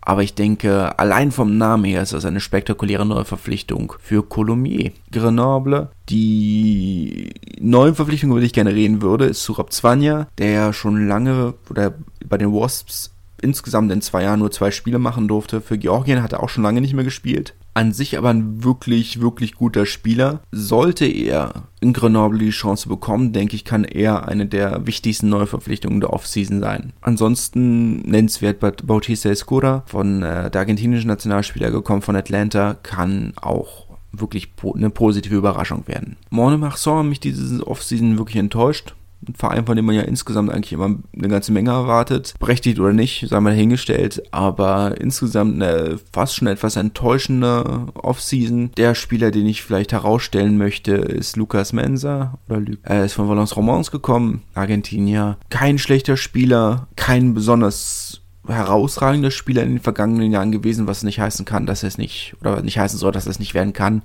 aber 0.06 0.22
ich 0.22 0.34
denke, 0.34 0.96
allein 1.00 1.32
vom 1.32 1.58
Namen 1.58 1.84
her 1.84 2.00
ist 2.00 2.12
das 2.12 2.24
eine 2.24 2.38
spektakuläre 2.38 3.04
neue 3.04 3.24
Verpflichtung 3.24 3.92
für 3.98 4.22
Colomier. 4.22 4.92
Grenoble, 5.10 5.90
die 6.08 7.34
neue 7.58 7.92
Verpflichtung, 7.92 8.30
über 8.30 8.38
die 8.38 8.46
ich 8.46 8.52
gerne 8.52 8.72
reden 8.72 9.02
würde, 9.02 9.24
ist 9.24 9.42
Surab 9.42 9.72
Zwanja, 9.72 10.28
der 10.38 10.50
ja 10.50 10.72
schon 10.72 11.08
lange 11.08 11.54
oder 11.68 11.92
bei 12.24 12.38
den 12.38 12.52
Wasps 12.52 13.15
insgesamt 13.42 13.92
in 13.92 14.02
zwei 14.02 14.22
Jahren 14.22 14.40
nur 14.40 14.50
zwei 14.50 14.70
Spiele 14.70 14.98
machen 14.98 15.28
durfte. 15.28 15.60
Für 15.60 15.78
Georgien 15.78 16.22
hat 16.22 16.32
er 16.32 16.42
auch 16.42 16.48
schon 16.48 16.64
lange 16.64 16.80
nicht 16.80 16.94
mehr 16.94 17.04
gespielt 17.04 17.54
an 17.76 17.92
sich 17.92 18.16
aber 18.16 18.30
ein 18.30 18.64
wirklich, 18.64 19.20
wirklich 19.20 19.54
guter 19.54 19.84
Spieler. 19.84 20.40
Sollte 20.50 21.04
er 21.04 21.64
in 21.80 21.92
Grenoble 21.92 22.38
die 22.38 22.50
Chance 22.50 22.88
bekommen, 22.88 23.34
denke 23.34 23.54
ich, 23.54 23.66
kann 23.66 23.84
er 23.84 24.26
eine 24.26 24.46
der 24.46 24.86
wichtigsten 24.86 25.28
Neuverpflichtungen 25.28 26.00
der 26.00 26.14
Offseason 26.14 26.60
sein. 26.60 26.94
Ansonsten 27.02 28.00
nennenswert 28.00 28.60
Bautista 28.86 29.28
Escura 29.28 29.82
von 29.86 30.22
äh, 30.22 30.50
der 30.50 30.60
argentinischen 30.62 31.08
Nationalspieler 31.08 31.70
gekommen 31.70 32.00
von 32.00 32.16
Atlanta, 32.16 32.78
kann 32.82 33.34
auch 33.36 33.84
wirklich 34.10 34.48
eine 34.74 34.88
positive 34.88 35.36
Überraschung 35.36 35.86
werden. 35.86 36.16
Morne 36.30 36.56
Marsan 36.56 37.00
hat 37.00 37.06
mich 37.06 37.20
diese 37.20 37.66
Offseason 37.66 38.16
wirklich 38.16 38.36
enttäuscht 38.36 38.94
ein 39.26 39.34
Verein, 39.34 39.66
von 39.66 39.76
dem 39.76 39.86
man 39.86 39.94
ja 39.94 40.02
insgesamt 40.02 40.50
eigentlich 40.50 40.72
immer 40.72 40.96
eine 41.16 41.28
ganze 41.28 41.52
Menge 41.52 41.70
erwartet. 41.70 42.34
Berechtigt 42.38 42.78
oder 42.78 42.92
nicht, 42.92 43.26
sei 43.28 43.40
mal 43.40 43.50
dahingestellt. 43.50 44.22
Aber 44.30 45.00
insgesamt 45.00 45.62
eine 45.62 45.98
fast 46.12 46.36
schon 46.36 46.48
etwas 46.48 46.76
enttäuschende 46.76 47.86
Offseason. 47.94 48.70
Der 48.76 48.94
Spieler, 48.94 49.30
den 49.30 49.46
ich 49.46 49.62
vielleicht 49.62 49.92
herausstellen 49.92 50.58
möchte, 50.58 50.92
ist 50.92 51.36
Lucas 51.36 51.72
Mensa. 51.72 52.38
Oder 52.48 52.62
er 52.82 53.04
ist 53.04 53.14
von 53.14 53.28
Valence 53.28 53.56
Romans 53.56 53.90
gekommen, 53.90 54.42
Argentinier. 54.54 55.38
Kein 55.50 55.78
schlechter 55.78 56.16
Spieler, 56.16 56.88
kein 56.96 57.34
besonders 57.34 58.22
herausragender 58.46 59.30
Spieler 59.30 59.62
in 59.62 59.70
den 59.70 59.80
vergangenen 59.80 60.30
Jahren 60.30 60.52
gewesen, 60.52 60.86
was 60.86 61.02
nicht 61.02 61.18
heißen 61.18 61.44
kann, 61.44 61.66
dass 61.66 61.82
es 61.82 61.98
nicht, 61.98 62.36
oder 62.40 62.62
nicht 62.62 62.78
heißen 62.78 62.98
soll, 62.98 63.12
dass 63.12 63.26
es 63.26 63.40
nicht 63.40 63.54
werden 63.54 63.72
kann. 63.72 64.02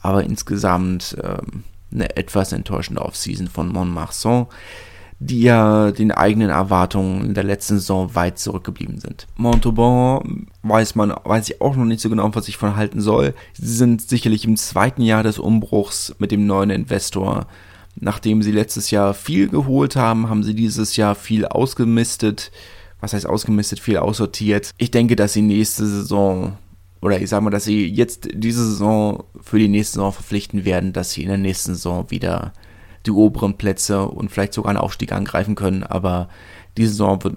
Aber 0.00 0.24
insgesamt 0.24 1.16
ähm, 1.22 1.64
eine 1.92 2.16
etwas 2.16 2.52
enttäuschende 2.52 3.02
Offseason 3.02 3.48
von 3.48 3.68
Montmarsan, 3.68 4.46
die 5.18 5.42
ja 5.42 5.92
den 5.92 6.12
eigenen 6.12 6.50
Erwartungen 6.50 7.24
in 7.24 7.34
der 7.34 7.44
letzten 7.44 7.78
Saison 7.78 8.14
weit 8.14 8.38
zurückgeblieben 8.38 8.98
sind. 8.98 9.26
Montauban 9.36 10.46
weiß 10.62 10.94
man, 10.94 11.14
weiß 11.24 11.48
ich 11.48 11.60
auch 11.60 11.74
noch 11.76 11.86
nicht 11.86 12.00
so 12.00 12.10
genau, 12.10 12.30
was 12.34 12.48
ich 12.48 12.58
von 12.58 12.76
halten 12.76 13.00
soll. 13.00 13.34
Sie 13.54 13.74
sind 13.74 14.02
sicherlich 14.02 14.44
im 14.44 14.56
zweiten 14.56 15.02
Jahr 15.02 15.22
des 15.22 15.38
Umbruchs 15.38 16.14
mit 16.18 16.32
dem 16.32 16.46
neuen 16.46 16.70
Investor. 16.70 17.46
Nachdem 17.98 18.42
sie 18.42 18.52
letztes 18.52 18.90
Jahr 18.90 19.14
viel 19.14 19.48
geholt 19.48 19.96
haben, 19.96 20.28
haben 20.28 20.42
sie 20.42 20.54
dieses 20.54 20.96
Jahr 20.96 21.14
viel 21.14 21.46
ausgemistet. 21.46 22.52
Was 23.00 23.14
heißt 23.14 23.26
ausgemistet? 23.26 23.80
Viel 23.80 23.96
aussortiert. 23.96 24.70
Ich 24.76 24.90
denke, 24.90 25.16
dass 25.16 25.32
sie 25.32 25.42
nächste 25.42 25.86
Saison 25.86 26.58
oder 27.00 27.20
ich 27.20 27.28
sage 27.28 27.44
mal, 27.44 27.50
dass 27.50 27.64
sie 27.64 27.86
jetzt 27.86 28.28
diese 28.32 28.64
Saison 28.64 29.24
für 29.40 29.58
die 29.58 29.68
nächste 29.68 29.94
Saison 29.94 30.12
verpflichten 30.12 30.64
werden, 30.64 30.92
dass 30.92 31.12
sie 31.12 31.22
in 31.22 31.28
der 31.28 31.38
nächsten 31.38 31.74
Saison 31.74 32.10
wieder 32.10 32.52
die 33.06 33.10
oberen 33.10 33.56
Plätze 33.56 34.06
und 34.06 34.30
vielleicht 34.30 34.54
sogar 34.54 34.70
einen 34.70 34.78
Aufstieg 34.78 35.12
angreifen 35.12 35.54
können, 35.54 35.82
aber 35.82 36.28
diese 36.76 36.90
Saison 36.90 37.22
wird, 37.22 37.34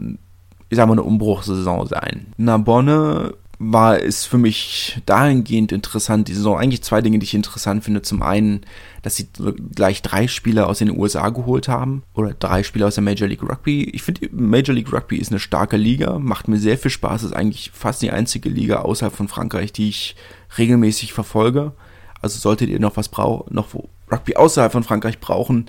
ich 0.69 0.75
sag 0.75 0.87
mal, 0.87 0.93
eine 0.93 1.03
Umbruchssaison 1.03 1.87
sein. 1.87 2.33
Narbonne 2.37 3.35
war 3.59 4.01
es 4.01 4.25
für 4.25 4.37
mich 4.37 5.01
dahingehend 5.05 5.73
interessant, 5.73 6.29
die 6.29 6.33
Saison. 6.33 6.57
Eigentlich 6.57 6.81
zwei 6.81 7.01
Dinge, 7.01 7.19
die 7.19 7.25
ich 7.25 7.33
interessant 7.33 7.83
finde. 7.83 8.01
Zum 8.01 8.21
einen, 8.21 8.61
dass 9.01 9.17
sie 9.17 9.27
gleich 9.75 10.01
drei 10.01 10.29
Spieler 10.29 10.67
aus 10.67 10.79
den 10.79 10.97
USA 10.97 11.29
geholt 11.29 11.67
haben. 11.67 12.03
Oder 12.13 12.33
drei 12.33 12.63
Spieler 12.63 12.87
aus 12.87 12.95
der 12.95 13.03
Major 13.03 13.27
League 13.27 13.43
Rugby. 13.43 13.83
Ich 13.83 14.01
finde, 14.01 14.29
Major 14.31 14.73
League 14.73 14.93
Rugby 14.93 15.17
ist 15.17 15.31
eine 15.31 15.39
starke 15.39 15.75
Liga. 15.75 16.19
Macht 16.19 16.47
mir 16.47 16.57
sehr 16.57 16.77
viel 16.77 16.89
Spaß. 16.89 17.23
Ist 17.23 17.33
eigentlich 17.33 17.71
fast 17.73 18.01
die 18.01 18.11
einzige 18.11 18.47
Liga 18.47 18.79
außerhalb 18.79 19.13
von 19.13 19.27
Frankreich, 19.27 19.73
die 19.73 19.89
ich 19.89 20.15
regelmäßig 20.57 21.11
verfolge. 21.11 21.73
Also 22.21 22.39
solltet 22.39 22.69
ihr 22.69 22.79
noch 22.79 22.95
was 22.97 23.09
brauchen, 23.09 23.53
noch 23.53 23.67
Rugby 24.11 24.35
außerhalb 24.35 24.71
von 24.71 24.83
Frankreich 24.83 25.19
brauchen, 25.19 25.67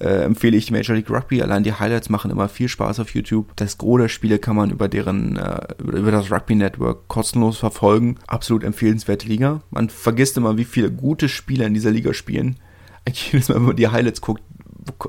äh, 0.00 0.24
empfehle 0.24 0.56
ich 0.56 0.70
Major 0.70 0.96
League 0.96 1.10
Rugby. 1.10 1.42
Allein 1.42 1.62
die 1.62 1.72
Highlights 1.72 2.08
machen 2.08 2.30
immer 2.30 2.48
viel 2.48 2.68
Spaß 2.68 3.00
auf 3.00 3.14
YouTube. 3.14 3.54
Das 3.56 3.78
Gros 3.78 4.00
der 4.00 4.08
Spiele 4.08 4.38
kann 4.38 4.56
man 4.56 4.70
über 4.70 4.88
deren, 4.88 5.36
äh, 5.36 5.66
über 5.78 6.10
das 6.10 6.30
Rugby 6.30 6.54
Network 6.54 7.08
kostenlos 7.08 7.58
verfolgen. 7.58 8.16
Absolut 8.26 8.64
empfehlenswerte 8.64 9.28
Liga. 9.28 9.62
Man 9.70 9.90
vergisst 9.90 10.36
immer, 10.36 10.56
wie 10.56 10.64
viele 10.64 10.90
gute 10.90 11.28
Spieler 11.28 11.66
in 11.66 11.74
dieser 11.74 11.90
Liga 11.90 12.12
spielen. 12.12 12.56
Eigentlich 13.04 13.32
jedes 13.32 13.48
Mal, 13.48 13.56
wenn 13.56 13.62
man 13.64 13.76
die 13.76 13.88
Highlights 13.88 14.20
guckt, 14.20 14.42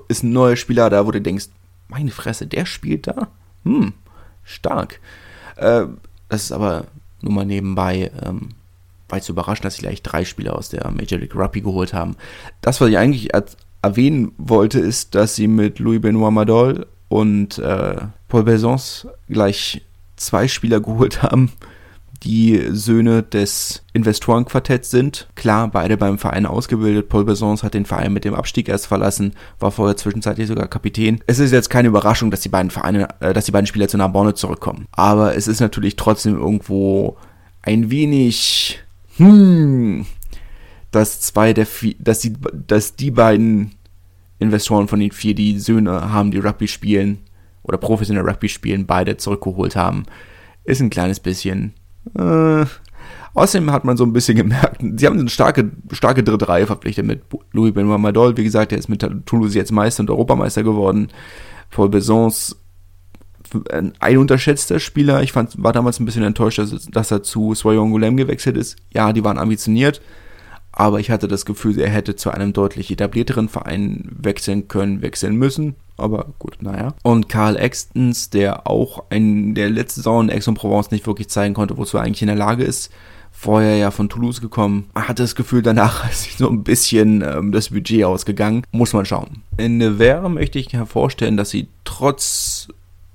ist 0.08 0.24
ein 0.24 0.32
neuer 0.32 0.56
Spieler 0.56 0.90
da, 0.90 1.06
wo 1.06 1.12
du 1.12 1.22
denkst, 1.22 1.48
meine 1.88 2.12
Fresse, 2.12 2.48
der 2.48 2.66
spielt 2.66 3.08
da? 3.08 3.30
Hm, 3.64 3.94
stark. 4.44 5.00
Äh, 5.56 5.86
das 6.30 6.44
ist 6.44 6.52
aber 6.52 6.86
nur 7.22 7.34
mal 7.34 7.46
nebenbei, 7.46 8.12
ähm, 8.24 8.50
war 9.10 9.22
zu 9.22 9.34
überraschen, 9.34 9.64
dass 9.64 9.76
sie 9.76 9.82
gleich 9.82 10.02
drei 10.02 10.26
Spieler 10.26 10.56
aus 10.56 10.70
der 10.70 10.90
Major 10.92 11.20
League 11.20 11.36
Rugby 11.36 11.62
geholt 11.62 11.94
haben. 11.94 12.16
Das, 12.62 12.82
was 12.82 12.90
ich 12.90 12.98
eigentlich 12.98 13.34
erwähnen 13.86 14.32
wollte, 14.38 14.80
ist, 14.80 15.16
dass 15.16 15.36
sie 15.36 15.48
mit 15.48 15.80
Louis 15.80 16.02
Benoit 16.02 16.34
Madol 16.34 16.88
und 17.08 17.60
äh, 17.60 17.96
Paul 18.28 18.44
Besons 18.44 19.08
gleich 19.30 19.86
zwei 20.16 20.48
Spieler 20.48 20.80
geholt 20.80 21.22
haben, 21.24 21.52
die 22.24 22.62
Söhne 22.72 23.22
des 23.22 23.84
Investorenquartetts 23.94 24.90
sind. 24.90 25.28
Klar, 25.36 25.70
beide 25.70 25.98
beim 25.98 26.18
Verein 26.18 26.48
ausgebildet. 26.48 27.10
Paul 27.10 27.26
Besons 27.26 27.62
hat 27.62 27.76
den 27.76 27.86
Verein 27.86 28.14
mit 28.14 28.26
dem 28.26 28.34
Abstieg 28.34 28.68
erst 28.68 28.88
verlassen, 28.88 29.34
war 29.60 29.72
vorher 29.72 29.98
zwischenzeitlich 29.98 30.48
sogar 30.48 30.68
Kapitän. 30.68 31.22
Es 31.28 31.38
ist 31.38 31.52
jetzt 31.52 31.70
keine 31.70 31.90
Überraschung, 31.90 32.32
dass 32.32 32.42
die 32.42 32.50
beiden 32.50 32.72
Vereine, 32.72 33.08
äh, 33.20 33.34
dass 33.34 33.46
die 33.46 33.52
beiden 33.52 33.68
Spieler 33.68 33.88
zu 33.88 33.98
Narbonne 33.98 34.34
zurückkommen. 34.34 34.88
Aber 34.92 35.36
es 35.36 35.48
ist 35.48 35.60
natürlich 35.60 35.96
trotzdem 35.96 36.36
irgendwo 36.36 37.18
ein 37.62 37.92
wenig, 37.92 38.80
hm, 39.18 40.06
dass 40.96 41.20
zwei 41.20 41.54
der 41.54 41.66
vier, 41.66 41.96
dass 42.00 42.20
die, 42.20 42.34
dass 42.68 42.96
die 42.96 43.12
beiden 43.12 43.72
Investoren 44.40 44.88
von 44.88 45.00
den 45.00 45.12
vier, 45.12 45.36
die 45.36 45.60
Söhne 45.60 46.12
haben, 46.12 46.32
die 46.32 46.40
Rugby 46.40 46.68
spielen 46.68 47.20
oder 47.64 47.78
professionell 47.78 48.28
Rugby 48.28 48.48
spielen, 48.48 48.86
beide 48.86 49.18
zurückgeholt 49.18 49.76
haben, 49.76 50.06
ist 50.64 50.82
ein 50.82 50.90
kleines 50.90 51.20
bisschen. 51.20 51.74
Äh, 52.18 52.66
außerdem 53.34 53.72
hat 53.72 53.84
man 53.84 53.98
so 53.98 54.06
ein 54.06 54.14
bisschen 54.14 54.38
gemerkt, 54.38 54.82
sie 54.96 55.06
haben 55.06 55.20
eine 55.20 55.30
starke, 55.30 55.72
starke 55.92 56.24
dritte 56.24 56.48
Reihe 56.48 56.68
verpflichtet 56.68 57.06
mit 57.06 57.24
Louis 57.52 57.74
Benoit 57.74 58.00
Madol. 58.00 58.38
Wie 58.38 58.44
gesagt, 58.44 58.72
der 58.72 58.80
ist 58.80 58.88
mit 58.88 59.06
Toulouse 59.26 59.54
jetzt 59.54 59.72
Meister 59.72 60.02
und 60.02 60.10
Europameister 60.10 60.64
geworden. 60.64 61.10
Paul 61.72 61.90
Besons, 61.90 62.56
ein 64.00 64.18
unterschätzter 64.18 64.80
Spieler. 64.80 65.24
Ich 65.24 65.34
fand, 65.34 65.62
war 65.62 65.74
damals 65.74 66.00
ein 66.00 66.06
bisschen 66.06 66.24
enttäuscht, 66.24 66.60
dass, 66.60 66.86
dass 66.86 67.12
er 67.12 67.22
zu 67.22 67.54
Soyon 67.54 67.92
Goulem 67.92 68.16
gewechselt 68.16 68.56
ist. 68.56 68.78
Ja, 68.94 69.12
die 69.12 69.24
waren 69.24 69.38
ambitioniert 69.38 70.02
aber 70.76 71.00
ich 71.00 71.10
hatte 71.10 71.30
das 71.30 71.46
Gefühl, 71.46 71.80
er 71.80 71.90
hätte 71.90 72.18
zu 72.18 72.30
einem 72.32 72.52
deutlich 72.52 72.92
etablierteren 72.92 73.48
Verein 73.48 74.10
wechseln 74.12 74.68
können, 74.68 75.02
wechseln 75.02 75.38
müssen. 75.38 75.76
Aber 75.98 76.34
gut, 76.38 76.58
naja. 76.62 76.94
Und 77.02 77.30
Karl 77.30 77.56
Extens, 77.56 78.30
der 78.30 78.68
auch 78.68 79.04
in 79.10 79.56
der 79.56 79.70
letzten 79.70 80.02
Saison 80.02 80.26
in 80.26 80.36
Aix-en-Provence 80.36 80.92
nicht 80.92 81.08
wirklich 81.08 81.30
zeigen 81.30 81.54
konnte, 81.54 81.78
wozu 81.78 81.98
er 81.98 82.04
eigentlich 82.04 82.22
in 82.22 82.28
der 82.28 82.36
Lage 82.36 82.66
ist. 82.66 82.92
Vorher 83.32 83.78
ja 83.78 83.92
von 83.92 84.10
Toulouse 84.10 84.42
gekommen. 84.42 84.90
Hatte 84.96 85.24
das 85.24 85.36
Gefühl, 85.36 85.62
danach 85.62 86.10
ist 86.12 86.38
so 86.38 86.50
ein 86.50 86.64
bisschen 86.64 87.22
ähm, 87.22 87.54
das 87.54 87.70
Budget 87.70 88.04
ausgegangen. 88.04 88.64
Muss 88.72 88.92
man 88.92 89.06
schauen. 89.06 89.44
In 89.58 89.78
Nevers 89.78 90.30
möchte 90.30 90.60
ich 90.60 90.74
hervorstellen, 90.74 91.38
dass 91.38 91.52
sie 91.52 91.70
trotz 91.86 92.68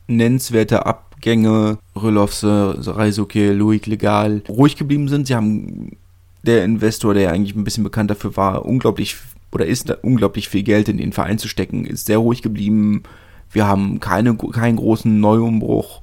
nennenswerter 0.06 0.86
Abgänge, 0.86 1.78
Rülofse, 1.94 2.74
Reisuke, 2.78 3.52
Louis 3.52 3.84
Legal, 3.84 4.42
ruhig 4.48 4.76
geblieben 4.76 5.08
sind. 5.08 5.26
Sie 5.26 5.34
haben 5.34 5.96
der 6.42 6.64
Investor, 6.64 7.14
der 7.14 7.32
eigentlich 7.32 7.54
ein 7.54 7.64
bisschen 7.64 7.84
bekannt 7.84 8.10
dafür 8.10 8.36
war, 8.36 8.64
unglaublich 8.64 9.16
oder 9.52 9.66
ist 9.66 9.90
unglaublich 10.02 10.48
viel 10.48 10.62
Geld 10.62 10.88
in 10.88 10.98
den 10.98 11.12
Verein 11.12 11.38
zu 11.38 11.48
stecken, 11.48 11.84
ist 11.84 12.06
sehr 12.06 12.18
ruhig 12.18 12.42
geblieben. 12.42 13.02
Wir 13.50 13.66
haben 13.66 13.98
keine, 13.98 14.36
keinen 14.36 14.76
großen 14.76 15.20
Neuumbruch. 15.20 16.02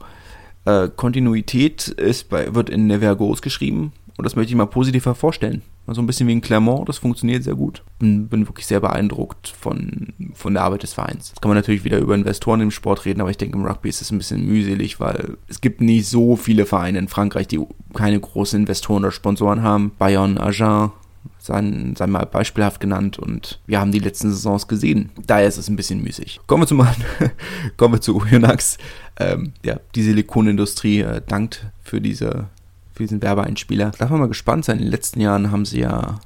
Äh, 0.66 0.90
Kontinuität 0.94 1.88
ist 1.88 2.30
bei, 2.30 2.54
wird 2.54 2.70
in 2.70 2.88
Nevers 2.88 3.18
groß 3.18 3.42
geschrieben. 3.42 3.94
Und 4.18 4.26
das 4.26 4.36
möchte 4.36 4.52
ich 4.52 4.58
mal 4.58 4.66
positiv 4.66 5.06
hervorstellen. 5.06 5.62
Also 5.86 6.02
ein 6.02 6.08
bisschen 6.08 6.28
wie 6.28 6.34
in 6.34 6.42
Clermont, 6.42 6.90
das 6.90 6.98
funktioniert 6.98 7.44
sehr 7.44 7.54
gut. 7.54 7.84
Bin, 8.00 8.28
bin 8.28 8.48
wirklich 8.48 8.66
sehr 8.66 8.80
beeindruckt 8.80 9.48
von, 9.48 10.14
von 10.34 10.54
der 10.56 10.64
Arbeit 10.64 10.84
des 10.84 10.94
Vereins. 10.94 11.30
Jetzt 11.30 11.42
kann 11.42 11.50
man 11.50 11.58
natürlich 11.58 11.84
wieder 11.84 12.00
über 12.00 12.16
Investoren 12.16 12.62
im 12.62 12.72
Sport 12.72 13.06
reden, 13.06 13.22
aber 13.22 13.30
ich 13.30 13.38
denke, 13.38 13.58
im 13.58 13.66
Rugby 13.66 13.90
ist 13.90 14.02
es 14.02 14.12
ein 14.12 14.18
bisschen 14.18 14.46
mühselig, 14.46 15.00
weil 15.00 15.38
es 15.48 15.62
gibt 15.62 15.82
nicht 15.82 16.08
so 16.08 16.36
viele 16.36 16.66
Vereine 16.66 16.98
in 16.98 17.08
Frankreich, 17.08 17.48
die 17.48 17.64
keine 17.94 18.20
großen 18.20 18.60
Investoren 18.60 19.04
oder 19.04 19.12
Sponsoren 19.12 19.62
haben. 19.62 19.92
Bayern, 20.00 20.40
Agen, 20.40 20.92
sein, 21.40 21.96
sein 21.96 22.10
mal 22.10 22.26
beispielhaft 22.26 22.80
genannt 22.80 23.20
und 23.20 23.60
wir 23.68 23.80
haben 23.80 23.92
die 23.92 24.00
letzten 24.00 24.32
Saisons 24.32 24.68
gesehen. 24.68 25.12
Daher 25.28 25.48
ist 25.48 25.58
es 25.58 25.70
ein 25.70 25.76
bisschen 25.76 26.04
müßig. 26.04 26.42
Kommen 26.48 26.64
wir 26.64 26.68
zu 26.68 26.76
mal, 26.76 26.96
kommen 27.78 27.94
wir 27.94 28.02
zu 28.02 28.18
Oyonnax. 28.18 28.78
Ähm, 29.20 29.54
ja, 29.64 29.80
die 29.96 30.04
Silikonindustrie 30.04 31.02
äh, 31.02 31.22
dankt 31.26 31.68
für 31.84 32.02
diese 32.02 32.50
für 32.98 33.04
diesen 33.04 33.22
Werbeeinspieler. 33.22 33.92
Darf 33.98 34.10
man 34.10 34.20
mal 34.20 34.28
gespannt 34.28 34.66
sein. 34.66 34.78
In 34.78 34.86
den 34.86 34.92
letzten 34.92 35.22
Jahren 35.22 35.52
haben 35.52 35.66
sie 35.66 35.82
ja 35.82 36.20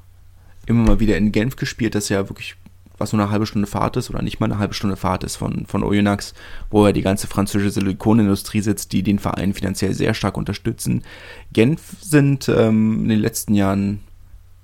immer 0.66 0.84
mal 0.84 1.00
wieder 1.00 1.16
in 1.18 1.30
Genf 1.30 1.56
gespielt, 1.56 1.94
das 1.94 2.08
ja 2.08 2.28
wirklich 2.28 2.56
was 2.98 3.10
so 3.10 3.16
eine 3.16 3.30
halbe 3.30 3.46
Stunde 3.46 3.66
Fahrt 3.66 3.96
ist 3.96 4.10
oder 4.10 4.22
nicht 4.22 4.38
mal 4.38 4.46
eine 4.46 4.58
halbe 4.58 4.74
Stunde 4.74 4.96
Fahrt 4.96 5.24
ist 5.24 5.36
von, 5.36 5.66
von 5.66 5.82
Oyonnax, 5.82 6.34
wo 6.70 6.86
ja 6.86 6.92
die 6.92 7.02
ganze 7.02 7.26
französische 7.26 7.72
Silikonindustrie 7.72 8.60
sitzt, 8.60 8.92
die 8.92 9.02
den 9.02 9.18
Verein 9.18 9.54
finanziell 9.54 9.92
sehr 9.92 10.14
stark 10.14 10.36
unterstützen. 10.36 11.02
Genf 11.52 11.80
sind 12.00 12.48
ähm, 12.48 13.02
in 13.02 13.08
den 13.08 13.18
letzten 13.18 13.54
Jahren, 13.54 14.00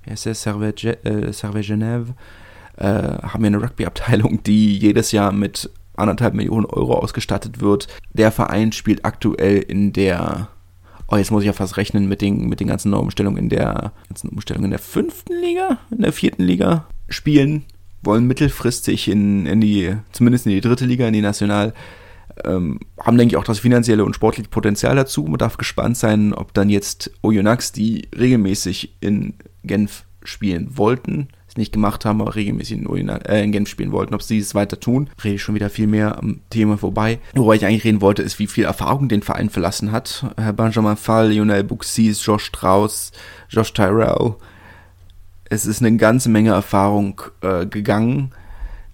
wie 0.04 0.12
heißt 0.12 0.26
der, 0.26 0.34
Servet, 0.34 0.84
äh, 0.84 1.32
Genève, 1.32 2.14
äh, 2.76 2.84
haben 2.84 3.42
ja 3.42 3.48
eine 3.48 3.62
Rugby-Abteilung, 3.62 4.42
die 4.44 4.78
jedes 4.78 5.10
Jahr 5.10 5.32
mit 5.32 5.68
anderthalb 5.96 6.34
Millionen 6.34 6.66
Euro 6.66 6.94
ausgestattet 6.94 7.60
wird. 7.60 7.88
Der 8.12 8.30
Verein 8.30 8.70
spielt 8.70 9.04
aktuell 9.04 9.58
in 9.58 9.92
der 9.92 10.48
oh, 11.08 11.16
jetzt 11.16 11.30
muss 11.30 11.42
ich 11.42 11.46
ja 11.46 11.52
fast 11.52 11.76
rechnen 11.76 12.06
mit 12.08 12.20
den, 12.20 12.48
mit 12.48 12.60
den 12.60 12.68
ganzen 12.68 12.92
Umstellungen 12.94 13.38
in 13.38 13.48
der, 13.48 13.92
ganzen 14.08 14.28
Umstellungen 14.28 14.66
in 14.66 14.70
der 14.70 14.78
fünften 14.78 15.34
Liga, 15.40 15.78
in 15.90 16.02
der 16.02 16.12
vierten 16.12 16.44
Liga 16.44 16.86
spielen, 17.08 17.64
wollen 18.02 18.26
mittelfristig 18.26 19.08
in, 19.08 19.46
in 19.46 19.60
die, 19.60 19.96
zumindest 20.12 20.46
in 20.46 20.52
die 20.52 20.60
dritte 20.60 20.84
Liga, 20.84 21.06
in 21.06 21.14
die 21.14 21.22
National, 21.22 21.72
ähm, 22.44 22.78
haben, 23.00 23.16
denke 23.16 23.32
ich, 23.32 23.36
auch 23.36 23.44
das 23.44 23.58
finanzielle 23.58 24.04
und 24.04 24.14
sportliche 24.14 24.50
Potenzial 24.50 24.94
dazu. 24.94 25.24
Man 25.24 25.38
darf 25.38 25.56
gespannt 25.56 25.96
sein, 25.96 26.34
ob 26.34 26.54
dann 26.54 26.68
jetzt 26.68 27.10
Oyonnax, 27.22 27.72
die 27.72 28.08
regelmäßig 28.16 28.96
in 29.00 29.34
Genf 29.64 30.04
spielen 30.22 30.76
wollten, 30.76 31.28
nicht 31.58 31.72
gemacht 31.72 32.04
haben, 32.04 32.22
aber 32.22 32.34
regelmäßig 32.34 32.78
in, 32.78 33.08
äh, 33.08 33.44
in 33.44 33.52
Genf 33.52 33.68
spielen 33.68 33.92
wollten, 33.92 34.14
ob 34.14 34.22
sie 34.22 34.38
es 34.38 34.54
weiter 34.54 34.80
tun. 34.80 35.10
Rede 35.22 35.34
ich 35.34 35.42
schon 35.42 35.54
wieder 35.54 35.68
viel 35.68 35.86
mehr 35.86 36.18
am 36.18 36.40
Thema 36.48 36.78
vorbei. 36.78 37.18
Wobei 37.34 37.56
ich 37.56 37.66
eigentlich 37.66 37.84
reden 37.84 38.00
wollte, 38.00 38.22
ist, 38.22 38.38
wie 38.38 38.46
viel 38.46 38.64
Erfahrung 38.64 39.08
den 39.08 39.22
Verein 39.22 39.50
verlassen 39.50 39.92
hat. 39.92 40.24
Herr 40.36 40.54
Benjamin 40.54 40.96
Fall, 40.96 41.30
Lionel 41.30 41.64
Buxis, 41.64 42.24
Josh 42.24 42.44
Strauss, 42.44 43.12
Josh 43.50 43.72
Tyrell. 43.74 44.36
Es 45.50 45.66
ist 45.66 45.82
eine 45.82 45.96
ganze 45.96 46.28
Menge 46.28 46.50
Erfahrung 46.50 47.20
äh, 47.42 47.66
gegangen. 47.66 48.32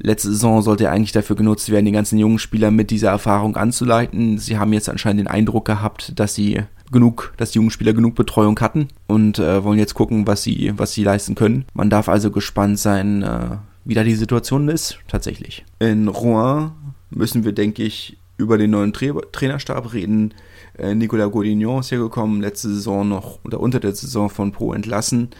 Letzte 0.04 0.28
Saison 0.28 0.60
sollte 0.60 0.90
eigentlich 0.90 1.12
dafür 1.12 1.34
genutzt 1.34 1.70
werden, 1.70 1.86
die 1.86 1.92
ganzen 1.92 2.18
jungen 2.18 2.38
Spieler 2.38 2.70
mit 2.70 2.90
dieser 2.90 3.08
Erfahrung 3.08 3.56
anzuleiten. 3.56 4.36
Sie 4.36 4.58
haben 4.58 4.74
jetzt 4.74 4.90
anscheinend 4.90 5.20
den 5.20 5.28
Eindruck 5.28 5.64
gehabt, 5.64 6.12
dass 6.20 6.34
sie 6.34 6.60
genug, 6.92 7.32
dass 7.38 7.52
die 7.52 7.58
jungen 7.58 7.70
Spieler 7.70 7.94
genug 7.94 8.14
Betreuung 8.14 8.60
hatten 8.60 8.88
und 9.06 9.38
äh, 9.38 9.64
wollen 9.64 9.78
jetzt 9.78 9.94
gucken, 9.94 10.26
was 10.26 10.42
sie, 10.42 10.74
was 10.76 10.92
sie 10.92 11.04
leisten 11.04 11.34
können. 11.34 11.64
Man 11.72 11.88
darf 11.88 12.10
also 12.10 12.30
gespannt 12.30 12.78
sein, 12.78 13.22
äh, 13.22 13.56
wie 13.86 13.94
da 13.94 14.04
die 14.04 14.14
Situation 14.14 14.68
ist, 14.68 14.98
tatsächlich. 15.08 15.64
In 15.78 16.08
Rouen 16.08 16.72
müssen 17.08 17.44
wir, 17.44 17.52
denke 17.52 17.82
ich, 17.82 18.18
über 18.36 18.58
den 18.58 18.72
neuen 18.72 18.92
Tra 18.92 19.06
Trainerstab 19.32 19.94
reden. 19.94 20.34
Äh, 20.76 20.94
Nicolas 20.94 21.32
Godignon 21.32 21.80
ist 21.80 21.88
hier 21.88 21.98
gekommen, 21.98 22.42
letzte 22.42 22.68
Saison 22.68 23.08
noch 23.08 23.38
oder 23.42 23.58
unter 23.58 23.80
der 23.80 23.94
Saison 23.94 24.28
von 24.28 24.52
Pro 24.52 24.74
entlassen. 24.74 25.30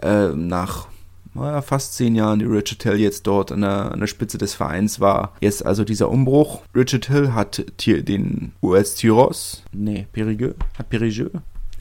Äh, 0.00 0.28
nach 0.28 0.88
naja, 1.36 1.62
fast 1.62 1.94
zehn 1.94 2.14
Jahren, 2.14 2.38
die 2.38 2.44
Richard 2.44 2.82
Hill 2.82 3.00
jetzt 3.00 3.26
dort 3.26 3.52
an 3.52 3.60
der, 3.60 3.92
an 3.92 4.00
der 4.00 4.06
Spitze 4.06 4.38
des 4.38 4.54
Vereins 4.54 5.00
war. 5.00 5.34
Jetzt 5.40 5.64
also 5.64 5.84
dieser 5.84 6.10
Umbruch. 6.10 6.62
Richard 6.74 7.06
Hill 7.06 7.34
hat 7.34 7.64
den 7.86 8.52
US 8.62 8.94
Tyros, 8.94 9.62
nee, 9.72 10.06
Périgueux, 10.12 10.54
hat 10.78 10.90
Périgueux. 10.90 11.30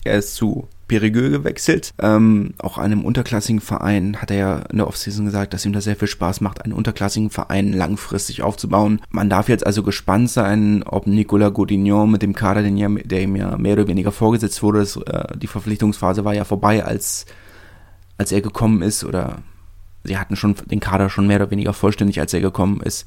Er 0.03 0.20
ist 0.20 0.36
zu 0.36 0.68
Périgueux 0.88 1.32
gewechselt. 1.32 1.93
Ähm, 1.99 2.53
auch 2.60 2.78
einem 2.78 3.03
unterklassigen 3.03 3.60
Verein 3.60 4.22
hat 4.22 4.30
er 4.30 4.38
ja 4.38 4.58
in 4.70 4.78
der 4.78 4.88
Offseason 4.88 5.26
gesagt, 5.26 5.53
dass 5.53 5.66
ihm 5.66 5.74
das 5.74 5.86
sehr 5.86 5.95
viel 5.95 6.08
Spaß 6.08 6.41
macht, 6.41 6.64
einen 6.64 6.74
unterklassigen 6.74 7.32
Verein 7.32 7.74
langfristig 7.74 8.43
aufzubauen. 8.43 9.01
Man 9.10 9.30
darf 9.30 9.49
jetzt 9.49 9.66
also 9.66 9.82
gespannt 9.84 10.30
sein, 10.30 10.84
ob 10.84 11.08
Nicolas 11.08 11.53
Godignon 11.53 12.12
mit 12.12 12.22
dem 12.22 12.36
Kader, 12.36 12.62
den 12.62 12.78
ja, 12.78 12.88
der 12.88 13.24
ihm 13.24 13.36
ja 13.36 13.58
mehr 13.58 13.74
oder 13.74 13.88
weniger 13.88 14.12
vorgesetzt 14.12 14.62
wurde, 14.62 14.80
das, 14.80 14.97
äh, 14.97 15.38
die 15.38 15.47
Verpflichtungsphase 15.47 16.24
war 16.24 16.36
ja 16.36 16.43
vorbei, 16.43 16.86
als, 16.86 17.26
als 18.18 18.32
er 18.32 18.41
gekommen 18.41 18.82
ist, 18.82 19.03
oder 19.03 19.39
sie 20.03 20.18
hatten 20.18 20.36
schon 20.36 20.55
den 20.66 20.80
Kader 20.80 21.09
schon 21.09 21.28
mehr 21.28 21.38
oder 21.38 21.51
weniger 21.51 21.74
vollständig, 21.74 22.20
als 22.20 22.34
er 22.34 22.41
gekommen 22.41 22.82
ist. 22.82 23.05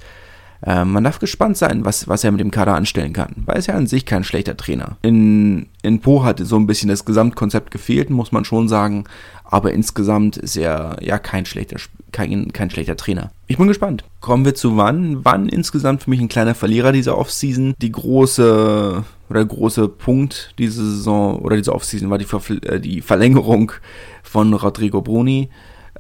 Äh, 0.61 0.85
man 0.85 1.05
darf 1.05 1.19
gespannt 1.19 1.57
sein, 1.57 1.85
was, 1.85 2.09
was 2.09 2.25
er 2.25 2.33
mit 2.33 2.41
dem 2.41 2.51
Kader 2.51 2.75
anstellen 2.75 3.13
kann, 3.13 3.35
weil 3.47 3.57
er 3.57 3.59
ist 3.61 3.67
ja 3.67 3.75
an 3.75 3.87
sich 3.87 4.07
kein 4.07 4.25
schlechter 4.25 4.57
Trainer. 4.57 4.97
In, 5.03 5.67
in 5.83 6.01
Po 6.01 6.25
hatte 6.25 6.45
so 6.45 6.57
ein 6.57 6.67
bisschen 6.67 6.89
das 6.89 7.05
Gesamtkonzept 7.05 7.71
gefehlt, 7.71 8.11
muss 8.11 8.33
man 8.33 8.45
schon 8.45 8.69
sagen, 8.69 9.05
aber 9.45 9.73
insgesamt 9.73 10.37
ist 10.37 10.57
er 10.57 10.97
ja 11.01 11.19
kein 11.19 11.47
schlechter, 11.47 11.77
kein, 12.11 12.53
kein 12.53 12.71
schlechter 12.71 12.97
Trainer. 12.97 13.31
Ich 13.47 13.57
bin 13.57 13.69
gespannt. 13.69 14.05
Kommen 14.21 14.45
wir 14.45 14.55
zu 14.55 14.77
wann? 14.77 15.25
Wann 15.25 15.49
insgesamt 15.49 16.03
für 16.03 16.11
mich 16.11 16.21
ein 16.21 16.29
kleiner 16.29 16.55
Verlierer 16.55 16.93
dieser 16.93 17.17
Offseason? 17.17 17.75
Die 17.81 17.93
große 17.93 19.05
oder 19.29 19.45
der 19.45 19.57
große 19.57 19.89
Punkt 19.89 20.55
diese 20.59 20.85
Saison 20.85 21.39
oder 21.41 21.57
diese 21.57 21.75
Offseason 21.75 22.11
war 22.11 22.19
die, 22.19 22.25
Verfl 22.25 22.61
äh, 22.65 22.81
die 22.81 23.01
Verlängerung 23.01 23.73
von 24.23 24.55
Rodrigo 24.55 25.03
Bruni 25.03 25.51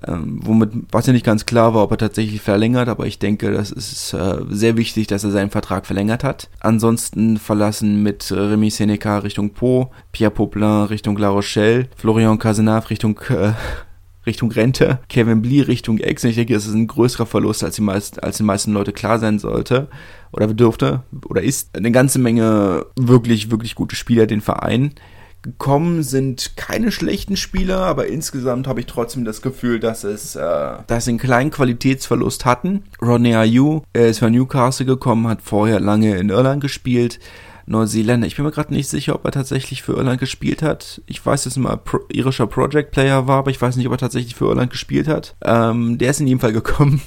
ähm, 0.06 0.40
womit, 0.42 0.70
was 0.90 1.06
ja 1.06 1.12
nicht 1.12 1.24
ganz 1.24 1.46
klar 1.46 1.74
war, 1.74 1.82
ob 1.82 1.90
er 1.90 1.98
tatsächlich 1.98 2.40
verlängert, 2.40 2.88
aber 2.88 3.06
ich 3.06 3.18
denke, 3.18 3.50
das 3.50 3.70
ist 3.70 4.12
äh, 4.12 4.36
sehr 4.48 4.76
wichtig, 4.76 5.06
dass 5.06 5.24
er 5.24 5.30
seinen 5.30 5.50
Vertrag 5.50 5.86
verlängert 5.86 6.24
hat. 6.24 6.48
Ansonsten 6.60 7.36
verlassen 7.36 8.02
mit 8.02 8.30
Remy 8.30 8.70
Seneca 8.70 9.18
Richtung 9.18 9.50
Po, 9.50 9.90
Pierre 10.12 10.30
Poplin 10.30 10.84
Richtung 10.84 11.16
La 11.16 11.30
Rochelle, 11.30 11.88
Florian 11.96 12.38
Cazenave 12.38 12.90
Richtung 12.90 13.18
äh, 13.30 13.52
Richtung 14.26 14.52
Rente, 14.52 15.00
Kevin 15.08 15.40
Blee 15.40 15.62
Richtung 15.62 15.98
Ex. 15.98 16.22
Ich 16.24 16.36
denke, 16.36 16.52
das 16.52 16.66
ist 16.66 16.74
ein 16.74 16.86
größerer 16.86 17.26
Verlust, 17.26 17.64
als 17.64 17.76
die 17.76 17.82
meisten, 17.82 18.20
als 18.20 18.36
den 18.36 18.46
meisten 18.46 18.72
Leute 18.72 18.92
klar 18.92 19.18
sein 19.18 19.38
sollte 19.38 19.88
oder 20.32 20.46
dürfte 20.48 21.02
oder 21.26 21.42
ist. 21.42 21.76
Eine 21.76 21.92
ganze 21.92 22.18
Menge 22.18 22.86
wirklich, 22.96 23.50
wirklich 23.50 23.74
gute 23.74 23.96
Spieler 23.96 24.26
den 24.26 24.40
Verein 24.40 24.94
gekommen 25.42 26.02
sind 26.02 26.56
keine 26.56 26.90
schlechten 26.90 27.36
Spieler, 27.36 27.78
aber 27.78 28.06
insgesamt 28.08 28.66
habe 28.66 28.80
ich 28.80 28.86
trotzdem 28.86 29.24
das 29.24 29.40
Gefühl, 29.40 29.78
dass 29.78 30.04
es, 30.04 30.34
äh, 30.34 30.76
dass 30.86 31.04
sie 31.04 31.12
einen 31.12 31.18
kleinen 31.18 31.50
Qualitätsverlust 31.50 32.44
hatten. 32.44 32.84
Rodney 33.00 33.34
Ayew 33.34 33.82
er 33.92 34.08
ist 34.08 34.18
von 34.18 34.32
Newcastle 34.32 34.86
gekommen, 34.86 35.28
hat 35.28 35.42
vorher 35.42 35.80
lange 35.80 36.16
in 36.16 36.30
Irland 36.30 36.60
gespielt. 36.60 37.18
Neuseeländer. 37.66 38.26
Ich 38.26 38.34
bin 38.34 38.46
mir 38.46 38.50
gerade 38.50 38.72
nicht 38.72 38.88
sicher, 38.88 39.14
ob 39.14 39.26
er 39.26 39.30
tatsächlich 39.30 39.82
für 39.82 39.92
Irland 39.92 40.18
gespielt 40.18 40.62
hat. 40.62 41.02
Ich 41.04 41.24
weiß, 41.24 41.44
dass 41.44 41.58
er 41.58 41.62
mal 41.62 41.76
Pro 41.76 41.98
irischer 42.10 42.46
Project 42.46 42.92
Player 42.92 43.26
war, 43.26 43.40
aber 43.40 43.50
ich 43.50 43.60
weiß 43.60 43.76
nicht, 43.76 43.86
ob 43.86 43.92
er 43.92 43.98
tatsächlich 43.98 44.34
für 44.34 44.46
Irland 44.46 44.70
gespielt 44.70 45.06
hat. 45.06 45.36
Ähm, 45.44 45.98
der 45.98 46.10
ist 46.10 46.20
in 46.20 46.26
jedem 46.26 46.40
Fall 46.40 46.54
gekommen 46.54 47.02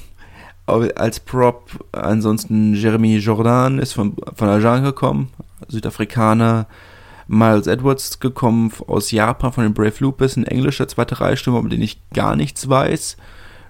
als 0.66 1.20
Prop. 1.20 1.86
Ansonsten 1.91 2.74
Jeremy 2.74 3.18
Jordan 3.18 3.80
ist 3.80 3.93
von, 3.93 4.16
von 4.36 4.49
Ajan 4.49 4.84
gekommen, 4.84 5.30
Südafrikaner. 5.68 6.68
Miles 7.28 7.68
Edwards 7.68 8.20
gekommen 8.20 8.74
aus 8.88 9.12
Japan 9.12 9.53
von 9.53 9.64
den 9.64 9.74
Brave 9.74 9.93
Lupus, 9.99 10.36
ein 10.36 10.45
englischer 10.45 10.89
zweiter 10.89 11.22
Reichstürmer, 11.22 11.59
über 11.59 11.70
den 11.70 11.82
ich 11.82 12.01
gar 12.14 12.36
nichts 12.36 12.68
weiß. 12.68 13.16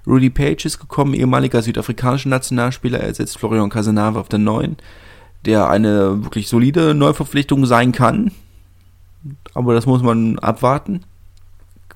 Rudy 0.07 0.31
Page 0.31 0.65
ist 0.65 0.79
gekommen, 0.79 1.13
ehemaliger 1.13 1.61
südafrikanischer 1.61 2.29
Nationalspieler, 2.29 2.99
er 2.99 3.07
ersetzt 3.07 3.37
Florian 3.37 3.69
Casanave 3.69 4.19
auf 4.19 4.29
der 4.29 4.39
9, 4.39 4.77
der 5.45 5.69
eine 5.69 6.23
wirklich 6.23 6.47
solide 6.47 6.95
Neuverpflichtung 6.95 7.67
sein 7.67 7.91
kann. 7.91 8.31
Aber 9.53 9.75
das 9.75 9.85
muss 9.85 10.01
man 10.01 10.39
abwarten. 10.39 11.01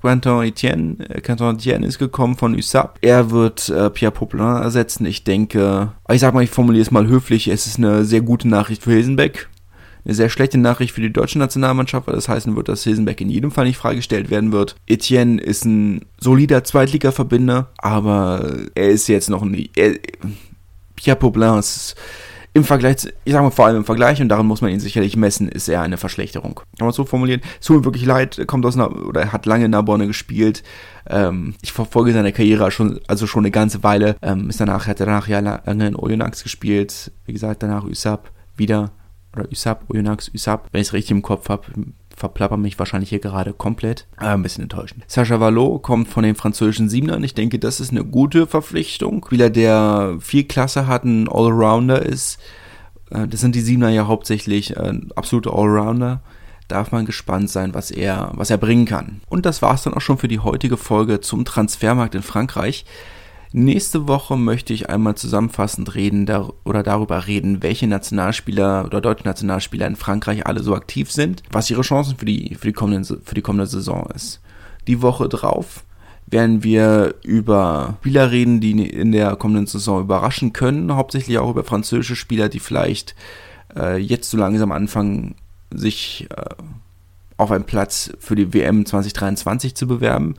Quentin 0.05 0.43
Etienne, 0.43 0.97
äh, 1.09 1.19
Quentin 1.19 1.55
Etienne 1.55 1.87
ist 1.87 1.97
gekommen 1.97 2.35
von 2.35 2.53
USAP. 2.53 2.99
Er 3.01 3.31
wird 3.31 3.69
äh, 3.69 3.89
Pierre 3.89 4.11
Poplin 4.11 4.61
ersetzen. 4.61 5.03
Ich 5.07 5.23
denke, 5.23 5.93
ich 6.11 6.21
sag 6.21 6.35
mal, 6.35 6.43
ich 6.43 6.51
formuliere 6.51 6.83
es 6.83 6.91
mal 6.91 7.07
höflich, 7.07 7.47
es 7.47 7.65
ist 7.65 7.79
eine 7.79 8.05
sehr 8.05 8.21
gute 8.21 8.47
Nachricht 8.47 8.83
für 8.83 8.91
Hilsenbeck 8.91 9.49
eine 10.05 10.13
sehr 10.13 10.29
schlechte 10.29 10.59
Nachricht 10.59 10.93
für 10.93 11.01
die 11.01 11.11
deutsche 11.11 11.39
Nationalmannschaft, 11.39 12.05
weil 12.05 12.13
das 12.13 12.29
heißen 12.29 12.55
wird, 12.55 12.67
dass 12.67 12.83
Hilsenbeck 12.83 13.21
in 13.21 13.29
jedem 13.31 13.49
Fall 13.49 13.65
nicht 13.65 13.77
freigestellt 13.77 14.29
werden 14.29 14.51
wird. 14.51 14.75
Etienne 14.85 15.41
ist 15.41 15.65
ein 15.65 16.05
solider 16.19 16.63
Zweitliga-Verbinder, 16.63 17.71
aber 17.79 18.55
er 18.75 18.89
ist 18.89 19.07
jetzt 19.07 19.31
noch. 19.31 19.43
Er, 19.75 19.95
Pierre 20.95 21.17
Poblin 21.17 21.57
ist 21.57 21.95
im 22.55 22.63
Vergleich, 22.63 22.95
ich 23.25 23.33
sage 23.33 23.43
mal 23.43 23.51
vor 23.51 23.65
allem 23.65 23.75
im 23.75 23.85
Vergleich, 23.85 24.21
und 24.21 24.29
daran 24.29 24.47
muss 24.47 24.61
man 24.61 24.71
ihn 24.71 24.79
sicherlich 24.79 25.17
messen, 25.17 25.49
ist 25.49 25.67
er 25.67 25.81
eine 25.81 25.97
Verschlechterung. 25.97 26.55
Kann 26.55 26.87
man 26.87 26.93
so 26.93 27.03
formulieren. 27.03 27.41
Es 27.59 27.67
tut 27.67 27.79
mir 27.79 27.83
wirklich 27.83 28.05
leid, 28.05 28.41
kommt 28.47 28.65
aus 28.65 28.75
einer, 28.75 28.95
oder 29.05 29.33
hat 29.33 29.45
lange 29.45 29.65
in 29.65 29.71
Narbonne 29.71 30.07
gespielt. 30.07 30.63
Ähm, 31.09 31.55
ich 31.61 31.73
verfolge 31.73 32.13
seine 32.13 32.31
Karriere 32.31 32.71
schon, 32.71 33.01
also 33.07 33.27
schon 33.27 33.41
eine 33.41 33.51
ganze 33.51 33.83
Weile. 33.83 34.15
Ähm, 34.21 34.49
ist 34.49 34.61
danach, 34.61 34.87
hat 34.87 35.01
er 35.01 35.05
danach 35.05 35.27
ja 35.27 35.41
lange 35.41 35.85
in 35.85 35.97
Oyonnax 35.97 36.43
gespielt. 36.43 37.11
Wie 37.25 37.33
gesagt, 37.33 37.61
danach 37.61 37.83
USAP 37.83 38.31
wieder 38.55 38.91
oder 39.35 39.51
Usap, 39.51 39.83
Oyonnax, 39.89 40.31
Usap, 40.33 40.69
wenn 40.71 40.79
ich 40.79 40.87
es 40.87 40.93
richtig 40.93 41.11
im 41.11 41.21
Kopf 41.21 41.49
habe, 41.49 41.63
verplapper 42.15 42.57
mich 42.57 42.79
wahrscheinlich 42.79 43.09
hier 43.09 43.19
gerade 43.19 43.53
komplett. 43.53 44.07
Aber 44.17 44.31
ein 44.31 44.43
bisschen 44.43 44.63
enttäuschend. 44.63 45.03
Sascha 45.07 45.39
Vallot 45.39 45.81
kommt 45.83 46.07
von 46.07 46.23
den 46.23 46.35
französischen 46.35 46.89
Siebenern. 46.89 47.23
Ich 47.23 47.33
denke, 47.33 47.59
das 47.59 47.79
ist 47.79 47.91
eine 47.91 48.05
gute 48.05 48.47
Verpflichtung. 48.47 49.23
Spieler, 49.25 49.49
der 49.49 50.17
viel 50.19 50.45
Klasse 50.45 50.87
hat, 50.87 51.03
ein 51.03 51.27
Allrounder 51.27 52.01
ist. 52.01 52.39
Äh, 53.11 53.27
das 53.27 53.41
sind 53.41 53.55
die 53.55 53.61
Siebener 53.61 53.89
ja 53.89 54.07
hauptsächlich 54.07 54.75
äh, 54.75 54.93
absolute 55.15 55.51
Allrounder. 55.51 56.21
Darf 56.67 56.91
man 56.91 57.05
gespannt 57.05 57.49
sein, 57.49 57.73
was 57.73 57.91
er, 57.91 58.31
was 58.33 58.49
er 58.49 58.57
bringen 58.57 58.85
kann. 58.85 59.21
Und 59.29 59.45
das 59.45 59.61
war 59.61 59.75
es 59.75 59.83
dann 59.83 59.93
auch 59.93 60.01
schon 60.01 60.17
für 60.17 60.27
die 60.27 60.39
heutige 60.39 60.77
Folge 60.77 61.21
zum 61.21 61.45
Transfermarkt 61.45 62.15
in 62.15 62.23
Frankreich. 62.23 62.85
Nächste 63.57 64.09
Woche 64.09 64.35
möchte 64.35 64.73
ich 64.73 64.89
einmal 64.89 65.15
zusammenfassend 65.15 65.95
reden 65.95 66.25
dar 66.25 66.51
oder 66.65 66.83
darüber 66.83 67.25
reden, 67.25 67.63
welche 67.63 67.87
Nationalspieler 67.87 68.83
oder 68.83 68.99
deutsche 68.99 69.23
Nationalspieler 69.23 69.87
in 69.87 69.95
Frankreich 69.95 70.45
alle 70.45 70.61
so 70.61 70.75
aktiv 70.75 71.09
sind, 71.09 71.41
was 71.53 71.71
ihre 71.71 71.83
Chancen 71.83 72.17
für 72.17 72.25
die, 72.25 72.55
für 72.55 72.67
die, 72.67 72.73
kommende, 72.73 73.21
für 73.23 73.33
die 73.33 73.41
kommende 73.41 73.67
Saison 73.67 74.09
ist. 74.13 74.41
Die 74.87 75.01
Woche 75.01 75.29
drauf 75.29 75.85
werden 76.25 76.65
wir 76.65 77.15
über 77.23 77.95
Spieler 78.01 78.29
reden, 78.29 78.59
die 78.59 78.89
in 78.89 79.13
der 79.13 79.37
kommenden 79.37 79.67
Saison 79.67 80.01
überraschen 80.01 80.51
können, 80.51 80.93
hauptsächlich 80.93 81.37
auch 81.37 81.49
über 81.49 81.63
französische 81.63 82.17
Spieler, 82.17 82.49
die 82.49 82.59
vielleicht 82.59 83.15
äh, 83.73 83.95
jetzt 83.95 84.29
so 84.29 84.35
langsam 84.35 84.73
anfangen, 84.73 85.35
sich 85.73 86.27
äh, 86.29 86.43
auf 87.37 87.51
einen 87.51 87.63
Platz 87.63 88.11
für 88.19 88.35
die 88.35 88.53
WM 88.53 88.85
2023 88.85 89.75
zu 89.75 89.87
bewerben. 89.87 90.35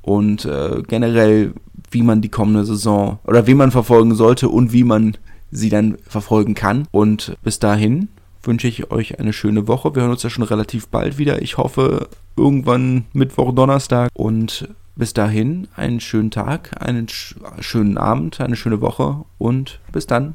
Und 0.00 0.46
äh, 0.46 0.82
generell 0.88 1.52
wie 1.92 2.02
man 2.02 2.20
die 2.20 2.28
kommende 2.28 2.64
Saison 2.64 3.18
oder 3.24 3.46
wie 3.46 3.54
man 3.54 3.70
verfolgen 3.70 4.14
sollte 4.14 4.48
und 4.48 4.72
wie 4.72 4.84
man 4.84 5.16
sie 5.50 5.68
dann 5.68 5.98
verfolgen 6.06 6.54
kann. 6.54 6.86
Und 6.90 7.36
bis 7.42 7.58
dahin 7.58 8.08
wünsche 8.42 8.68
ich 8.68 8.90
euch 8.90 9.18
eine 9.18 9.32
schöne 9.32 9.68
Woche. 9.68 9.94
Wir 9.94 10.02
hören 10.02 10.12
uns 10.12 10.22
ja 10.22 10.30
schon 10.30 10.44
relativ 10.44 10.88
bald 10.88 11.18
wieder. 11.18 11.42
Ich 11.42 11.58
hoffe 11.58 12.08
irgendwann 12.36 13.04
Mittwoch, 13.12 13.54
Donnerstag. 13.54 14.10
Und 14.14 14.68
bis 14.96 15.14
dahin 15.14 15.68
einen 15.74 16.00
schönen 16.00 16.30
Tag, 16.30 16.70
einen 16.80 17.06
schönen 17.08 17.96
Abend, 17.96 18.40
eine 18.40 18.56
schöne 18.56 18.80
Woche 18.80 19.24
und 19.38 19.80
bis 19.92 20.06
dann. 20.06 20.34